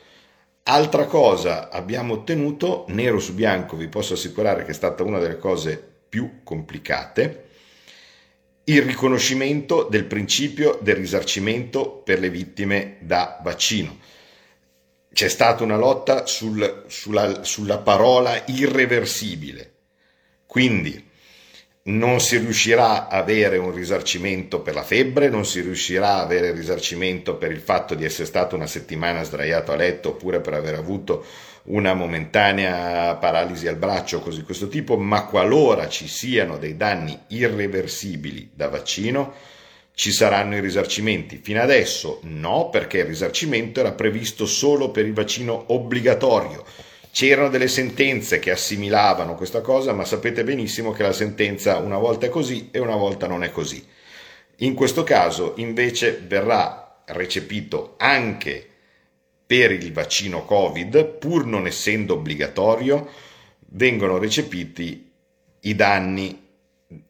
Altra 0.65 1.07
cosa 1.07 1.71
abbiamo 1.71 2.15
ottenuto, 2.15 2.85
nero 2.89 3.19
su 3.19 3.35
bianco, 3.35 3.77
vi 3.77 3.89
posso 3.89 4.15
assicurare 4.15 4.65
che 4.65 4.71
è 4.71 4.75
stata 4.75 5.03
una 5.03 5.19
delle 5.19 5.39
cose 5.39 5.90
più 6.11 6.41
complicate, 6.43 7.47
il 8.65 8.83
riconoscimento 8.83 9.85
del 9.85 10.05
principio 10.05 10.79
del 10.83 10.97
risarcimento 10.97 12.03
per 12.05 12.19
le 12.19 12.29
vittime 12.29 12.99
da 13.01 13.41
vaccino. 13.43 13.99
C'è 15.13 15.29
stata 15.29 15.65
una 15.65 15.77
lotta 15.77 16.27
sul, 16.27 16.85
sulla, 16.89 17.43
sulla 17.43 17.79
parola 17.79 18.45
irreversibile, 18.47 19.73
quindi 20.47 21.09
non 21.83 22.21
si 22.21 22.37
riuscirà 22.37 23.09
a 23.09 23.19
avere 23.19 23.57
un 23.57 23.73
risarcimento 23.73 24.61
per 24.61 24.75
la 24.75 24.83
febbre, 24.83 25.29
non 25.29 25.47
si 25.47 25.61
riuscirà 25.61 26.17
a 26.17 26.21
avere 26.21 26.53
risarcimento 26.53 27.37
per 27.37 27.51
il 27.51 27.61
fatto 27.61 27.95
di 27.95 28.05
essere 28.05 28.27
stato 28.27 28.55
una 28.55 28.67
settimana 28.67 29.23
sdraiato 29.23 29.73
a 29.73 29.77
letto 29.77 30.11
oppure 30.11 30.41
per 30.41 30.55
aver 30.55 30.75
avuto 30.75 31.25
una 31.65 31.95
momentanea 31.95 33.15
paralisi 33.17 33.69
al 33.69 33.77
braccio, 33.77 34.21
così 34.21 34.43
questo 34.43 34.69
tipo, 34.69 34.97
ma 34.97 35.25
qualora 35.25 35.89
ci 35.89 36.09
siano 36.09 36.57
dei 36.57 36.77
danni 36.77 37.19
irreversibili 37.29 38.51
da 38.55 38.69
vaccino, 38.69 39.33
ci 39.95 40.13
saranno 40.13 40.57
i 40.57 40.61
risarcimenti. 40.61 41.41
Fino 41.43 41.61
adesso 41.61 42.21
no, 42.23 42.71
perché 42.71 42.99
il 42.99 43.05
risarcimento 43.05 43.81
era 43.81 43.93
previsto 43.93 44.47
solo 44.47 44.91
per 44.91 45.05
il 45.05 45.13
vaccino 45.13 45.65
obbligatorio. 45.69 46.65
C'erano 47.13 47.49
delle 47.49 47.69
sentenze 47.69 48.39
che 48.39 48.53
assimilavano 48.53 49.35
questa 49.35 49.61
cosa, 49.61 49.93
ma 49.93 50.05
sapete 50.05 50.45
benissimo 50.45 50.93
che 50.93 51.03
la 51.03 51.13
sentenza 51.13 51.79
una 51.79 51.99
volta 51.99 52.27
è 52.27 52.29
così 52.29 52.69
e 52.71 52.79
una 52.79 52.97
volta 52.97 53.27
non 53.27 53.43
è 53.43 53.51
così. 53.51 53.85
In 54.59 54.75
questo 54.75 55.03
caso 55.03 55.55
invece 55.57 56.23
verrà 56.27 57.03
recepito 57.07 57.95
anche 57.99 58.70
per 59.51 59.73
il 59.73 59.93
vaccino 59.93 60.45
Covid, 60.45 61.07
pur 61.07 61.45
non 61.45 61.67
essendo 61.67 62.15
obbligatorio, 62.15 63.11
vengono 63.71 64.17
recepiti 64.17 65.11
i 65.63 65.75
danni, 65.75 66.41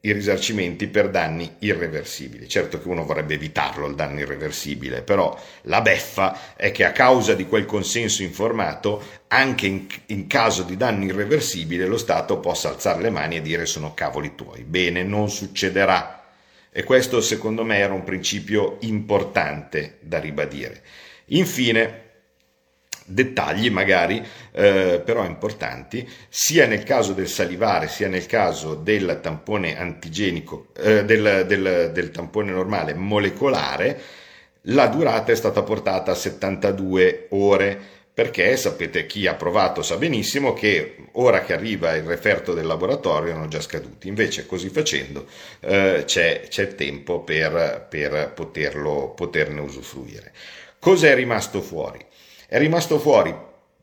i 0.00 0.10
risarcimenti 0.10 0.86
per 0.86 1.10
danni 1.10 1.56
irreversibili. 1.58 2.48
Certo 2.48 2.80
che 2.80 2.88
uno 2.88 3.04
vorrebbe 3.04 3.34
evitarlo 3.34 3.86
il 3.86 3.94
danno 3.94 4.20
irreversibile, 4.20 5.02
però 5.02 5.38
la 5.64 5.82
beffa 5.82 6.56
è 6.56 6.72
che 6.72 6.86
a 6.86 6.92
causa 6.92 7.34
di 7.34 7.44
quel 7.44 7.66
consenso 7.66 8.22
informato, 8.22 9.04
anche 9.28 9.66
in, 9.66 9.86
in 10.06 10.26
caso 10.26 10.62
di 10.62 10.78
danno 10.78 11.04
irreversibile, 11.04 11.84
lo 11.84 11.98
Stato 11.98 12.38
possa 12.38 12.70
alzare 12.70 13.02
le 13.02 13.10
mani 13.10 13.36
e 13.36 13.42
dire 13.42 13.66
sono 13.66 13.92
cavoli 13.92 14.34
tuoi. 14.34 14.64
Bene, 14.64 15.02
non 15.02 15.28
succederà. 15.28 16.24
E 16.70 16.84
questo 16.84 17.20
secondo 17.20 17.64
me 17.64 17.76
era 17.76 17.92
un 17.92 18.02
principio 18.02 18.78
importante 18.80 19.98
da 20.00 20.18
ribadire. 20.18 20.82
Infine, 21.32 22.08
dettagli 23.10 23.70
magari 23.70 24.24
eh, 24.52 25.02
però 25.04 25.24
importanti 25.24 26.08
sia 26.28 26.66
nel 26.66 26.82
caso 26.82 27.12
del 27.12 27.28
salivare 27.28 27.88
sia 27.88 28.08
nel 28.08 28.26
caso 28.26 28.74
del 28.74 29.18
tampone 29.22 29.78
antigenico 29.78 30.68
eh, 30.76 31.04
del, 31.04 31.44
del, 31.46 31.90
del, 31.92 32.10
tampone 32.10 32.52
normale 32.52 32.94
molecolare 32.94 34.00
la 34.64 34.86
durata 34.86 35.32
è 35.32 35.34
stata 35.34 35.62
portata 35.62 36.12
a 36.12 36.14
72 36.14 37.26
ore 37.30 37.98
perché 38.12 38.56
sapete 38.56 39.06
chi 39.06 39.26
ha 39.26 39.34
provato 39.34 39.82
sa 39.82 39.96
benissimo 39.96 40.52
che 40.52 40.96
ora 41.12 41.42
che 41.42 41.54
arriva 41.54 41.94
il 41.94 42.02
referto 42.02 42.52
del 42.52 42.66
laboratorio 42.66 43.30
erano 43.30 43.48
già 43.48 43.60
scaduti, 43.60 44.08
invece 44.08 44.44
così 44.46 44.68
facendo 44.68 45.26
eh, 45.60 46.02
c'è, 46.04 46.42
c'è, 46.48 46.74
tempo 46.74 47.20
per, 47.20 47.86
per 47.88 48.32
poterlo, 48.34 49.14
poterne 49.16 49.60
usufruire. 49.60 50.32
Cosa 50.78 51.08
è 51.08 51.14
rimasto 51.14 51.62
fuori? 51.62 52.04
È 52.50 52.58
rimasto 52.58 52.98
fuori 52.98 53.32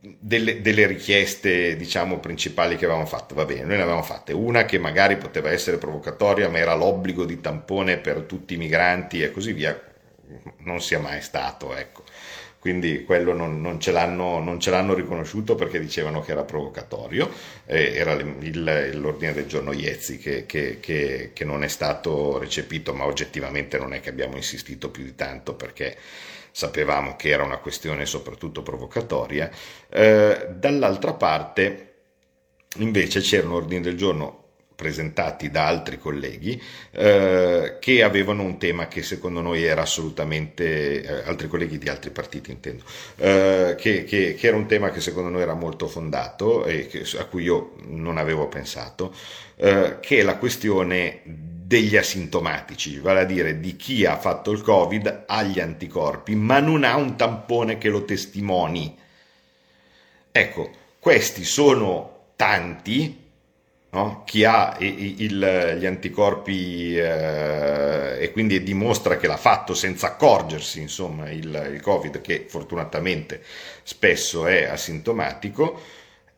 delle, 0.01 0.59
delle, 0.59 0.87
richieste, 0.87 1.77
diciamo, 1.77 2.19
principali 2.19 2.75
che 2.75 2.83
avevamo 2.83 3.05
fatto. 3.05 3.33
Va 3.33 3.45
bene, 3.45 3.61
noi 3.61 3.77
ne 3.77 3.83
avevamo 3.83 4.03
fatte. 4.03 4.33
Una 4.33 4.65
che 4.65 4.77
magari 4.77 5.15
poteva 5.15 5.51
essere 5.51 5.77
provocatoria, 5.77 6.49
ma 6.49 6.57
era 6.57 6.75
l'obbligo 6.75 7.23
di 7.23 7.39
tampone 7.39 7.95
per 7.95 8.23
tutti 8.23 8.55
i 8.55 8.57
migranti 8.57 9.21
e 9.21 9.31
così 9.31 9.53
via. 9.53 9.81
Non 10.65 10.81
sia 10.81 10.99
mai 10.99 11.21
stato, 11.21 11.73
ecco 11.73 12.03
quindi 12.59 13.05
quello 13.05 13.31
non, 13.31 13.61
non, 13.61 13.79
ce 13.79 13.93
non, 13.93 14.59
ce 14.59 14.71
l'hanno, 14.71 14.93
riconosciuto 14.93 15.55
perché 15.55 15.79
dicevano 15.79 16.19
che 16.19 16.31
era 16.31 16.43
provocatorio, 16.43 17.31
eh, 17.65 17.93
era 17.93 18.11
il, 18.11 18.91
l'ordine 18.99 19.31
del 19.31 19.45
giorno 19.45 19.71
Iezzi 19.71 20.17
che, 20.17 20.45
che, 20.45 20.79
che, 20.81 21.31
che 21.33 21.45
non 21.45 21.63
è 21.63 21.69
stato 21.69 22.37
recepito, 22.37 22.93
ma 22.93 23.05
oggettivamente 23.05 23.77
non 23.77 23.93
è 23.93 24.01
che 24.01 24.09
abbiamo 24.09 24.35
insistito 24.35 24.89
più 24.89 25.05
di 25.05 25.15
tanto 25.15 25.53
perché 25.53 25.95
sapevamo 26.57 27.15
che 27.15 27.29
era 27.29 27.43
una 27.43 27.59
questione 27.59 28.07
soprattutto 28.07 28.63
provocatoria. 28.63 29.47
Eh, 29.89 30.47
dall'altra 30.55 31.13
parte 31.13 31.93
invece 32.77 33.19
c'era 33.19 33.45
un 33.45 33.53
ordine 33.53 33.81
del 33.81 33.95
giorno 33.95 34.45
presentati 34.73 35.51
da 35.51 35.67
altri 35.67 35.99
colleghi 35.99 36.59
eh, 36.91 37.77
che 37.79 38.01
avevano 38.01 38.41
un 38.41 38.57
tema 38.57 38.87
che 38.87 39.03
secondo 39.03 39.41
noi 39.41 39.63
era 39.63 39.83
assolutamente, 39.83 41.03
eh, 41.03 41.27
altri 41.27 41.47
colleghi 41.47 41.77
di 41.77 41.89
altri 41.89 42.09
partiti 42.09 42.49
intendo, 42.49 42.83
eh, 43.17 43.75
che, 43.77 44.03
che, 44.03 44.33
che, 44.33 44.47
era 44.47 44.57
un 44.57 44.65
tema 44.65 44.89
che 44.89 44.99
secondo 44.99 45.29
noi 45.29 45.43
era 45.43 45.53
molto 45.53 45.87
fondato 45.87 46.65
e 46.65 46.87
che, 46.87 47.05
a 47.19 47.25
cui 47.25 47.43
io 47.43 47.73
non 47.85 48.17
avevo 48.17 48.47
pensato, 48.47 49.13
eh, 49.57 49.97
che 49.99 50.17
è 50.17 50.23
la 50.23 50.37
questione 50.37 51.21
degli 51.67 51.97
asintomatici, 51.97 52.97
vale 52.99 53.19
a 53.19 53.25
dire 53.25 53.59
di 53.59 53.75
chi 53.75 54.05
ha 54.05 54.17
fatto 54.17 54.51
il 54.51 54.61
Covid 54.61 55.25
agli 55.27 55.59
anticorpi, 55.59 56.33
ma 56.33 56.61
non 56.61 56.85
ha 56.85 56.95
un 56.95 57.17
tampone 57.17 57.77
che 57.77 57.89
lo 57.89 58.05
testimoni. 58.05 58.97
Ecco, 60.31 60.71
questi 60.97 61.43
sono 61.43 62.29
tanti, 62.37 63.25
No? 63.89 64.23
chi 64.25 64.43
ha 64.43 64.75
il, 64.79 65.77
gli 65.79 65.85
anticorpi 65.85 66.97
eh, 66.97 68.17
e 68.19 68.31
quindi 68.33 68.61
dimostra 68.61 69.15
che 69.15 69.27
l'ha 69.27 69.37
fatto 69.37 69.73
senza 69.73 70.07
accorgersi, 70.07 70.81
insomma, 70.81 71.31
il, 71.31 71.69
il, 71.71 71.81
Covid, 71.81 72.19
che 72.19 72.45
fortunatamente 72.49 73.41
spesso 73.83 74.45
è 74.45 74.65
asintomatico, 74.65 75.81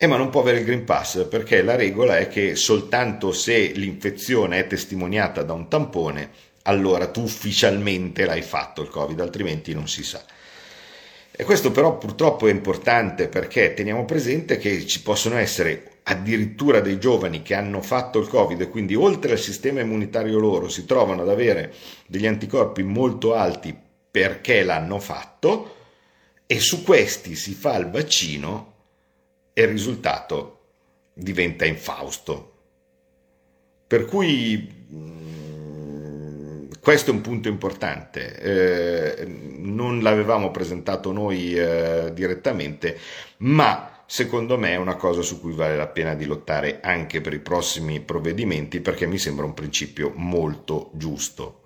eh, 0.02 0.08
ma 0.08 0.16
non 0.16 0.30
può 0.30 0.40
avere 0.40 0.60
il 0.60 0.66
Green 0.66 0.86
Pass 0.86 1.28
perché 1.28 1.62
la 1.62 1.76
regola 1.76 2.20
è 2.20 2.30
che 2.30 2.56
soltanto 2.56 3.34
se 3.34 3.74
l'infezione 3.76 4.60
è 4.60 4.66
testimoniata 4.66 5.44
da 5.44 5.52
un 5.52 5.68
tampone, 5.68 6.30
allora 6.64 7.08
tu 7.08 7.24
ufficialmente 7.24 8.24
l'hai 8.24 8.42
fatto 8.42 8.82
il 8.82 8.88
Covid, 8.88 9.20
altrimenti 9.20 9.74
non 9.74 9.90
si 9.90 10.06
sa. 10.06 10.24
E 11.30 11.44
questo 11.44 11.72
però 11.72 11.98
purtroppo 11.98 12.48
è 12.48 12.52
importante 12.52 13.28
perché 13.28 13.74
teniamo 13.74 14.06
presente 14.06 14.58
che 14.58 14.86
ci 14.86 15.02
possono 15.02 15.36
essere 15.36 15.98
addirittura 16.04 16.80
dei 16.80 16.98
giovani 16.98 17.42
che 17.42 17.54
hanno 17.54 17.82
fatto 17.82 18.20
il 18.20 18.30
Covid 18.30 18.62
e 18.62 18.70
quindi 18.70 18.96
oltre 18.96 19.34
al 19.34 19.40
sistema 19.40 19.82
immunitario 19.82 20.40
loro 20.40 20.70
si 20.70 20.86
trovano 20.86 21.24
ad 21.24 21.30
avere 21.30 21.74
degli 22.08 22.26
anticorpi 22.26 22.84
molto 22.84 23.34
alti 23.34 23.78
perché 24.10 24.64
l'hanno 24.64 24.98
fatto 25.00 25.76
e 26.46 26.62
su 26.62 26.84
questi 26.84 27.36
si 27.36 27.54
fa 27.54 27.76
il 27.76 27.90
vaccino 27.90 28.69
e 29.60 29.64
il 29.64 29.68
risultato 29.68 30.60
diventa 31.14 31.66
infausto. 31.66 32.54
Per 33.86 34.06
cui 34.06 34.88
mm, 34.94 36.70
questo 36.80 37.12
è 37.12 37.14
un 37.14 37.20
punto 37.20 37.50
importante, 37.50 38.38
eh, 38.40 39.26
non 39.26 40.00
l'avevamo 40.00 40.50
presentato 40.52 41.12
noi 41.12 41.54
eh, 41.56 42.12
direttamente, 42.14 42.98
ma 43.40 44.04
secondo 44.06 44.58
me 44.58 44.72
è 44.72 44.78
una 44.78 44.96
cosa 44.96 45.22
su 45.22 45.42
cui 45.42 45.52
vale 45.52 45.76
la 45.76 45.88
pena 45.88 46.16
di 46.16 46.24
lottare 46.24 46.80
anche 46.82 47.20
per 47.20 47.34
i 47.34 47.40
prossimi 47.40 48.00
provvedimenti 48.00 48.80
perché 48.80 49.08
mi 49.08 49.18
sembra 49.18 49.44
un 49.44 49.54
principio 49.54 50.14
molto 50.16 50.90
giusto. 50.94 51.59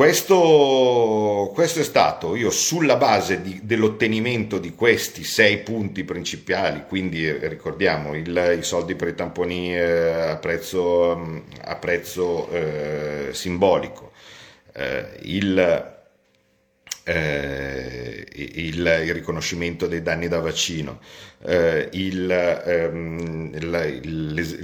Questo, 0.00 1.50
questo 1.52 1.80
è 1.80 1.82
stato, 1.82 2.34
io 2.34 2.48
sulla 2.48 2.96
base 2.96 3.42
di, 3.42 3.60
dell'ottenimento 3.62 4.58
di 4.58 4.74
questi 4.74 5.24
sei 5.24 5.58
punti 5.58 6.04
principali, 6.04 6.84
quindi 6.88 7.28
eh, 7.28 7.48
ricordiamo 7.48 8.14
il, 8.14 8.56
i 8.58 8.62
soldi 8.62 8.94
per 8.94 9.08
i 9.08 9.14
tamponi 9.14 9.76
eh, 9.76 10.30
a 10.30 10.36
prezzo, 10.36 11.42
a 11.64 11.76
prezzo 11.76 12.48
eh, 12.48 13.28
simbolico, 13.32 14.12
eh, 14.72 15.18
il 15.24 15.98
eh, 17.04 18.26
il, 18.32 18.78
il, 18.78 19.12
riconoscimento 19.12 19.86
dei 19.86 20.00
danni 20.00 20.28
da 20.28 20.38
vaccino, 20.40 21.00
eh, 21.44 21.88
ehm, 21.92 23.50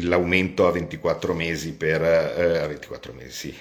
l'aumento 0.07 0.67
a 0.67 0.71
24 0.71 1.35
mesi 1.35 1.75
per 1.75 2.03
eh, 2.03 2.59
a 2.59 2.67
24 2.67 3.13
mesi, 3.13 3.51
sì, 3.51 3.55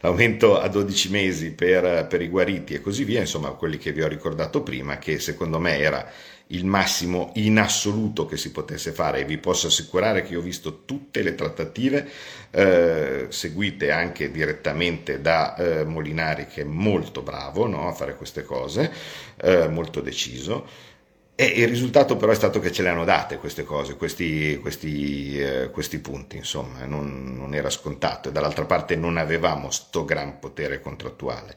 l'aumento 0.00 0.60
a 0.60 0.68
12 0.68 1.10
mesi 1.10 1.50
per, 1.52 2.06
per 2.06 2.22
i 2.22 2.28
guariti 2.28 2.74
e 2.74 2.80
così 2.80 3.04
via, 3.04 3.20
insomma 3.20 3.50
quelli 3.50 3.78
che 3.78 3.92
vi 3.92 4.02
ho 4.02 4.08
ricordato 4.08 4.62
prima, 4.62 4.98
che 4.98 5.18
secondo 5.18 5.58
me 5.58 5.78
era 5.78 6.10
il 6.52 6.64
massimo 6.64 7.32
in 7.36 7.58
assoluto 7.58 8.26
che 8.26 8.36
si 8.36 8.50
potesse 8.50 8.92
fare 8.92 9.20
e 9.20 9.24
vi 9.24 9.38
posso 9.38 9.68
assicurare 9.68 10.22
che 10.22 10.32
io 10.32 10.40
ho 10.40 10.42
visto 10.42 10.84
tutte 10.84 11.22
le 11.22 11.34
trattative 11.34 12.08
eh, 12.50 13.26
seguite 13.30 13.90
anche 13.90 14.30
direttamente 14.30 15.20
da 15.20 15.56
eh, 15.56 15.84
Molinari 15.84 16.46
che 16.46 16.62
è 16.62 16.64
molto 16.64 17.22
bravo 17.22 17.66
no, 17.66 17.88
a 17.88 17.92
fare 17.92 18.16
queste 18.16 18.44
cose, 18.44 18.92
eh, 19.36 19.68
molto 19.68 20.00
deciso. 20.00 20.90
E 21.34 21.46
il 21.46 21.66
risultato 21.66 22.16
però 22.16 22.30
è 22.30 22.34
stato 22.34 22.60
che 22.60 22.70
ce 22.70 22.82
le 22.82 22.90
hanno 22.90 23.04
date 23.04 23.38
queste 23.38 23.64
cose, 23.64 23.96
questi, 23.96 24.58
questi, 24.60 25.40
eh, 25.40 25.70
questi 25.70 25.98
punti, 25.98 26.36
insomma, 26.36 26.84
non, 26.84 27.34
non, 27.34 27.54
era 27.54 27.70
scontato 27.70 28.28
e 28.28 28.32
dall'altra 28.32 28.66
parte 28.66 28.96
non 28.96 29.16
avevamo 29.16 29.70
sto 29.70 30.04
gran 30.04 30.38
potere 30.38 30.80
contrattuale. 30.80 31.56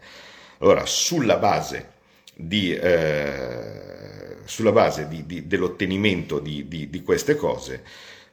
Allora, 0.59 0.85
sulla 0.85 1.35
base 1.37 1.91
di, 2.33 2.73
eh, 2.73 4.37
sulla 4.45 4.71
base 4.71 5.09
di, 5.09 5.25
di, 5.25 5.45
dell'ottenimento 5.45 6.39
di, 6.39 7.01
queste 7.03 7.35
cose, 7.35 7.83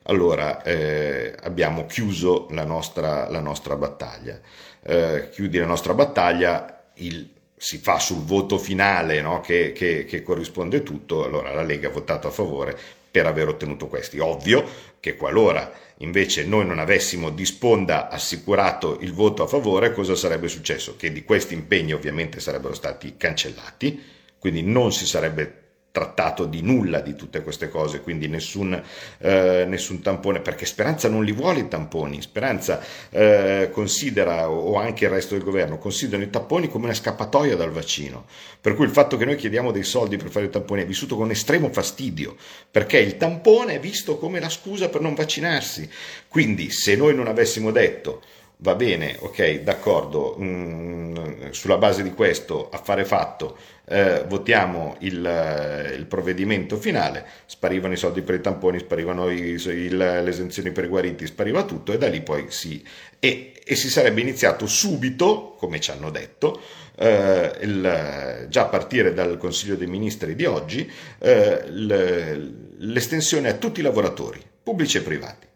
allora 0.04 0.62
eh, 0.62 1.34
abbiamo 1.42 1.86
chiuso 1.86 2.46
la 2.50 2.64
nostra, 2.64 3.28
la 3.28 3.40
nostra 3.40 3.74
battaglia. 3.76 4.40
Eh, 4.80 5.28
chiudi 5.30 5.58
la 5.58 5.66
nostra 5.66 5.92
battaglia, 5.92 6.84
il, 6.94 7.28
si 7.62 7.78
fa 7.78 8.00
sul 8.00 8.24
voto 8.24 8.58
finale 8.58 9.20
no, 9.20 9.38
che, 9.38 9.70
che, 9.70 10.04
che 10.04 10.24
corrisponde 10.24 10.82
tutto, 10.82 11.24
allora 11.24 11.54
la 11.54 11.62
Lega 11.62 11.86
ha 11.86 11.92
votato 11.92 12.26
a 12.26 12.32
favore 12.32 12.76
per 13.08 13.24
aver 13.26 13.46
ottenuto 13.46 13.86
questi. 13.86 14.18
Ovvio 14.18 14.68
che 14.98 15.14
qualora 15.14 15.72
invece 15.98 16.44
noi 16.44 16.66
non 16.66 16.80
avessimo 16.80 17.30
di 17.30 17.44
sponda 17.44 18.08
assicurato 18.08 18.98
il 19.00 19.12
voto 19.12 19.44
a 19.44 19.46
favore, 19.46 19.92
cosa 19.92 20.16
sarebbe 20.16 20.48
successo? 20.48 20.96
Che 20.96 21.12
di 21.12 21.22
questi 21.22 21.54
impegni 21.54 21.92
ovviamente 21.92 22.40
sarebbero 22.40 22.74
stati 22.74 23.16
cancellati, 23.16 24.02
quindi 24.40 24.62
non 24.62 24.92
si 24.92 25.06
sarebbe 25.06 25.61
trattato 25.92 26.46
di 26.46 26.62
nulla 26.62 27.00
di 27.00 27.14
tutte 27.14 27.42
queste 27.42 27.68
cose, 27.68 28.00
quindi 28.00 28.26
nessun, 28.26 28.72
eh, 29.18 29.64
nessun, 29.68 30.00
tampone, 30.00 30.40
perché 30.40 30.64
Speranza 30.64 31.08
non 31.08 31.22
li 31.22 31.32
vuole 31.32 31.60
i 31.60 31.68
tamponi, 31.68 32.22
Speranza 32.22 32.80
eh, 33.10 33.68
considera, 33.70 34.48
o 34.48 34.76
anche 34.76 35.04
il 35.04 35.10
resto 35.10 35.34
del 35.34 35.44
governo, 35.44 35.76
considerano 35.76 36.24
i 36.24 36.30
tamponi 36.30 36.68
come 36.68 36.86
una 36.86 36.94
scappatoia 36.94 37.56
dal 37.56 37.70
vaccino, 37.70 38.24
per 38.58 38.74
cui 38.74 38.86
il 38.86 38.90
fatto 38.90 39.18
che 39.18 39.26
noi 39.26 39.36
chiediamo 39.36 39.70
dei 39.70 39.84
soldi 39.84 40.16
per 40.16 40.30
fare 40.30 40.46
i 40.46 40.50
tamponi 40.50 40.82
è 40.82 40.86
vissuto 40.86 41.14
con 41.14 41.30
estremo 41.30 41.70
fastidio, 41.70 42.36
perché 42.70 42.98
il 42.98 43.18
tampone 43.18 43.74
è 43.74 43.80
visto 43.80 44.16
come 44.16 44.40
la 44.40 44.48
scusa 44.48 44.88
per 44.88 45.02
non 45.02 45.14
vaccinarsi, 45.14 45.88
quindi 46.26 46.70
se 46.70 46.96
noi 46.96 47.14
non 47.14 47.28
avessimo 47.28 47.70
detto 47.70 48.22
va 48.62 48.74
bene, 48.76 49.16
ok, 49.18 49.60
d'accordo, 49.60 50.36
mh, 50.38 50.44
mm, 50.44 51.50
sulla 51.50 51.78
base 51.78 52.02
di 52.02 52.12
questo 52.12 52.68
affare 52.70 53.04
fatto, 53.04 53.58
eh, 53.92 54.24
votiamo 54.26 54.96
il, 55.00 55.24
eh, 55.24 55.94
il, 55.94 56.06
provvedimento 56.06 56.78
finale, 56.78 57.26
sparivano 57.44 57.92
i 57.92 57.98
soldi 57.98 58.22
per 58.22 58.36
i 58.36 58.40
tamponi, 58.40 58.78
sparivano 58.78 59.28
i, 59.28 59.40
il, 59.40 59.96
le 59.96 60.26
esenzioni 60.26 60.72
per 60.72 60.84
i 60.84 60.88
guariti, 60.88 61.26
spariva 61.26 61.64
tutto 61.64 61.92
e 61.92 61.98
da 61.98 62.08
lì 62.08 62.22
poi 62.22 62.46
si... 62.48 62.82
E, 63.18 63.52
e 63.64 63.76
si 63.76 63.90
sarebbe 63.90 64.22
iniziato 64.22 64.66
subito, 64.66 65.54
come 65.58 65.78
ci 65.78 65.90
hanno 65.90 66.10
detto, 66.10 66.60
eh, 66.96 67.58
il, 67.60 68.46
già 68.48 68.62
a 68.62 68.66
partire 68.66 69.12
dal 69.12 69.36
Consiglio 69.36 69.76
dei 69.76 69.86
Ministri 69.86 70.34
di 70.34 70.46
oggi, 70.46 70.90
eh, 71.18 71.64
l'estensione 71.68 73.50
a 73.50 73.54
tutti 73.54 73.80
i 73.80 73.82
lavoratori, 73.84 74.42
pubblici 74.62 74.96
e 74.96 75.02
privati. 75.02 75.46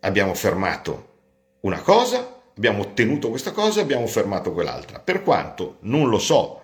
Abbiamo 0.00 0.34
fermato 0.34 1.12
una 1.60 1.80
cosa, 1.80 2.40
abbiamo 2.56 2.80
ottenuto 2.80 3.28
questa 3.28 3.52
cosa, 3.52 3.80
abbiamo 3.80 4.06
fermato 4.06 4.52
quell'altra. 4.52 4.98
Per 4.98 5.22
quanto 5.22 5.76
non 5.80 6.08
lo 6.08 6.18
so, 6.18 6.63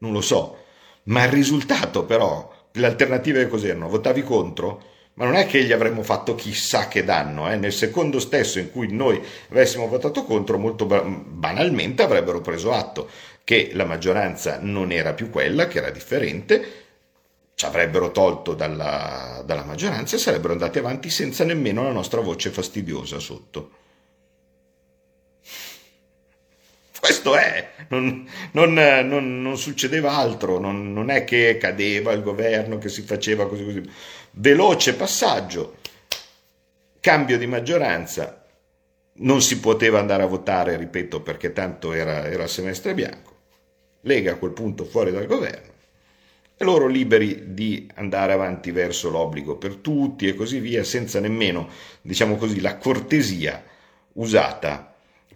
non 0.00 0.12
lo 0.12 0.20
so, 0.20 0.64
ma 1.04 1.24
il 1.24 1.32
risultato 1.32 2.04
però, 2.04 2.52
le 2.72 2.86
alternative 2.86 3.48
cos'erano? 3.48 3.88
Votavi 3.88 4.22
contro? 4.22 4.88
Ma 5.14 5.24
non 5.24 5.34
è 5.34 5.46
che 5.46 5.64
gli 5.64 5.72
avremmo 5.72 6.02
fatto 6.02 6.34
chissà 6.34 6.88
che 6.88 7.04
danno, 7.04 7.50
eh? 7.50 7.56
nel 7.56 7.72
secondo 7.72 8.20
stesso 8.20 8.58
in 8.58 8.70
cui 8.70 8.92
noi 8.92 9.20
avessimo 9.50 9.86
votato 9.86 10.24
contro, 10.24 10.56
molto 10.56 10.86
banalmente 10.86 12.02
avrebbero 12.02 12.40
preso 12.40 12.72
atto 12.72 13.08
che 13.44 13.70
la 13.74 13.84
maggioranza 13.84 14.58
non 14.60 14.92
era 14.92 15.12
più 15.12 15.28
quella, 15.28 15.66
che 15.66 15.78
era 15.78 15.90
differente, 15.90 16.64
ci 17.54 17.66
avrebbero 17.66 18.12
tolto 18.12 18.54
dalla, 18.54 19.42
dalla 19.44 19.64
maggioranza 19.64 20.16
e 20.16 20.18
sarebbero 20.18 20.54
andati 20.54 20.78
avanti 20.78 21.10
senza 21.10 21.44
nemmeno 21.44 21.82
la 21.82 21.92
nostra 21.92 22.20
voce 22.22 22.50
fastidiosa 22.50 23.18
sotto. 23.18 23.79
Questo 27.00 27.34
è, 27.34 27.70
non, 27.88 28.28
non, 28.52 28.74
non, 28.74 29.40
non 29.40 29.56
succedeva 29.56 30.12
altro, 30.12 30.58
non, 30.58 31.08
è 31.08 31.24
che 31.24 31.56
cadeva 31.58 32.12
il 32.12 32.22
governo, 32.22 32.76
che 32.76 32.90
si 32.90 33.00
faceva 33.00 33.48
così 33.48 33.64
così. 33.64 33.82
Veloce 34.32 34.94
passaggio, 34.94 35.78
cambio 37.00 37.38
di 37.38 37.46
maggioranza, 37.46 38.44
non 39.14 39.40
si 39.40 39.60
poteva 39.60 39.98
andare 39.98 40.24
a 40.24 40.26
votare, 40.26 40.76
ripeto, 40.76 41.22
perché 41.22 41.54
tanto 41.54 41.94
era, 41.94 42.26
era 42.26 42.46
semestre 42.46 42.92
bianco. 42.92 43.38
Lega 44.02 44.32
a 44.32 44.36
quel 44.36 44.52
punto 44.52 44.84
fuori 44.84 45.10
dal 45.10 45.26
governo. 45.26 45.72
E 46.54 46.64
loro 46.64 46.86
liberi 46.86 47.54
di 47.54 47.90
andare 47.94 48.34
avanti 48.34 48.70
verso 48.72 49.08
l'obbligo 49.08 49.56
per 49.56 49.76
tutti 49.76 50.28
e 50.28 50.34
così 50.34 50.60
via, 50.60 50.84
senza 50.84 51.18
nemmeno, 51.18 51.70
diciamo 52.02 52.36
così, 52.36 52.60
la 52.60 52.76
cortesia 52.76 53.64
usata 54.12 54.89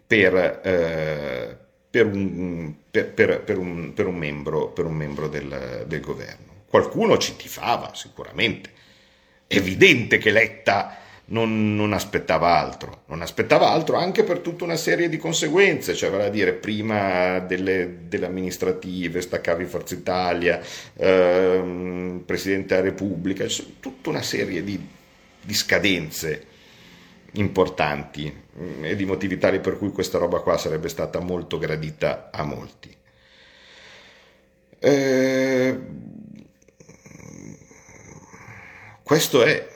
per, 0.07 0.61
eh, 0.63 1.57
per, 1.91 2.07
un, 2.07 2.75
per, 2.91 3.43
per 3.43 3.59
un, 3.59 3.93
un, 3.97 4.17
membro, 4.17 4.73
un 4.77 4.95
membro 4.95 5.29
del, 5.29 5.85
del 5.87 6.01
governo. 6.01 6.63
Qualcuno 6.69 7.19
ci 7.19 7.37
tifava 7.37 7.93
sicuramente. 7.95 8.71
Evidente 9.47 10.19
che 10.19 10.31
Letta 10.31 10.99
non, 11.27 11.75
non, 11.75 11.93
aspettava 11.93 12.59
altro, 12.59 13.05
non 13.07 13.23
aspettava 13.23 13.71
altro 13.71 13.97
anche 13.97 14.25
per 14.25 14.41
tutta 14.41 14.65
una 14.65 14.77
serie 14.77 15.09
di 15.09 15.17
conseguenze, 15.17 15.95
cioè 15.95 16.11
vale 16.11 16.25
a 16.25 16.31
dire 16.31 16.53
prima 16.53 17.39
delle, 17.39 18.01
delle 18.09 18.27
amministrative, 18.27 19.23
staccavi 19.23 19.65
Forza 19.65 19.95
Italia, 19.95 20.61
ehm, 20.97 22.23
Presidente 22.27 22.75
della 22.75 22.89
Repubblica, 22.89 23.47
cioè, 23.49 23.67
tutta 23.81 24.11
una 24.11 24.23
serie 24.23 24.63
di, 24.63 24.79
di 25.41 25.55
scadenze 25.55 26.47
importanti 27.35 28.33
mm, 28.59 28.85
e 28.85 28.97
di 28.97 29.05
motivi 29.05 29.39
tali 29.39 29.61
per 29.61 29.79
cui 29.79 29.91
questa 29.91 30.19
roba 30.19 30.41
qua 30.41 30.57
sarebbe 30.59 30.89
stata 30.89 31.21
molto 31.21 31.59
gradita 31.59 32.31
a 32.33 32.45
molti. 32.45 32.97
Eh, 34.79 35.81
questo 39.03 39.43
è 39.43 39.73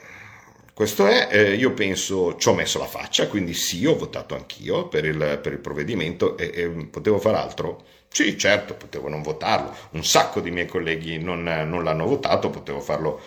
questo 0.79 1.07
è, 1.07 1.27
eh, 1.29 1.55
io 1.55 1.73
penso, 1.73 2.37
ci 2.37 2.47
ho 2.47 2.53
messo 2.53 2.79
la 2.79 2.85
faccia, 2.85 3.27
quindi 3.27 3.53
sì, 3.53 3.85
ho 3.85 3.97
votato 3.97 4.33
anch'io 4.33 4.87
per 4.87 5.03
il, 5.03 5.37
per 5.43 5.51
il 5.51 5.59
provvedimento 5.59 6.37
e, 6.37 6.53
e, 6.55 6.69
potevo 6.89 7.19
far 7.19 7.35
altro? 7.35 7.83
Sì, 8.07 8.37
certo, 8.37 8.75
potevo 8.75 9.09
non 9.09 9.21
votarlo. 9.21 9.75
Un 9.89 10.05
sacco 10.05 10.39
di 10.39 10.51
miei 10.51 10.67
colleghi 10.67 11.17
non, 11.17 11.43
non 11.43 11.83
l'hanno 11.83 12.05
votato, 12.05 12.49
potevo 12.49 12.79
farlo 12.79 13.19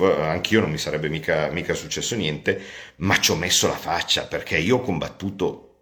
anch'io, 0.00 0.60
non 0.60 0.70
mi 0.70 0.78
sarebbe 0.78 1.08
mica, 1.08 1.48
mica 1.50 1.74
successo 1.74 2.14
niente, 2.14 2.60
ma 2.96 3.18
ci 3.18 3.30
ho 3.30 3.36
messo 3.36 3.66
la 3.66 3.76
faccia 3.76 4.26
perché 4.26 4.58
io 4.58 4.76
ho 4.76 4.80
combattuto 4.80 5.74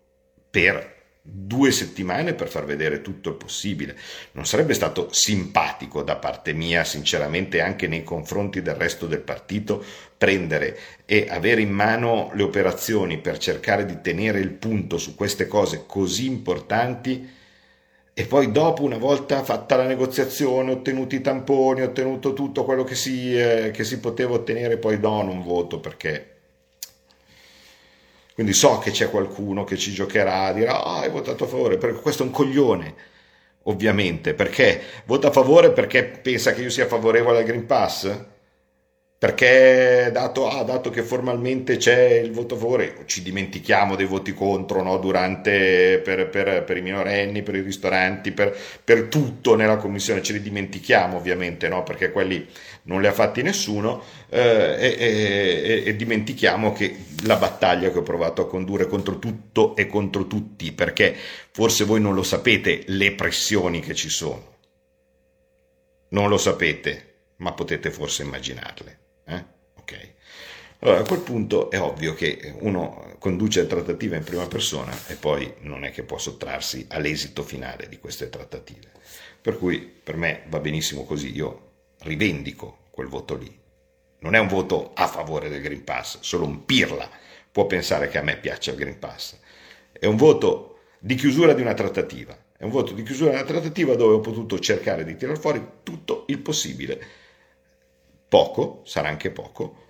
per 0.51 0.93
due 1.27 1.71
settimane 1.71 2.35
per 2.35 2.49
far 2.49 2.67
vedere 2.67 3.01
tutto 3.01 3.31
il 3.31 3.37
possibile. 3.37 3.97
Non 4.33 4.45
sarebbe 4.45 4.75
stato 4.75 5.09
simpatico 5.11 6.03
da 6.03 6.17
parte 6.17 6.53
mia, 6.53 6.85
sinceramente, 6.85 7.63
anche 7.63 7.89
nei 7.89 8.03
confronti 8.03 8.61
del 8.61 8.75
resto 8.75 9.07
del 9.07 9.21
partito, 9.21 9.83
prendere 10.19 10.79
e 11.07 11.27
avere 11.31 11.63
in 11.63 11.71
mano 11.71 12.31
le 12.35 12.43
operazioni 12.43 13.19
per 13.19 13.39
cercare 13.39 13.87
di 13.87 14.01
tenere 14.03 14.39
il 14.41 14.51
punto 14.51 14.99
su 14.99 15.15
queste 15.15 15.47
cose 15.47 15.85
così 15.87 16.27
importanti 16.27 17.43
e 18.15 18.27
poi 18.27 18.53
dopo, 18.53 18.83
una 18.85 18.99
volta 18.99 19.43
fatta 19.43 19.77
la 19.77 19.87
negoziazione, 19.87 20.71
ottenuti 20.73 21.17
i 21.17 21.21
tamponi, 21.21 21.83
ottenuto 21.83 22.33
tutto 22.33 22.65
quello 22.65 22.85
che 22.85 22.95
si, 22.95 23.37
eh, 23.37 23.71
che 23.73 23.85
si 23.85 23.99
poteva 23.99 24.35
ottenere, 24.35 24.79
poi 24.79 24.99
no, 25.01 25.23
non 25.23 25.43
voto 25.43 25.81
perché 25.81 26.35
quindi 28.35 28.53
so 28.53 28.79
che 28.79 28.91
c'è 28.91 29.11
qualcuno 29.11 29.63
che 29.63 29.77
ci 29.77 29.93
giocherà, 29.93 30.53
dirà, 30.53 30.83
ah, 30.83 31.01
hai 31.01 31.11
votato 31.11 31.45
a 31.45 31.47
favore, 31.47 31.79
perché 31.79 32.01
questo 32.01 32.25
è 32.25 32.27
un 32.27 32.33
coglione, 32.33 32.95
ovviamente, 33.65 34.35
perché 34.35 34.81
vota 35.05 35.29
a 35.29 35.31
favore 35.31 35.71
perché 35.71 36.03
pensa 36.05 36.53
che 36.53 36.63
io 36.63 36.71
sia 36.71 36.89
favorevole 36.89 37.39
al 37.39 37.45
Green 37.45 37.65
Pass? 37.67 38.11
Perché 39.25 40.11
dato, 40.13 40.51
ah, 40.51 40.65
dato, 40.65 40.91
che 40.91 41.03
formalmente 41.03 41.79
c'è 41.79 42.11
il 42.11 42.31
voto 42.31 42.57
a 42.57 42.59
favore, 42.59 43.05
ci 43.07 43.23
dimentichiamo 43.23 43.97
dei 43.97 44.05
voti 44.05 44.35
contro 44.35 44.83
no? 44.83 44.99
Durante, 44.99 45.99
per, 46.05 46.29
per, 46.29 46.63
per, 46.63 46.77
i 46.77 46.83
minorenni, 46.83 47.43
per 47.43 47.55
i 47.55 47.63
ristoranti, 47.63 48.33
per, 48.33 48.55
per, 48.85 49.05
tutto 49.05 49.55
nella 49.55 49.79
commissione, 49.79 50.21
ce 50.21 50.35
li 50.35 50.43
dimentichiamo 50.43 51.17
ovviamente, 51.17 51.69
no? 51.69 51.83
perché 51.85 52.13
quelli 52.13 52.47
non 52.83 53.01
li 53.01 53.07
ha 53.07 53.15
fatti 53.15 53.41
nessuno, 53.41 54.03
eh, 54.29 54.77
e, 54.79 54.95
e, 54.99 55.83
e, 55.87 55.97
dimentichiamo 55.97 56.75
che 56.75 56.95
la 57.25 57.37
battaglia 57.37 57.91
che 57.91 58.01
ho 58.01 58.03
provato 58.03 58.43
a 58.43 58.47
condurre 58.47 58.87
contro 58.87 59.19
tutto 59.19 59.75
e 59.75 59.87
contro 59.87 60.27
tutti, 60.27 60.71
perché 60.73 61.17
forse 61.51 61.85
voi 61.85 62.03
non 62.03 62.13
lo 62.13 62.23
sapete 62.23 62.83
le 62.89 63.13
pressioni 63.13 63.81
che 63.81 63.95
ci 63.95 64.11
sono, 64.11 64.57
non 66.11 66.29
lo 66.29 66.37
sapete, 66.37 67.13
ma 67.37 67.55
potete 67.55 67.91
forse 67.91 68.23
immaginarle. 68.23 68.99
Eh? 69.25 69.45
Ok. 69.77 70.13
Allora, 70.81 71.01
a 71.01 71.05
quel 71.05 71.21
punto 71.21 71.71
è 71.71 71.81
ovvio 71.81 72.15
che 72.15 72.55
uno 72.59 73.17
conduce 73.19 73.63
le 73.63 73.67
trattative 73.67 74.17
in 74.19 74.25
prima 74.25 74.47
persona 74.47 74.95
e 75.07 75.15
poi 75.15 75.55
non 75.61 75.85
è 75.85 75.91
che 75.91 76.03
può 76.03 76.19
sottrarsi 76.19 76.87
all'esito 76.91 77.43
finale 77.43 77.89
di 77.89 77.99
queste 77.99 78.29
trattative. 78.29 78.93
Per 79.41 79.59
cui 79.59 79.79
per 79.79 80.17
me 80.17 80.43
va 80.49 80.61
benissimo 80.61 81.05
così, 81.05 81.35
io 81.35 81.71
rivendico 82.01 82.81
quel 82.91 83.09
voto 83.09 83.35
lì. 83.35 83.59
Non 84.19 84.35
è 84.35 84.39
un 84.39 84.49
voto 84.49 84.93
a 84.95 85.07
favore 85.07 85.49
del 85.49 85.63
Green 85.63 85.85
Pass, 85.85 86.19
solo 86.21 86.45
un 86.45 86.65
pirla 86.65 87.09
può 87.51 87.67
pensare 87.67 88.09
che 88.09 88.19
a 88.19 88.23
me 88.23 88.37
piaccia 88.37 88.73
il 88.73 88.77
Green 88.77 88.99
Pass. 88.99 89.39
È 89.93 90.07
un 90.07 90.17
voto 90.17 90.81
di 90.99 91.15
chiusura 91.15 91.53
di 91.55 91.63
una 91.63 91.75
trattativa. 91.75 92.37
È 92.57 92.65
un 92.65 92.71
voto 92.71 92.93
di 92.95 93.03
chiusura 93.03 93.31
di 93.31 93.37
una 93.37 93.47
trattativa 93.47 93.95
dove 93.95 94.15
ho 94.15 94.21
potuto 94.21 94.59
cercare 94.59 95.05
di 95.05 95.17
tirare 95.17 95.39
fuori 95.39 95.65
tutto 95.83 96.25
il 96.29 96.39
possibile 96.41 97.07
Poco, 98.29 98.83
sarà 98.85 99.09
anche 99.09 99.31
poco, 99.31 99.83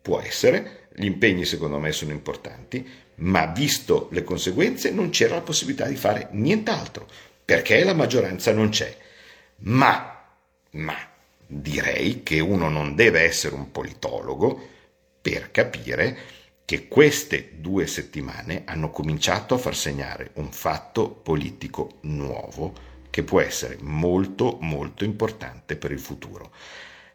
può 0.00 0.20
essere, 0.20 0.88
gli 0.94 1.04
impegni 1.04 1.44
secondo 1.44 1.78
me 1.78 1.92
sono 1.92 2.12
importanti, 2.12 2.88
ma 3.16 3.46
visto 3.46 4.08
le 4.12 4.24
conseguenze 4.24 4.90
non 4.90 5.10
c'era 5.10 5.34
la 5.34 5.42
possibilità 5.42 5.86
di 5.86 5.96
fare 5.96 6.28
nient'altro, 6.32 7.06
perché 7.44 7.82
la 7.84 7.94
maggioranza 7.94 8.52
non 8.52 8.68
c'è. 8.70 8.96
Ma, 9.62 10.24
ma, 10.70 10.96
direi 11.46 12.22
che 12.22 12.40
uno 12.40 12.68
non 12.68 12.94
deve 12.94 13.22
essere 13.22 13.54
un 13.54 13.70
politologo 13.70 14.68
per 15.20 15.50
capire 15.50 16.16
che 16.64 16.86
queste 16.86 17.54
due 17.56 17.88
settimane 17.88 18.62
hanno 18.64 18.90
cominciato 18.90 19.54
a 19.54 19.58
far 19.58 19.74
segnare 19.74 20.30
un 20.34 20.52
fatto 20.52 21.10
politico 21.10 21.98
nuovo 22.02 22.72
che 23.10 23.24
può 23.24 23.40
essere 23.40 23.76
molto 23.80 24.58
molto 24.60 25.02
importante 25.04 25.74
per 25.74 25.90
il 25.90 25.98
futuro. 25.98 26.52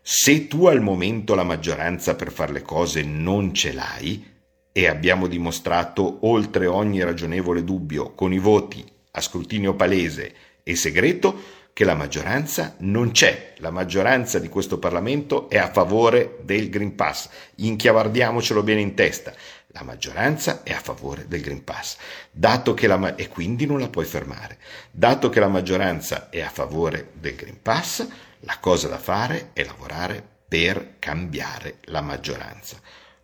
Se 0.08 0.48
tu 0.48 0.68
al 0.68 0.84
momento 0.84 1.34
la 1.34 1.42
maggioranza 1.42 2.14
per 2.14 2.32
fare 2.32 2.54
le 2.54 2.62
cose 2.62 3.02
non 3.02 3.56
ce 3.56 3.74
l'hai, 3.74 4.24
e 4.72 4.88
abbiamo 4.88 5.26
dimostrato 5.26 6.20
oltre 6.28 6.68
ogni 6.68 7.02
ragionevole 7.02 7.64
dubbio 7.64 8.12
con 8.12 8.32
i 8.32 8.38
voti 8.38 8.86
a 9.10 9.20
scrutinio 9.20 9.74
palese 9.74 10.34
e 10.62 10.76
segreto 10.76 11.42
che 11.74 11.86
la 11.86 11.96
maggioranza 11.96 12.76
non 12.82 13.10
c'è. 13.10 13.56
La 13.58 13.72
maggioranza 13.72 14.38
di 14.38 14.48
questo 14.48 14.78
Parlamento 14.78 15.50
è 15.50 15.58
a 15.58 15.72
favore 15.72 16.38
del 16.44 16.70
Green 16.70 16.94
Pass. 16.94 17.28
Inchiavardiamocelo 17.56 18.62
bene 18.62 18.82
in 18.82 18.94
testa. 18.94 19.34
La 19.76 19.84
maggioranza 19.84 20.64
è 20.64 20.72
a 20.72 20.80
favore 20.80 21.28
del 21.28 21.42
Green 21.42 21.66
Pass. 21.66 21.98
La, 22.32 23.16
e 23.18 23.28
quindi 23.28 23.66
non 23.66 23.82
la 23.82 23.90
puoi 23.90 24.06
fermare. 24.06 24.58
Dato 24.90 25.28
che 25.28 25.42
la 25.42 25.50
maggioranza 25.50 26.30
è 26.30 26.40
a 26.40 26.50
favore 26.50 27.12
del 27.16 27.36
Green 27.36 27.62
Pass, 27.62 28.08
la 28.40 28.58
cosa 28.60 28.88
da 28.88 28.98
fare 28.98 29.50
è 29.52 29.66
lavorare 29.66 30.26
per 30.48 30.96
cambiare 30.98 31.80
la 31.88 32.00
maggioranza. 32.00 32.80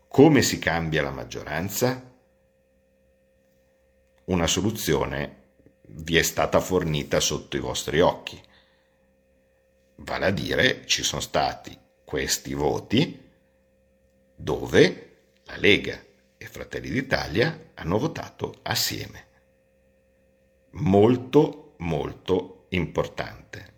Come 0.09 0.41
si 0.41 0.59
cambia 0.59 1.01
la 1.01 1.11
maggioranza? 1.11 2.03
Una 4.25 4.47
soluzione 4.47 5.53
vi 5.83 6.17
è 6.17 6.21
stata 6.21 6.59
fornita 6.59 7.21
sotto 7.21 7.55
i 7.55 7.61
vostri 7.61 8.01
occhi. 8.01 8.37
Vale 9.95 10.25
a 10.25 10.31
dire, 10.31 10.85
ci 10.85 11.01
sono 11.01 11.21
stati 11.21 11.77
questi 12.03 12.53
voti 12.53 13.29
dove 14.35 15.11
la 15.45 15.55
Lega 15.55 16.09
e 16.41 16.47
Fratelli 16.47 16.89
d'Italia 16.89 17.69
hanno 17.75 17.99
votato 17.99 18.61
assieme. 18.63 19.27
Molto, 20.71 21.75
molto 21.77 22.65
importante 22.69 23.73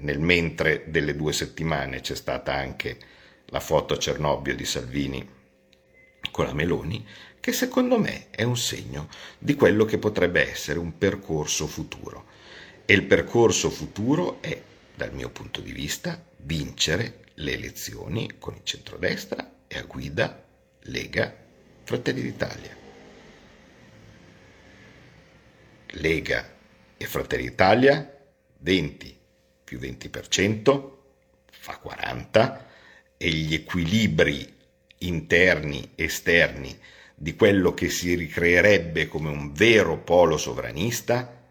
nel 0.00 0.18
mentre 0.18 0.86
delle 0.88 1.14
due 1.14 1.32
settimane 1.32 2.00
c'è 2.00 2.16
stata 2.16 2.52
anche 2.52 2.98
la 3.46 3.60
foto 3.60 3.94
a 3.94 3.98
Cernobbio 3.98 4.56
di 4.56 4.64
Salvini 4.64 5.28
con 6.32 6.46
la 6.46 6.52
Meloni, 6.52 7.06
che 7.38 7.52
secondo 7.52 7.96
me 7.96 8.28
è 8.30 8.42
un 8.42 8.56
segno 8.56 9.08
di 9.38 9.54
quello 9.54 9.84
che 9.84 9.98
potrebbe 9.98 10.50
essere 10.50 10.80
un 10.80 10.98
percorso 10.98 11.68
futuro. 11.68 12.26
E 12.86 12.92
il 12.92 13.04
percorso 13.04 13.70
futuro 13.70 14.42
è, 14.42 14.60
dal 14.96 15.14
mio 15.14 15.30
punto 15.30 15.60
di 15.60 15.70
vista, 15.70 16.20
vincere 16.38 17.26
le 17.34 17.52
elezioni 17.52 18.32
con 18.38 18.54
il 18.54 18.64
centrodestra 18.64 19.58
e 19.68 19.78
a 19.78 19.82
guida 19.82 20.44
Lega 20.84 21.39
Fratelli 21.90 22.22
d'Italia. 22.22 22.76
Lega 25.94 26.56
e 26.96 27.04
Fratelli 27.04 27.48
d'Italia 27.48 28.16
20 28.58 29.18
più 29.64 29.80
20% 29.80 30.90
fa 31.50 31.78
40 31.78 32.68
e 33.16 33.30
gli 33.30 33.54
equilibri 33.54 34.56
interni 34.98 35.90
esterni 35.96 36.78
di 37.12 37.34
quello 37.34 37.74
che 37.74 37.88
si 37.88 38.14
ricreerebbe 38.14 39.08
come 39.08 39.28
un 39.28 39.52
vero 39.52 39.98
polo 39.98 40.36
sovranista 40.36 41.42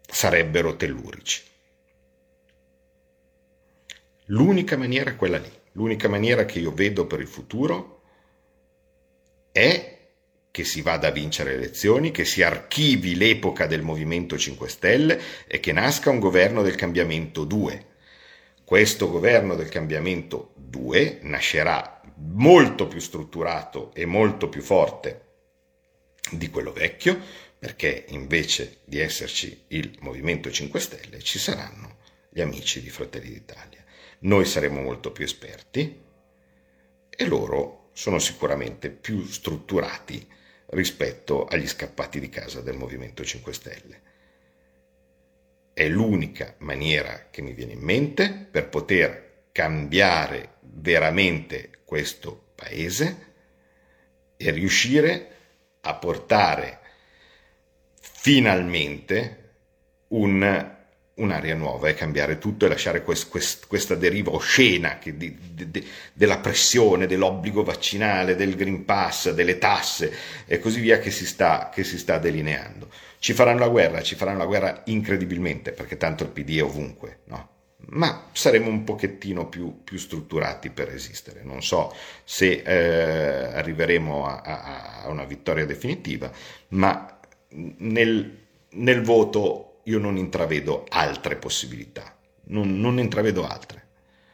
sarebbero 0.00 0.74
tellurici. 0.76 1.42
L'unica 4.28 4.78
maniera 4.78 5.10
è 5.10 5.16
quella 5.16 5.36
lì, 5.36 5.52
l'unica 5.74 6.08
maniera 6.08 6.44
che 6.44 6.58
io 6.58 6.72
vedo 6.72 7.06
per 7.06 7.20
il 7.20 7.28
futuro 7.28 8.02
è 9.52 9.92
che 10.50 10.64
si 10.64 10.82
vada 10.82 11.08
a 11.08 11.12
vincere 11.12 11.50
le 11.50 11.56
elezioni, 11.56 12.12
che 12.12 12.24
si 12.24 12.42
archivi 12.42 13.16
l'epoca 13.16 13.66
del 13.66 13.82
Movimento 13.82 14.38
5 14.38 14.68
Stelle 14.68 15.20
e 15.46 15.58
che 15.58 15.72
nasca 15.72 16.10
un 16.10 16.20
governo 16.20 16.62
del 16.62 16.76
cambiamento 16.76 17.44
2. 17.44 17.86
Questo 18.64 19.10
governo 19.10 19.56
del 19.56 19.68
cambiamento 19.68 20.52
2 20.54 21.18
nascerà 21.22 22.00
molto 22.16 22.86
più 22.86 23.00
strutturato 23.00 23.92
e 23.94 24.06
molto 24.06 24.48
più 24.48 24.62
forte 24.62 25.22
di 26.30 26.48
quello 26.50 26.72
vecchio, 26.72 27.20
perché 27.58 28.04
invece 28.10 28.78
di 28.84 29.00
esserci 29.00 29.64
il 29.68 29.96
Movimento 30.00 30.52
5 30.52 30.78
Stelle 30.78 31.20
ci 31.20 31.40
saranno 31.40 31.96
gli 32.30 32.40
amici 32.40 32.80
di 32.80 32.90
Fratelli 32.90 33.30
d'Italia. 33.30 33.73
Noi 34.24 34.46
saremo 34.46 34.80
molto 34.80 35.12
più 35.12 35.24
esperti 35.24 36.02
e 37.10 37.26
loro 37.26 37.90
sono 37.92 38.18
sicuramente 38.18 38.88
più 38.88 39.22
strutturati 39.22 40.26
rispetto 40.68 41.44
agli 41.44 41.66
scappati 41.66 42.20
di 42.20 42.30
casa 42.30 42.62
del 42.62 42.74
Movimento 42.74 43.22
5 43.22 43.52
Stelle. 43.52 44.02
È 45.74 45.86
l'unica 45.88 46.54
maniera 46.58 47.28
che 47.30 47.42
mi 47.42 47.52
viene 47.52 47.72
in 47.72 47.80
mente 47.80 48.48
per 48.50 48.70
poter 48.70 49.48
cambiare 49.52 50.54
veramente 50.60 51.80
questo 51.84 52.52
paese 52.54 53.32
e 54.38 54.50
riuscire 54.52 55.36
a 55.82 55.94
portare 55.96 56.80
finalmente 58.00 59.52
un 60.08 60.82
un'aria 61.16 61.54
nuova 61.54 61.88
e 61.88 61.94
cambiare 61.94 62.38
tutto 62.38 62.64
e 62.64 62.68
lasciare 62.68 63.02
quest, 63.02 63.28
quest, 63.28 63.66
questa 63.68 63.94
deriva 63.94 64.32
oscena 64.32 64.98
che 64.98 65.16
di, 65.16 65.36
di, 65.52 65.70
di, 65.70 65.86
della 66.12 66.38
pressione, 66.38 67.06
dell'obbligo 67.06 67.62
vaccinale, 67.62 68.34
del 68.34 68.56
Green 68.56 68.84
Pass, 68.84 69.30
delle 69.30 69.58
tasse 69.58 70.12
e 70.46 70.58
così 70.58 70.80
via 70.80 70.98
che 70.98 71.10
si, 71.10 71.26
sta, 71.26 71.70
che 71.72 71.84
si 71.84 71.98
sta 71.98 72.18
delineando. 72.18 72.88
Ci 73.18 73.32
faranno 73.32 73.60
la 73.60 73.68
guerra, 73.68 74.02
ci 74.02 74.16
faranno 74.16 74.38
la 74.38 74.46
guerra 74.46 74.82
incredibilmente 74.86 75.72
perché 75.72 75.96
tanto 75.96 76.24
il 76.24 76.30
PD 76.30 76.58
è 76.58 76.62
ovunque, 76.62 77.20
no? 77.26 77.50
ma 77.86 78.28
saremo 78.32 78.68
un 78.68 78.82
pochettino 78.82 79.46
più, 79.46 79.82
più, 79.84 79.98
strutturati 79.98 80.70
per 80.70 80.88
resistere. 80.88 81.42
Non 81.42 81.62
so 81.62 81.94
se 82.24 82.62
eh, 82.64 83.54
arriveremo 83.54 84.26
a, 84.26 84.40
a, 84.40 85.02
a, 85.02 85.08
una 85.08 85.24
vittoria 85.24 85.66
definitiva, 85.66 86.30
ma 86.68 87.18
nel, 87.50 88.38
nel 88.70 89.02
voto 89.02 89.73
io 89.84 89.98
non 89.98 90.16
intravedo 90.16 90.86
altre 90.88 91.36
possibilità, 91.36 92.16
non, 92.44 92.78
non 92.80 92.98
intravedo 92.98 93.46
altre. 93.46 93.82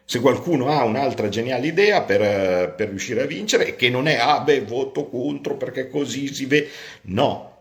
Se 0.04 0.20
qualcuno 0.20 0.68
ha 0.68 0.82
un'altra 0.82 1.28
geniale 1.28 1.68
idea 1.68 2.02
per, 2.02 2.74
per 2.74 2.88
riuscire 2.88 3.22
a 3.22 3.26
vincere, 3.26 3.76
che 3.76 3.88
non 3.88 4.08
è, 4.08 4.16
ah 4.16 4.40
beh, 4.40 4.62
voto 4.62 5.08
contro 5.08 5.56
perché 5.56 5.88
così 5.88 6.32
si 6.34 6.46
vede, 6.46 6.68
no, 7.02 7.58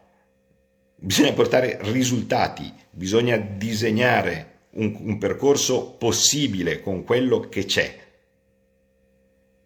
bisogna 0.96 1.34
portare 1.34 1.78
risultati, 1.82 2.74
bisogna 2.90 3.38
disegnare 3.38 4.58
un, 4.72 4.96
un 5.00 5.18
percorso 5.20 5.92
possibile 5.92 6.82
con 6.82 7.04
quello 7.04 7.42
che 7.50 7.66
c'è. 7.66 7.98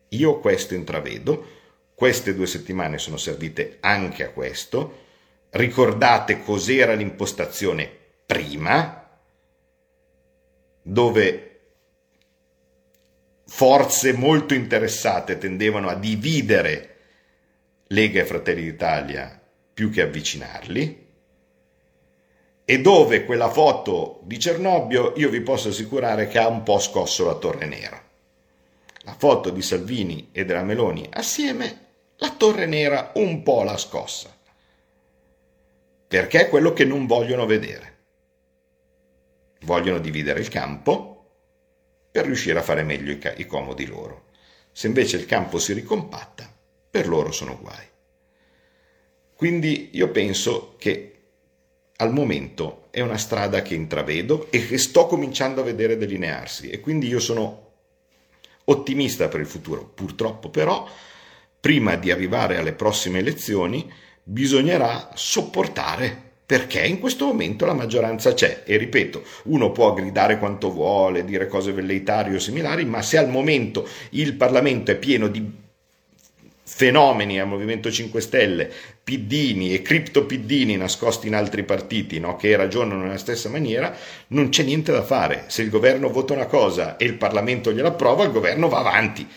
Io 0.09 0.39
questo 0.39 0.75
intravedo, 0.75 1.47
queste 1.95 2.35
due 2.35 2.47
settimane 2.47 2.97
sono 2.97 3.17
servite 3.17 3.77
anche 3.79 4.25
a 4.25 4.29
questo, 4.29 5.01
ricordate 5.51 6.41
cos'era 6.41 6.93
l'impostazione 6.93 8.01
prima, 8.33 9.07
dove 10.81 11.59
forze 13.45 14.13
molto 14.13 14.55
interessate 14.55 15.37
tendevano 15.37 15.87
a 15.87 15.93
dividere 15.93 16.97
Lega 17.89 18.21
e 18.21 18.25
Fratelli 18.25 18.63
d'Italia 18.63 19.39
più 19.71 19.91
che 19.91 20.01
avvicinarli, 20.01 21.07
e 22.65 22.81
dove 22.81 23.23
quella 23.23 23.51
foto 23.51 24.21
di 24.23 24.39
Cernobbio 24.39 25.13
io 25.17 25.29
vi 25.29 25.41
posso 25.41 25.69
assicurare 25.69 26.27
che 26.27 26.39
ha 26.39 26.47
un 26.47 26.63
po' 26.63 26.79
scosso 26.79 27.25
la 27.25 27.35
Torre 27.35 27.67
Nera. 27.67 28.03
La 29.01 29.15
foto 29.15 29.51
di 29.51 29.61
Salvini 29.61 30.29
e 30.31 30.43
della 30.43 30.63
Meloni 30.63 31.07
assieme, 31.11 31.85
la 32.15 32.31
Torre 32.31 32.65
Nera 32.65 33.11
un 33.15 33.43
po' 33.43 33.61
la 33.61 33.77
scossa, 33.77 34.35
perché 36.07 36.39
è 36.39 36.49
quello 36.49 36.73
che 36.73 36.83
non 36.83 37.05
vogliono 37.05 37.45
vedere 37.45 37.92
vogliono 39.63 39.99
dividere 39.99 40.39
il 40.39 40.49
campo 40.49 41.13
per 42.11 42.25
riuscire 42.25 42.59
a 42.59 42.63
fare 42.63 42.83
meglio 42.83 43.11
i, 43.11 43.17
ca- 43.17 43.33
i 43.35 43.45
comodi 43.45 43.85
loro. 43.85 44.25
Se 44.71 44.87
invece 44.87 45.17
il 45.17 45.25
campo 45.25 45.59
si 45.59 45.73
ricompatta, 45.73 46.51
per 46.89 47.07
loro 47.07 47.31
sono 47.31 47.57
guai. 47.59 47.85
Quindi 49.35 49.89
io 49.93 50.09
penso 50.09 50.75
che 50.77 51.09
al 51.97 52.13
momento 52.13 52.87
è 52.91 53.01
una 53.01 53.17
strada 53.17 53.61
che 53.61 53.75
intravedo 53.75 54.47
e 54.51 54.65
che 54.65 54.77
sto 54.77 55.07
cominciando 55.07 55.61
a 55.61 55.63
vedere 55.65 55.97
delinearsi 55.97 56.69
e 56.69 56.79
quindi 56.79 57.07
io 57.07 57.19
sono 57.19 57.71
ottimista 58.65 59.27
per 59.27 59.39
il 59.39 59.47
futuro. 59.47 59.85
Purtroppo 59.85 60.49
però, 60.49 60.87
prima 61.59 61.95
di 61.95 62.11
arrivare 62.11 62.57
alle 62.57 62.73
prossime 62.73 63.19
elezioni, 63.19 63.91
bisognerà 64.23 65.11
sopportare 65.13 66.31
perché 66.45 66.85
in 66.85 66.99
questo 66.99 67.25
momento 67.25 67.65
la 67.65 67.73
maggioranza 67.73 68.33
c'è 68.33 68.63
e 68.65 68.77
ripeto, 68.77 69.23
uno 69.45 69.71
può 69.71 69.93
gridare 69.93 70.37
quanto 70.37 70.71
vuole, 70.71 71.23
dire 71.23 71.47
cose 71.47 71.71
velleitarie 71.71 72.35
o 72.35 72.39
similari, 72.39 72.85
ma 72.85 73.01
se 73.01 73.17
al 73.17 73.29
momento 73.29 73.87
il 74.11 74.33
Parlamento 74.33 74.91
è 74.91 74.97
pieno 74.97 75.27
di 75.27 75.61
fenomeni 76.65 77.39
al 77.39 77.47
Movimento 77.47 77.91
5 77.91 78.21
Stelle, 78.21 78.71
piddini 79.03 79.73
e 79.73 79.81
criptopiddini 79.81 80.77
nascosti 80.77 81.27
in 81.27 81.35
altri 81.35 81.63
partiti 81.63 82.19
no, 82.19 82.35
che 82.35 82.55
ragionano 82.55 83.03
nella 83.03 83.17
stessa 83.17 83.49
maniera, 83.49 83.95
non 84.27 84.49
c'è 84.49 84.63
niente 84.63 84.91
da 84.91 85.03
fare. 85.03 85.43
Se 85.47 85.61
il 85.61 85.69
governo 85.69 86.09
vota 86.09 86.33
una 86.33 86.45
cosa 86.45 86.97
e 86.97 87.05
il 87.05 87.15
Parlamento 87.15 87.71
gliela 87.71 87.89
approva, 87.89 88.23
il 88.23 88.31
governo 88.31 88.69
va 88.69 88.79
avanti. 88.79 89.27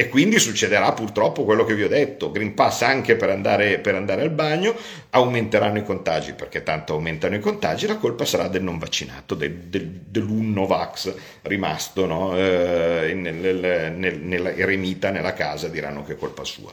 E 0.00 0.08
quindi 0.08 0.38
succederà 0.38 0.92
purtroppo 0.92 1.42
quello 1.42 1.64
che 1.64 1.74
vi 1.74 1.82
ho 1.82 1.88
detto, 1.88 2.30
Green 2.30 2.54
Pass 2.54 2.82
anche 2.82 3.16
per 3.16 3.30
andare, 3.30 3.80
per 3.80 3.96
andare, 3.96 4.22
al 4.22 4.30
bagno, 4.30 4.76
aumenteranno 5.10 5.78
i 5.78 5.82
contagi, 5.82 6.34
perché 6.34 6.62
tanto 6.62 6.92
aumentano 6.92 7.34
i 7.34 7.40
contagi, 7.40 7.88
la 7.88 7.96
colpa 7.96 8.24
sarà 8.24 8.46
del 8.46 8.62
non 8.62 8.78
vaccinato, 8.78 9.34
del, 9.34 9.54
del, 9.54 9.88
dell'un 9.88 10.52
Novax 10.52 11.12
rimasto 11.42 12.06
no? 12.06 12.36
eh, 12.38 13.12
nel, 13.12 13.92
nel, 13.96 14.20
nella 14.20 14.52
eremita 14.54 15.10
nella 15.10 15.32
casa, 15.32 15.66
diranno 15.66 16.04
che 16.04 16.12
è 16.12 16.16
colpa 16.16 16.44
sua. 16.44 16.72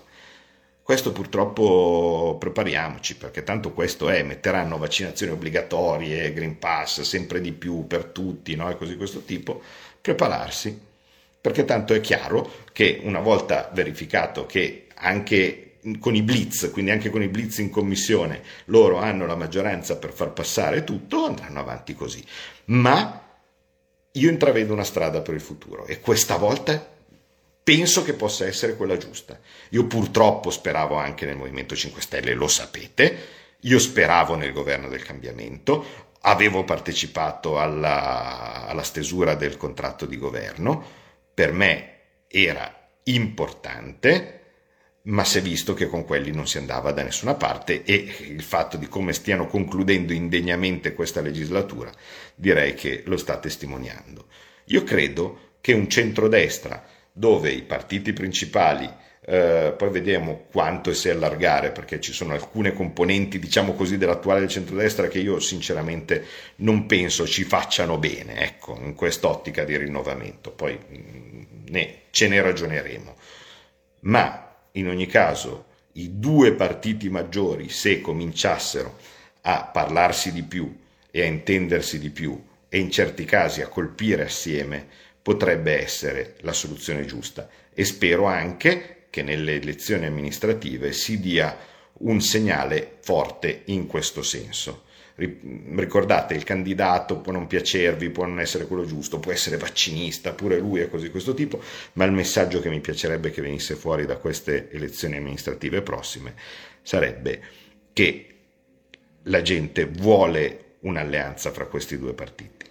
Questo 0.84 1.12
purtroppo 1.12 2.38
prepariamoci, 2.40 3.16
perché 3.16 3.42
tanto 3.42 3.72
questo 3.72 4.08
è, 4.08 4.22
metteranno 4.22 4.78
vaccinazioni 4.78 5.32
obbligatorie, 5.32 6.32
Green 6.32 6.60
Pass 6.60 7.02
sempre 7.02 7.42
di 7.42 7.54
più 7.54 7.88
per 7.88 8.06
tutti, 8.06 8.56
no? 8.56 8.70
e 8.70 8.78
così 8.78 8.96
questo 8.96 9.24
tipo, 9.24 9.64
prepararsi 10.00 10.85
perché 11.46 11.64
tanto 11.64 11.94
è 11.94 12.02
chiaro 12.02 12.64
che 12.74 13.02
una 13.04 13.20
volta 13.20 13.70
verificato 13.72 14.48
che 14.48 14.88
anche 14.96 15.78
con 16.00 16.16
i 16.16 16.24
blitz, 16.24 16.72
quindi 16.72 16.90
anche 16.90 17.12
con 17.12 17.22
i 17.22 17.28
blitz 17.28 17.60
in 17.60 17.70
commissione, 17.70 18.42
loro 18.66 18.98
hanno 18.98 19.28
la 19.28 19.36
maggioranza 19.36 19.98
per 19.98 20.12
far 20.12 20.34
passare 20.34 20.84
tutto, 20.84 21.24
andranno 21.24 21.60
avanti 21.60 21.94
così. 21.94 22.26
Ma 22.66 23.22
io 24.10 24.30
intravedo 24.32 24.74
una 24.74 24.84
strada 24.84 25.22
per 25.22 25.36
il 25.36 25.40
futuro 25.40 25.86
e 25.86 26.00
questa 26.00 26.38
volta 26.38 26.84
penso 27.62 28.02
che 28.02 28.14
possa 28.14 28.48
essere 28.48 28.76
quella 28.76 28.98
giusta. 28.98 29.40
Io 29.70 29.86
purtroppo 29.86 30.50
speravo 30.50 30.96
anche 30.96 31.28
nel 31.28 31.38
Movimento 31.38 31.76
5 31.76 32.02
Stelle, 32.02 32.34
lo 32.34 32.48
sapete, 32.48 33.18
io 33.60 33.78
speravo 33.78 34.34
nel 34.34 34.52
governo 34.52 34.88
del 34.88 35.04
cambiamento, 35.04 35.86
avevo 36.22 36.64
partecipato 36.64 37.60
alla, 37.60 38.66
alla 38.66 38.82
stesura 38.82 39.36
del 39.36 39.58
contratto 39.58 40.08
di 40.08 40.18
governo, 40.18 41.04
per 41.36 41.52
me 41.52 41.90
era 42.28 42.90
importante, 43.04 44.42
ma 45.04 45.24
si 45.26 45.38
è 45.38 45.42
visto 45.42 45.74
che 45.74 45.88
con 45.88 46.06
quelli 46.06 46.32
non 46.32 46.48
si 46.48 46.58
andava 46.58 46.92
da 46.92 47.04
nessuna 47.04 47.36
parte 47.36 47.84
e 47.84 47.94
il 48.22 48.42
fatto 48.42 48.78
di 48.78 48.88
come 48.88 49.14
stiano 49.14 49.46
concludendo 49.46 50.14
indegnamente 50.14 50.94
questa 50.94 51.22
legislatura 51.22 51.92
direi 52.34 52.74
che 52.74 53.04
lo 53.06 53.18
sta 53.18 53.38
testimoniando. 53.38 54.28
Io 54.68 54.84
credo 54.84 55.58
che 55.62 55.74
un 55.74 55.90
centrodestra 55.90 56.84
dove 57.12 57.52
i 57.52 57.64
partiti 57.64 58.14
principali 58.14 58.90
eh, 59.28 59.74
poi 59.76 59.90
vediamo 59.90 60.46
quanto 60.52 60.92
e 60.92 60.94
se 60.94 61.10
allargare, 61.10 61.72
perché 61.72 62.00
ci 62.00 62.14
sono 62.14 62.34
alcune 62.34 62.74
componenti, 62.74 63.40
diciamo 63.40 63.74
così, 63.74 63.98
dell'attuale 63.98 64.42
del 64.42 64.50
centrodestra 64.50 65.08
che 65.08 65.18
io 65.20 65.40
sinceramente 65.40 66.26
non 66.58 66.86
penso 66.86 67.26
ci 67.26 67.44
facciano 67.44 67.98
bene, 67.98 68.42
ecco, 68.44 68.78
in 68.80 68.94
quest'ottica 68.94 69.64
di 69.64 69.76
rinnovamento. 69.78 70.52
Poi 70.52 70.78
mm, 70.78 71.25
ne, 71.70 72.02
ce 72.12 72.28
ne 72.28 72.42
ragioneremo. 72.42 73.16
Ma 74.02 74.56
in 74.72 74.88
ogni 74.88 75.08
caso 75.08 75.66
i 75.94 76.20
due 76.20 76.54
partiti 76.54 77.10
maggiori, 77.10 77.70
se 77.70 78.02
cominciassero 78.02 78.98
a 79.42 79.64
parlarsi 79.64 80.32
di 80.32 80.44
più 80.44 80.76
e 81.12 81.22
a 81.22 81.26
intendersi 81.26 82.00
di 82.00 82.10
più 82.10 82.42
e 82.68 82.80
in 82.80 82.92
certi 82.92 83.24
casi 83.26 83.62
a 83.62 83.68
colpire 83.68 84.24
assieme, 84.24 84.86
potrebbe 85.22 85.80
essere 85.82 86.36
la 86.42 86.54
soluzione 86.54 87.06
giusta. 87.06 87.50
E 87.74 87.86
spero 87.86 88.26
anche 88.26 89.08
che 89.10 89.24
nelle 89.24 89.56
elezioni 89.56 90.06
amministrative 90.06 90.92
si 90.92 91.20
dia 91.20 91.58
un 92.00 92.22
segnale 92.22 92.98
forte 93.02 93.62
in 93.66 93.88
questo 93.88 94.22
senso. 94.22 94.85
Ricordate, 95.18 96.34
il 96.34 96.44
candidato 96.44 97.20
può 97.20 97.32
non 97.32 97.48
piacervi, 97.48 98.10
può 98.10 98.26
non 98.26 98.42
essere 98.42 98.68
quello 98.68 98.86
giusto, 98.86 99.20
può 99.20 99.32
essere 99.32 99.56
vaccinista, 99.56 100.34
pure 100.34 100.58
lui 100.58 100.82
è 100.82 100.90
così 100.90 101.10
questo 101.10 101.34
tipo, 101.34 101.62
ma 101.94 102.04
il 102.04 102.12
messaggio 102.12 102.60
che 102.60 102.70
mi 102.70 102.82
piacerebbe 102.82 103.32
che 103.32 103.42
venisse 103.42 103.76
fuori 103.76 104.06
da 104.06 104.18
queste 104.18 104.70
elezioni 104.72 105.16
amministrative 105.16 105.82
prossime 105.82 106.34
sarebbe 106.82 107.42
che 107.94 108.28
la 109.24 109.42
gente 109.42 109.86
vuole 109.86 110.76
un'alleanza 110.82 111.52
fra 111.52 111.66
questi 111.66 111.98
due 111.98 112.14
partiti. 112.14 112.66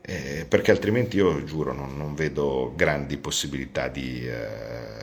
Eh, 0.00 0.46
perché 0.48 0.70
altrimenti 0.70 1.16
io 1.16 1.44
giuro 1.44 1.72
non, 1.72 1.96
non 1.96 2.14
vedo 2.14 2.72
grandi 2.74 3.18
possibilità 3.18 3.88
di, 3.88 4.26
eh, 4.26 4.97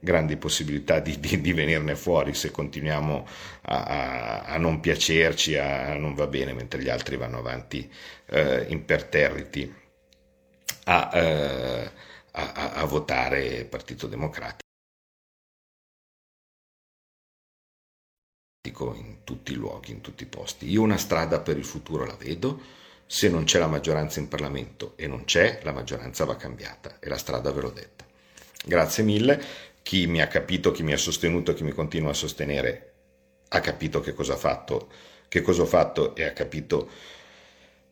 grandi 0.00 0.36
possibilità 0.36 1.00
di, 1.00 1.18
di, 1.18 1.40
di, 1.40 1.52
venirne 1.52 1.96
fuori 1.96 2.34
se 2.34 2.50
continuiamo 2.50 3.26
a, 3.62 3.82
a, 3.84 4.42
a, 4.44 4.56
non 4.58 4.80
piacerci, 4.80 5.56
a, 5.56 5.94
non 5.94 6.14
va 6.14 6.26
bene, 6.26 6.52
mentre 6.52 6.82
gli 6.82 6.88
altri 6.88 7.16
vanno 7.16 7.38
avanti 7.38 7.90
eh, 8.26 8.66
imperterriti 8.68 9.74
a, 10.84 11.10
eh, 11.12 11.90
a 12.32 12.84
votare 12.84 13.64
Partito 13.64 14.06
Democratico. 14.06 14.66
in 18.94 19.24
tutti 19.24 19.52
i 19.52 19.54
luoghi, 19.56 19.92
in 19.92 20.02
tutti 20.02 20.22
i 20.22 20.26
posti. 20.26 20.68
Io 20.70 20.82
una 20.82 20.98
strada 20.98 21.40
per 21.40 21.56
il 21.56 21.64
futuro 21.64 22.04
la 22.04 22.14
vedo, 22.14 22.60
se 23.06 23.28
non 23.28 23.44
c'è 23.44 23.58
la 23.58 23.66
maggioranza 23.66 24.20
in 24.20 24.28
Parlamento 24.28 24.92
e 24.96 25.06
non 25.06 25.24
c'è, 25.24 25.60
la 25.62 25.72
maggioranza 25.72 26.24
va 26.24 26.36
cambiata 26.36 26.98
e 27.00 27.08
la 27.08 27.16
strada 27.16 27.50
ve 27.50 27.60
l'ho 27.62 27.70
detta. 27.70 28.04
Grazie 28.64 29.02
mille 29.02 29.42
chi 29.88 30.06
mi 30.06 30.20
ha 30.20 30.26
capito, 30.26 30.70
chi 30.70 30.82
mi 30.82 30.92
ha 30.92 30.98
sostenuto, 30.98 31.54
chi 31.54 31.64
mi 31.64 31.72
continua 31.72 32.10
a 32.10 32.14
sostenere, 32.14 32.92
ha 33.48 33.60
capito 33.60 34.00
che 34.00 34.12
cosa 34.12 34.34
ha 34.34 34.36
fatto, 34.36 34.90
che 35.28 35.40
cosa 35.40 35.62
ho 35.62 35.64
fatto? 35.64 36.14
E 36.14 36.24
ha 36.24 36.34
capito 36.34 36.90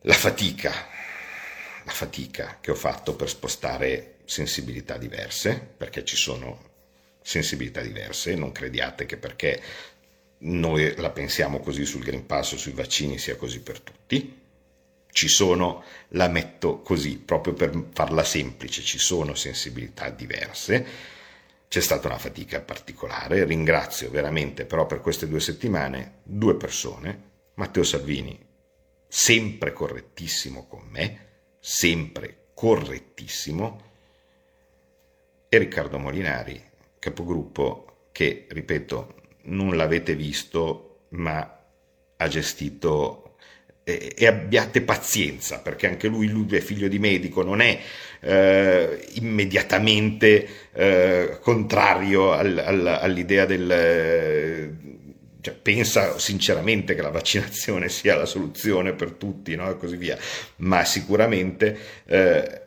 la 0.01 0.13
fatica, 0.13 0.71
la 1.83 1.91
fatica 1.91 2.59
che 2.61 2.69
ho 2.69 2.75
fatto 2.75 3.15
per 3.15 3.27
spostare 3.27 4.17
sensibilità 4.25 4.95
diverse, 4.97 5.59
perché 5.75 6.05
ci 6.05 6.15
sono 6.15 6.69
sensibilità 7.23 7.81
diverse, 7.81 8.35
non 8.35 8.51
crediate 8.51 9.07
che 9.07 9.17
perché 9.17 9.59
noi 10.41 10.93
la 10.97 11.09
pensiamo 11.09 11.59
così 11.61 11.83
sul 11.83 12.03
Green 12.03 12.27
Pass 12.27 12.51
o 12.51 12.57
sui 12.57 12.73
vaccini 12.73 13.17
sia 13.17 13.37
così 13.37 13.59
per 13.61 13.79
tutti. 13.79 14.39
Ci 15.11 15.27
sono, 15.27 15.83
la 16.09 16.27
metto 16.27 16.79
così, 16.81 17.17
proprio 17.17 17.53
per 17.53 17.85
farla 17.91 18.23
semplice, 18.23 18.83
ci 18.83 18.99
sono 18.99 19.33
sensibilità 19.33 20.11
diverse 20.11 21.15
c'è 21.67 21.81
stata 21.81 22.07
una 22.07 22.17
fatica 22.17 22.61
particolare, 22.61 23.43
ringrazio 23.43 24.09
veramente 24.09 24.65
però 24.65 24.85
per 24.85 25.01
queste 25.01 25.27
due 25.27 25.39
settimane 25.39 26.19
due 26.23 26.55
persone, 26.55 27.23
Matteo 27.55 27.83
Salvini, 27.83 28.39
sempre 29.07 29.73
correttissimo 29.73 30.67
con 30.67 30.87
me, 30.89 31.25
sempre 31.59 32.49
correttissimo, 32.53 33.85
e 35.49 35.57
Riccardo 35.57 35.97
Molinari, 35.97 36.61
capogruppo 36.99 38.09
che, 38.11 38.47
ripeto, 38.49 39.15
non 39.43 39.75
l'avete 39.77 40.15
visto, 40.15 41.05
ma 41.09 41.65
ha 42.17 42.27
gestito 42.27 43.26
e, 43.87 44.27
abbiate 44.27 44.81
pazienza, 44.81 45.59
perché 45.59 45.87
anche 45.87 46.09
lui, 46.09 46.27
lui 46.27 46.57
è 46.57 46.59
figlio 46.59 46.89
di 46.89 46.99
medico, 46.99 47.41
non 47.41 47.61
è 47.61 47.79
eh, 48.19 49.07
immediatamente 49.13 50.47
eh, 50.73 51.37
contrario 51.39 52.33
al, 52.33 52.57
al, 52.57 52.85
all'idea 52.85 53.45
del... 53.45 54.75
Cioè, 55.39 55.53
pensa 55.53 56.19
sinceramente 56.19 56.95
che 56.95 57.01
la 57.01 57.11
vaccinazione 57.11 57.87
sia 57.89 58.17
la 58.17 58.25
soluzione 58.25 58.91
per 58.91 59.11
tutti 59.11 59.55
no? 59.55 59.69
e 59.69 59.77
così 59.77 59.95
via, 59.95 60.17
ma 60.57 60.83
sicuramente 60.83 61.77
eh, 62.05 62.61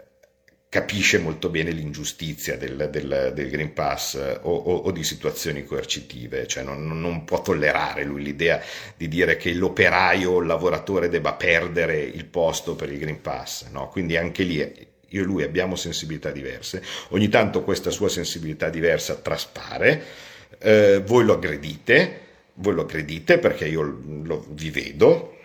capisce 0.71 1.18
molto 1.18 1.49
bene 1.49 1.73
l'ingiustizia 1.73 2.57
del, 2.57 2.89
del, 2.93 3.33
del 3.35 3.51
Green 3.51 3.73
Pass 3.73 4.14
eh, 4.14 4.39
o, 4.43 4.55
o, 4.55 4.77
o, 4.77 4.91
di 4.93 5.03
situazioni 5.03 5.64
coercitive, 5.64 6.47
cioè 6.47 6.62
non, 6.62 6.87
non, 7.01 7.25
può 7.25 7.43
tollerare 7.43 8.05
lui 8.05 8.23
l'idea 8.23 8.62
di 8.97 9.09
dire 9.09 9.37
che 9.37 9.53
l'operaio 9.53 10.31
o 10.31 10.39
il 10.39 10.47
lavoratore 10.47 11.09
debba 11.09 11.33
perdere 11.33 11.99
il 11.99 12.25
posto 12.25 12.77
per 12.77 12.89
il 12.89 13.01
Green 13.01 13.21
Pass, 13.21 13.66
no? 13.71 13.89
quindi 13.89 14.16
anche 14.16 14.45
lì 14.45 14.59
io 14.59 15.23
e 15.23 15.25
lui 15.25 15.43
abbiamo 15.43 15.75
sensibilità 15.75 16.31
diverse, 16.31 16.85
ogni 17.09 17.29
tanto 17.29 17.64
questa 17.64 17.91
sua 17.91 18.09
sensibilità 18.09 18.68
diversa 18.68 19.16
traspare, 19.16 20.05
eh, 20.61 21.03
voi 21.05 21.25
lo 21.25 21.33
aggredite, 21.33 22.21
voi 22.55 22.75
lo 22.75 22.83
aggredite 22.83 23.39
perché 23.39 23.66
io 23.66 23.83
lo, 24.23 24.47
vi 24.51 24.71
vedo, 24.71 25.37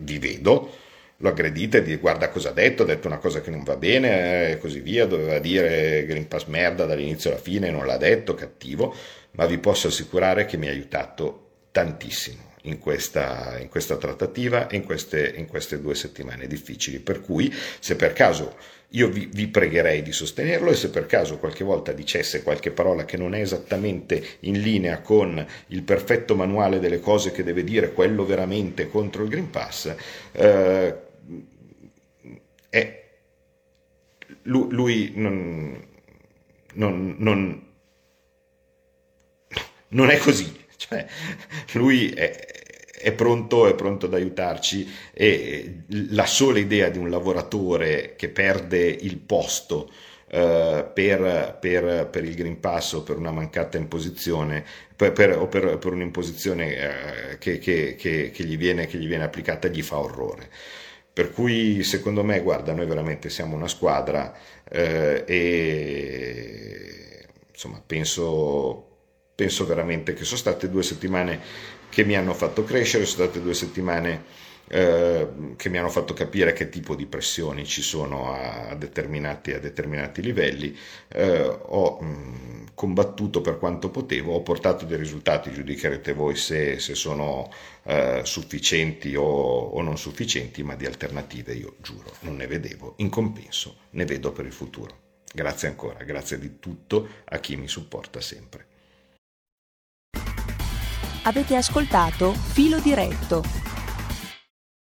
vi 0.00 0.18
vedo, 0.18 0.84
lo 1.18 1.28
aggredite, 1.30 1.82
di 1.82 1.96
guarda 1.96 2.28
cosa 2.28 2.50
ha 2.50 2.52
detto, 2.52 2.82
ha 2.82 2.86
detto 2.86 3.06
una 3.06 3.18
cosa 3.18 3.40
che 3.40 3.50
non 3.50 3.62
va 3.62 3.76
bene 3.76 4.50
e 4.50 4.58
così 4.58 4.80
via, 4.80 5.06
doveva 5.06 5.38
dire 5.38 6.04
Green 6.06 6.28
Pass 6.28 6.44
merda 6.44 6.84
dall'inizio 6.84 7.30
alla 7.30 7.38
fine, 7.38 7.70
non 7.70 7.86
l'ha 7.86 7.96
detto, 7.96 8.34
cattivo, 8.34 8.94
ma 9.32 9.46
vi 9.46 9.58
posso 9.58 9.88
assicurare 9.88 10.44
che 10.44 10.56
mi 10.56 10.68
ha 10.68 10.70
aiutato 10.70 11.44
tantissimo 11.72 12.54
in 12.62 12.78
questa, 12.78 13.56
in 13.60 13.68
questa 13.68 13.96
trattativa 13.96 14.68
e 14.68 14.76
in 14.76 14.84
queste, 14.84 15.32
in 15.36 15.46
queste 15.46 15.80
due 15.80 15.94
settimane 15.94 16.46
difficili, 16.46 16.98
per 16.98 17.20
cui 17.20 17.52
se 17.78 17.96
per 17.96 18.12
caso 18.12 18.56
io 18.90 19.08
vi, 19.08 19.28
vi, 19.32 19.48
pregherei 19.48 20.00
di 20.02 20.12
sostenerlo 20.12 20.70
e 20.70 20.74
se 20.74 20.90
per 20.90 21.06
caso 21.06 21.38
qualche 21.38 21.64
volta 21.64 21.92
dicesse 21.92 22.42
qualche 22.42 22.70
parola 22.70 23.04
che 23.04 23.16
non 23.16 23.34
è 23.34 23.40
esattamente 23.40 24.22
in 24.40 24.60
linea 24.60 25.00
con 25.00 25.44
il 25.68 25.82
perfetto 25.82 26.36
manuale 26.36 26.78
delle 26.78 27.00
cose 27.00 27.32
che 27.32 27.42
deve 27.42 27.64
dire 27.64 27.92
quello 27.92 28.24
veramente 28.24 28.88
contro 28.88 29.24
il 29.24 29.28
Green 29.28 29.50
Pass, 29.50 29.92
eh, 30.32 30.94
è, 32.68 33.04
lui, 34.42 34.66
lui 34.70 35.12
non, 35.14 35.86
non, 36.74 37.14
non, 37.18 37.66
non, 39.88 40.10
è 40.10 40.18
così, 40.18 40.54
cioè, 40.76 41.06
lui 41.72 42.10
è, 42.10 42.30
è, 42.98 43.12
pronto, 43.12 43.66
è 43.66 43.74
pronto 43.74 44.06
ad 44.06 44.14
aiutarci 44.14 44.88
e 45.12 45.84
la 46.10 46.26
sola 46.26 46.58
idea 46.58 46.88
di 46.88 46.98
un 46.98 47.10
lavoratore 47.10 48.14
che 48.16 48.28
perde 48.28 48.86
il 48.86 49.18
posto 49.18 49.90
Uh, 50.28 50.90
per, 50.92 51.56
per, 51.60 52.08
per, 52.10 52.24
il 52.24 52.34
Green 52.34 52.58
Pass 52.58 52.94
o 52.94 53.04
per 53.04 53.16
una 53.16 53.30
mancata 53.30 53.78
imposizione 53.78 54.64
per, 54.96 55.12
per, 55.12 55.38
o 55.38 55.46
per, 55.46 55.78
un'imposizione 55.84 57.34
uh, 57.34 57.38
che, 57.38 57.58
che, 57.58 57.94
che, 57.96 58.44
gli 58.44 58.56
viene, 58.56 58.86
che 58.86 58.98
gli 58.98 59.06
viene 59.06 59.22
applicata 59.22 59.68
gli 59.68 59.82
fa 59.82 59.98
orrore. 59.98 60.50
Per 61.16 61.32
cui 61.32 61.82
secondo 61.82 62.22
me, 62.22 62.42
guarda, 62.42 62.74
noi 62.74 62.84
veramente 62.84 63.30
siamo 63.30 63.56
una 63.56 63.68
squadra 63.68 64.34
eh, 64.68 65.24
e 65.26 67.26
insomma 67.50 67.82
penso, 67.86 68.86
penso 69.34 69.64
veramente 69.64 70.12
che 70.12 70.24
sono 70.24 70.36
state 70.36 70.68
due 70.68 70.82
settimane 70.82 71.40
che 71.88 72.04
mi 72.04 72.16
hanno 72.16 72.34
fatto 72.34 72.64
crescere, 72.64 73.06
sono 73.06 73.28
state 73.28 73.42
due 73.42 73.54
settimane 73.54 74.24
eh, 74.68 75.54
che 75.56 75.68
mi 75.68 75.78
hanno 75.78 75.88
fatto 75.88 76.12
capire 76.12 76.52
che 76.52 76.68
tipo 76.68 76.94
di 76.94 77.06
pressioni 77.06 77.64
ci 77.64 77.82
sono 77.82 78.32
a, 78.32 78.74
determinati, 78.74 79.52
a 79.52 79.60
determinati, 79.60 80.22
livelli. 80.22 80.76
Eh, 81.08 81.40
ho 81.40 82.00
mh, 82.00 82.74
combattuto 82.74 83.40
per 83.40 83.58
quanto 83.58 83.90
potevo, 83.90 84.34
ho 84.34 84.42
portato 84.42 84.84
dei 84.84 84.98
risultati, 84.98 85.52
giudicherete 85.52 86.12
voi 86.12 86.36
se, 86.36 86.78
se 86.78 86.94
sono 86.94 87.50
eh, 87.84 88.20
sufficienti 88.24 89.14
o, 89.14 89.24
o, 89.24 89.80
non 89.82 89.96
sufficienti, 89.96 90.62
ma 90.62 90.74
di 90.74 90.86
alternative 90.86 91.54
io 91.54 91.76
giuro 91.80 92.12
non 92.20 92.36
ne 92.36 92.46
vedevo, 92.46 92.94
in 92.98 93.08
compenso 93.08 93.76
ne 93.90 94.04
vedo 94.04 94.32
per 94.32 94.44
il 94.44 94.52
futuro. 94.52 95.04
Grazie 95.32 95.68
ancora, 95.68 96.02
grazie 96.04 96.38
di 96.38 96.58
tutto 96.58 97.08
a 97.24 97.38
chi 97.38 97.56
mi 97.56 97.68
supporta 97.68 98.20
sempre. 98.20 98.66
Avete 101.24 101.56
ascoltato 101.56 102.32
Filo 102.32 102.78
Diretto 102.78 103.65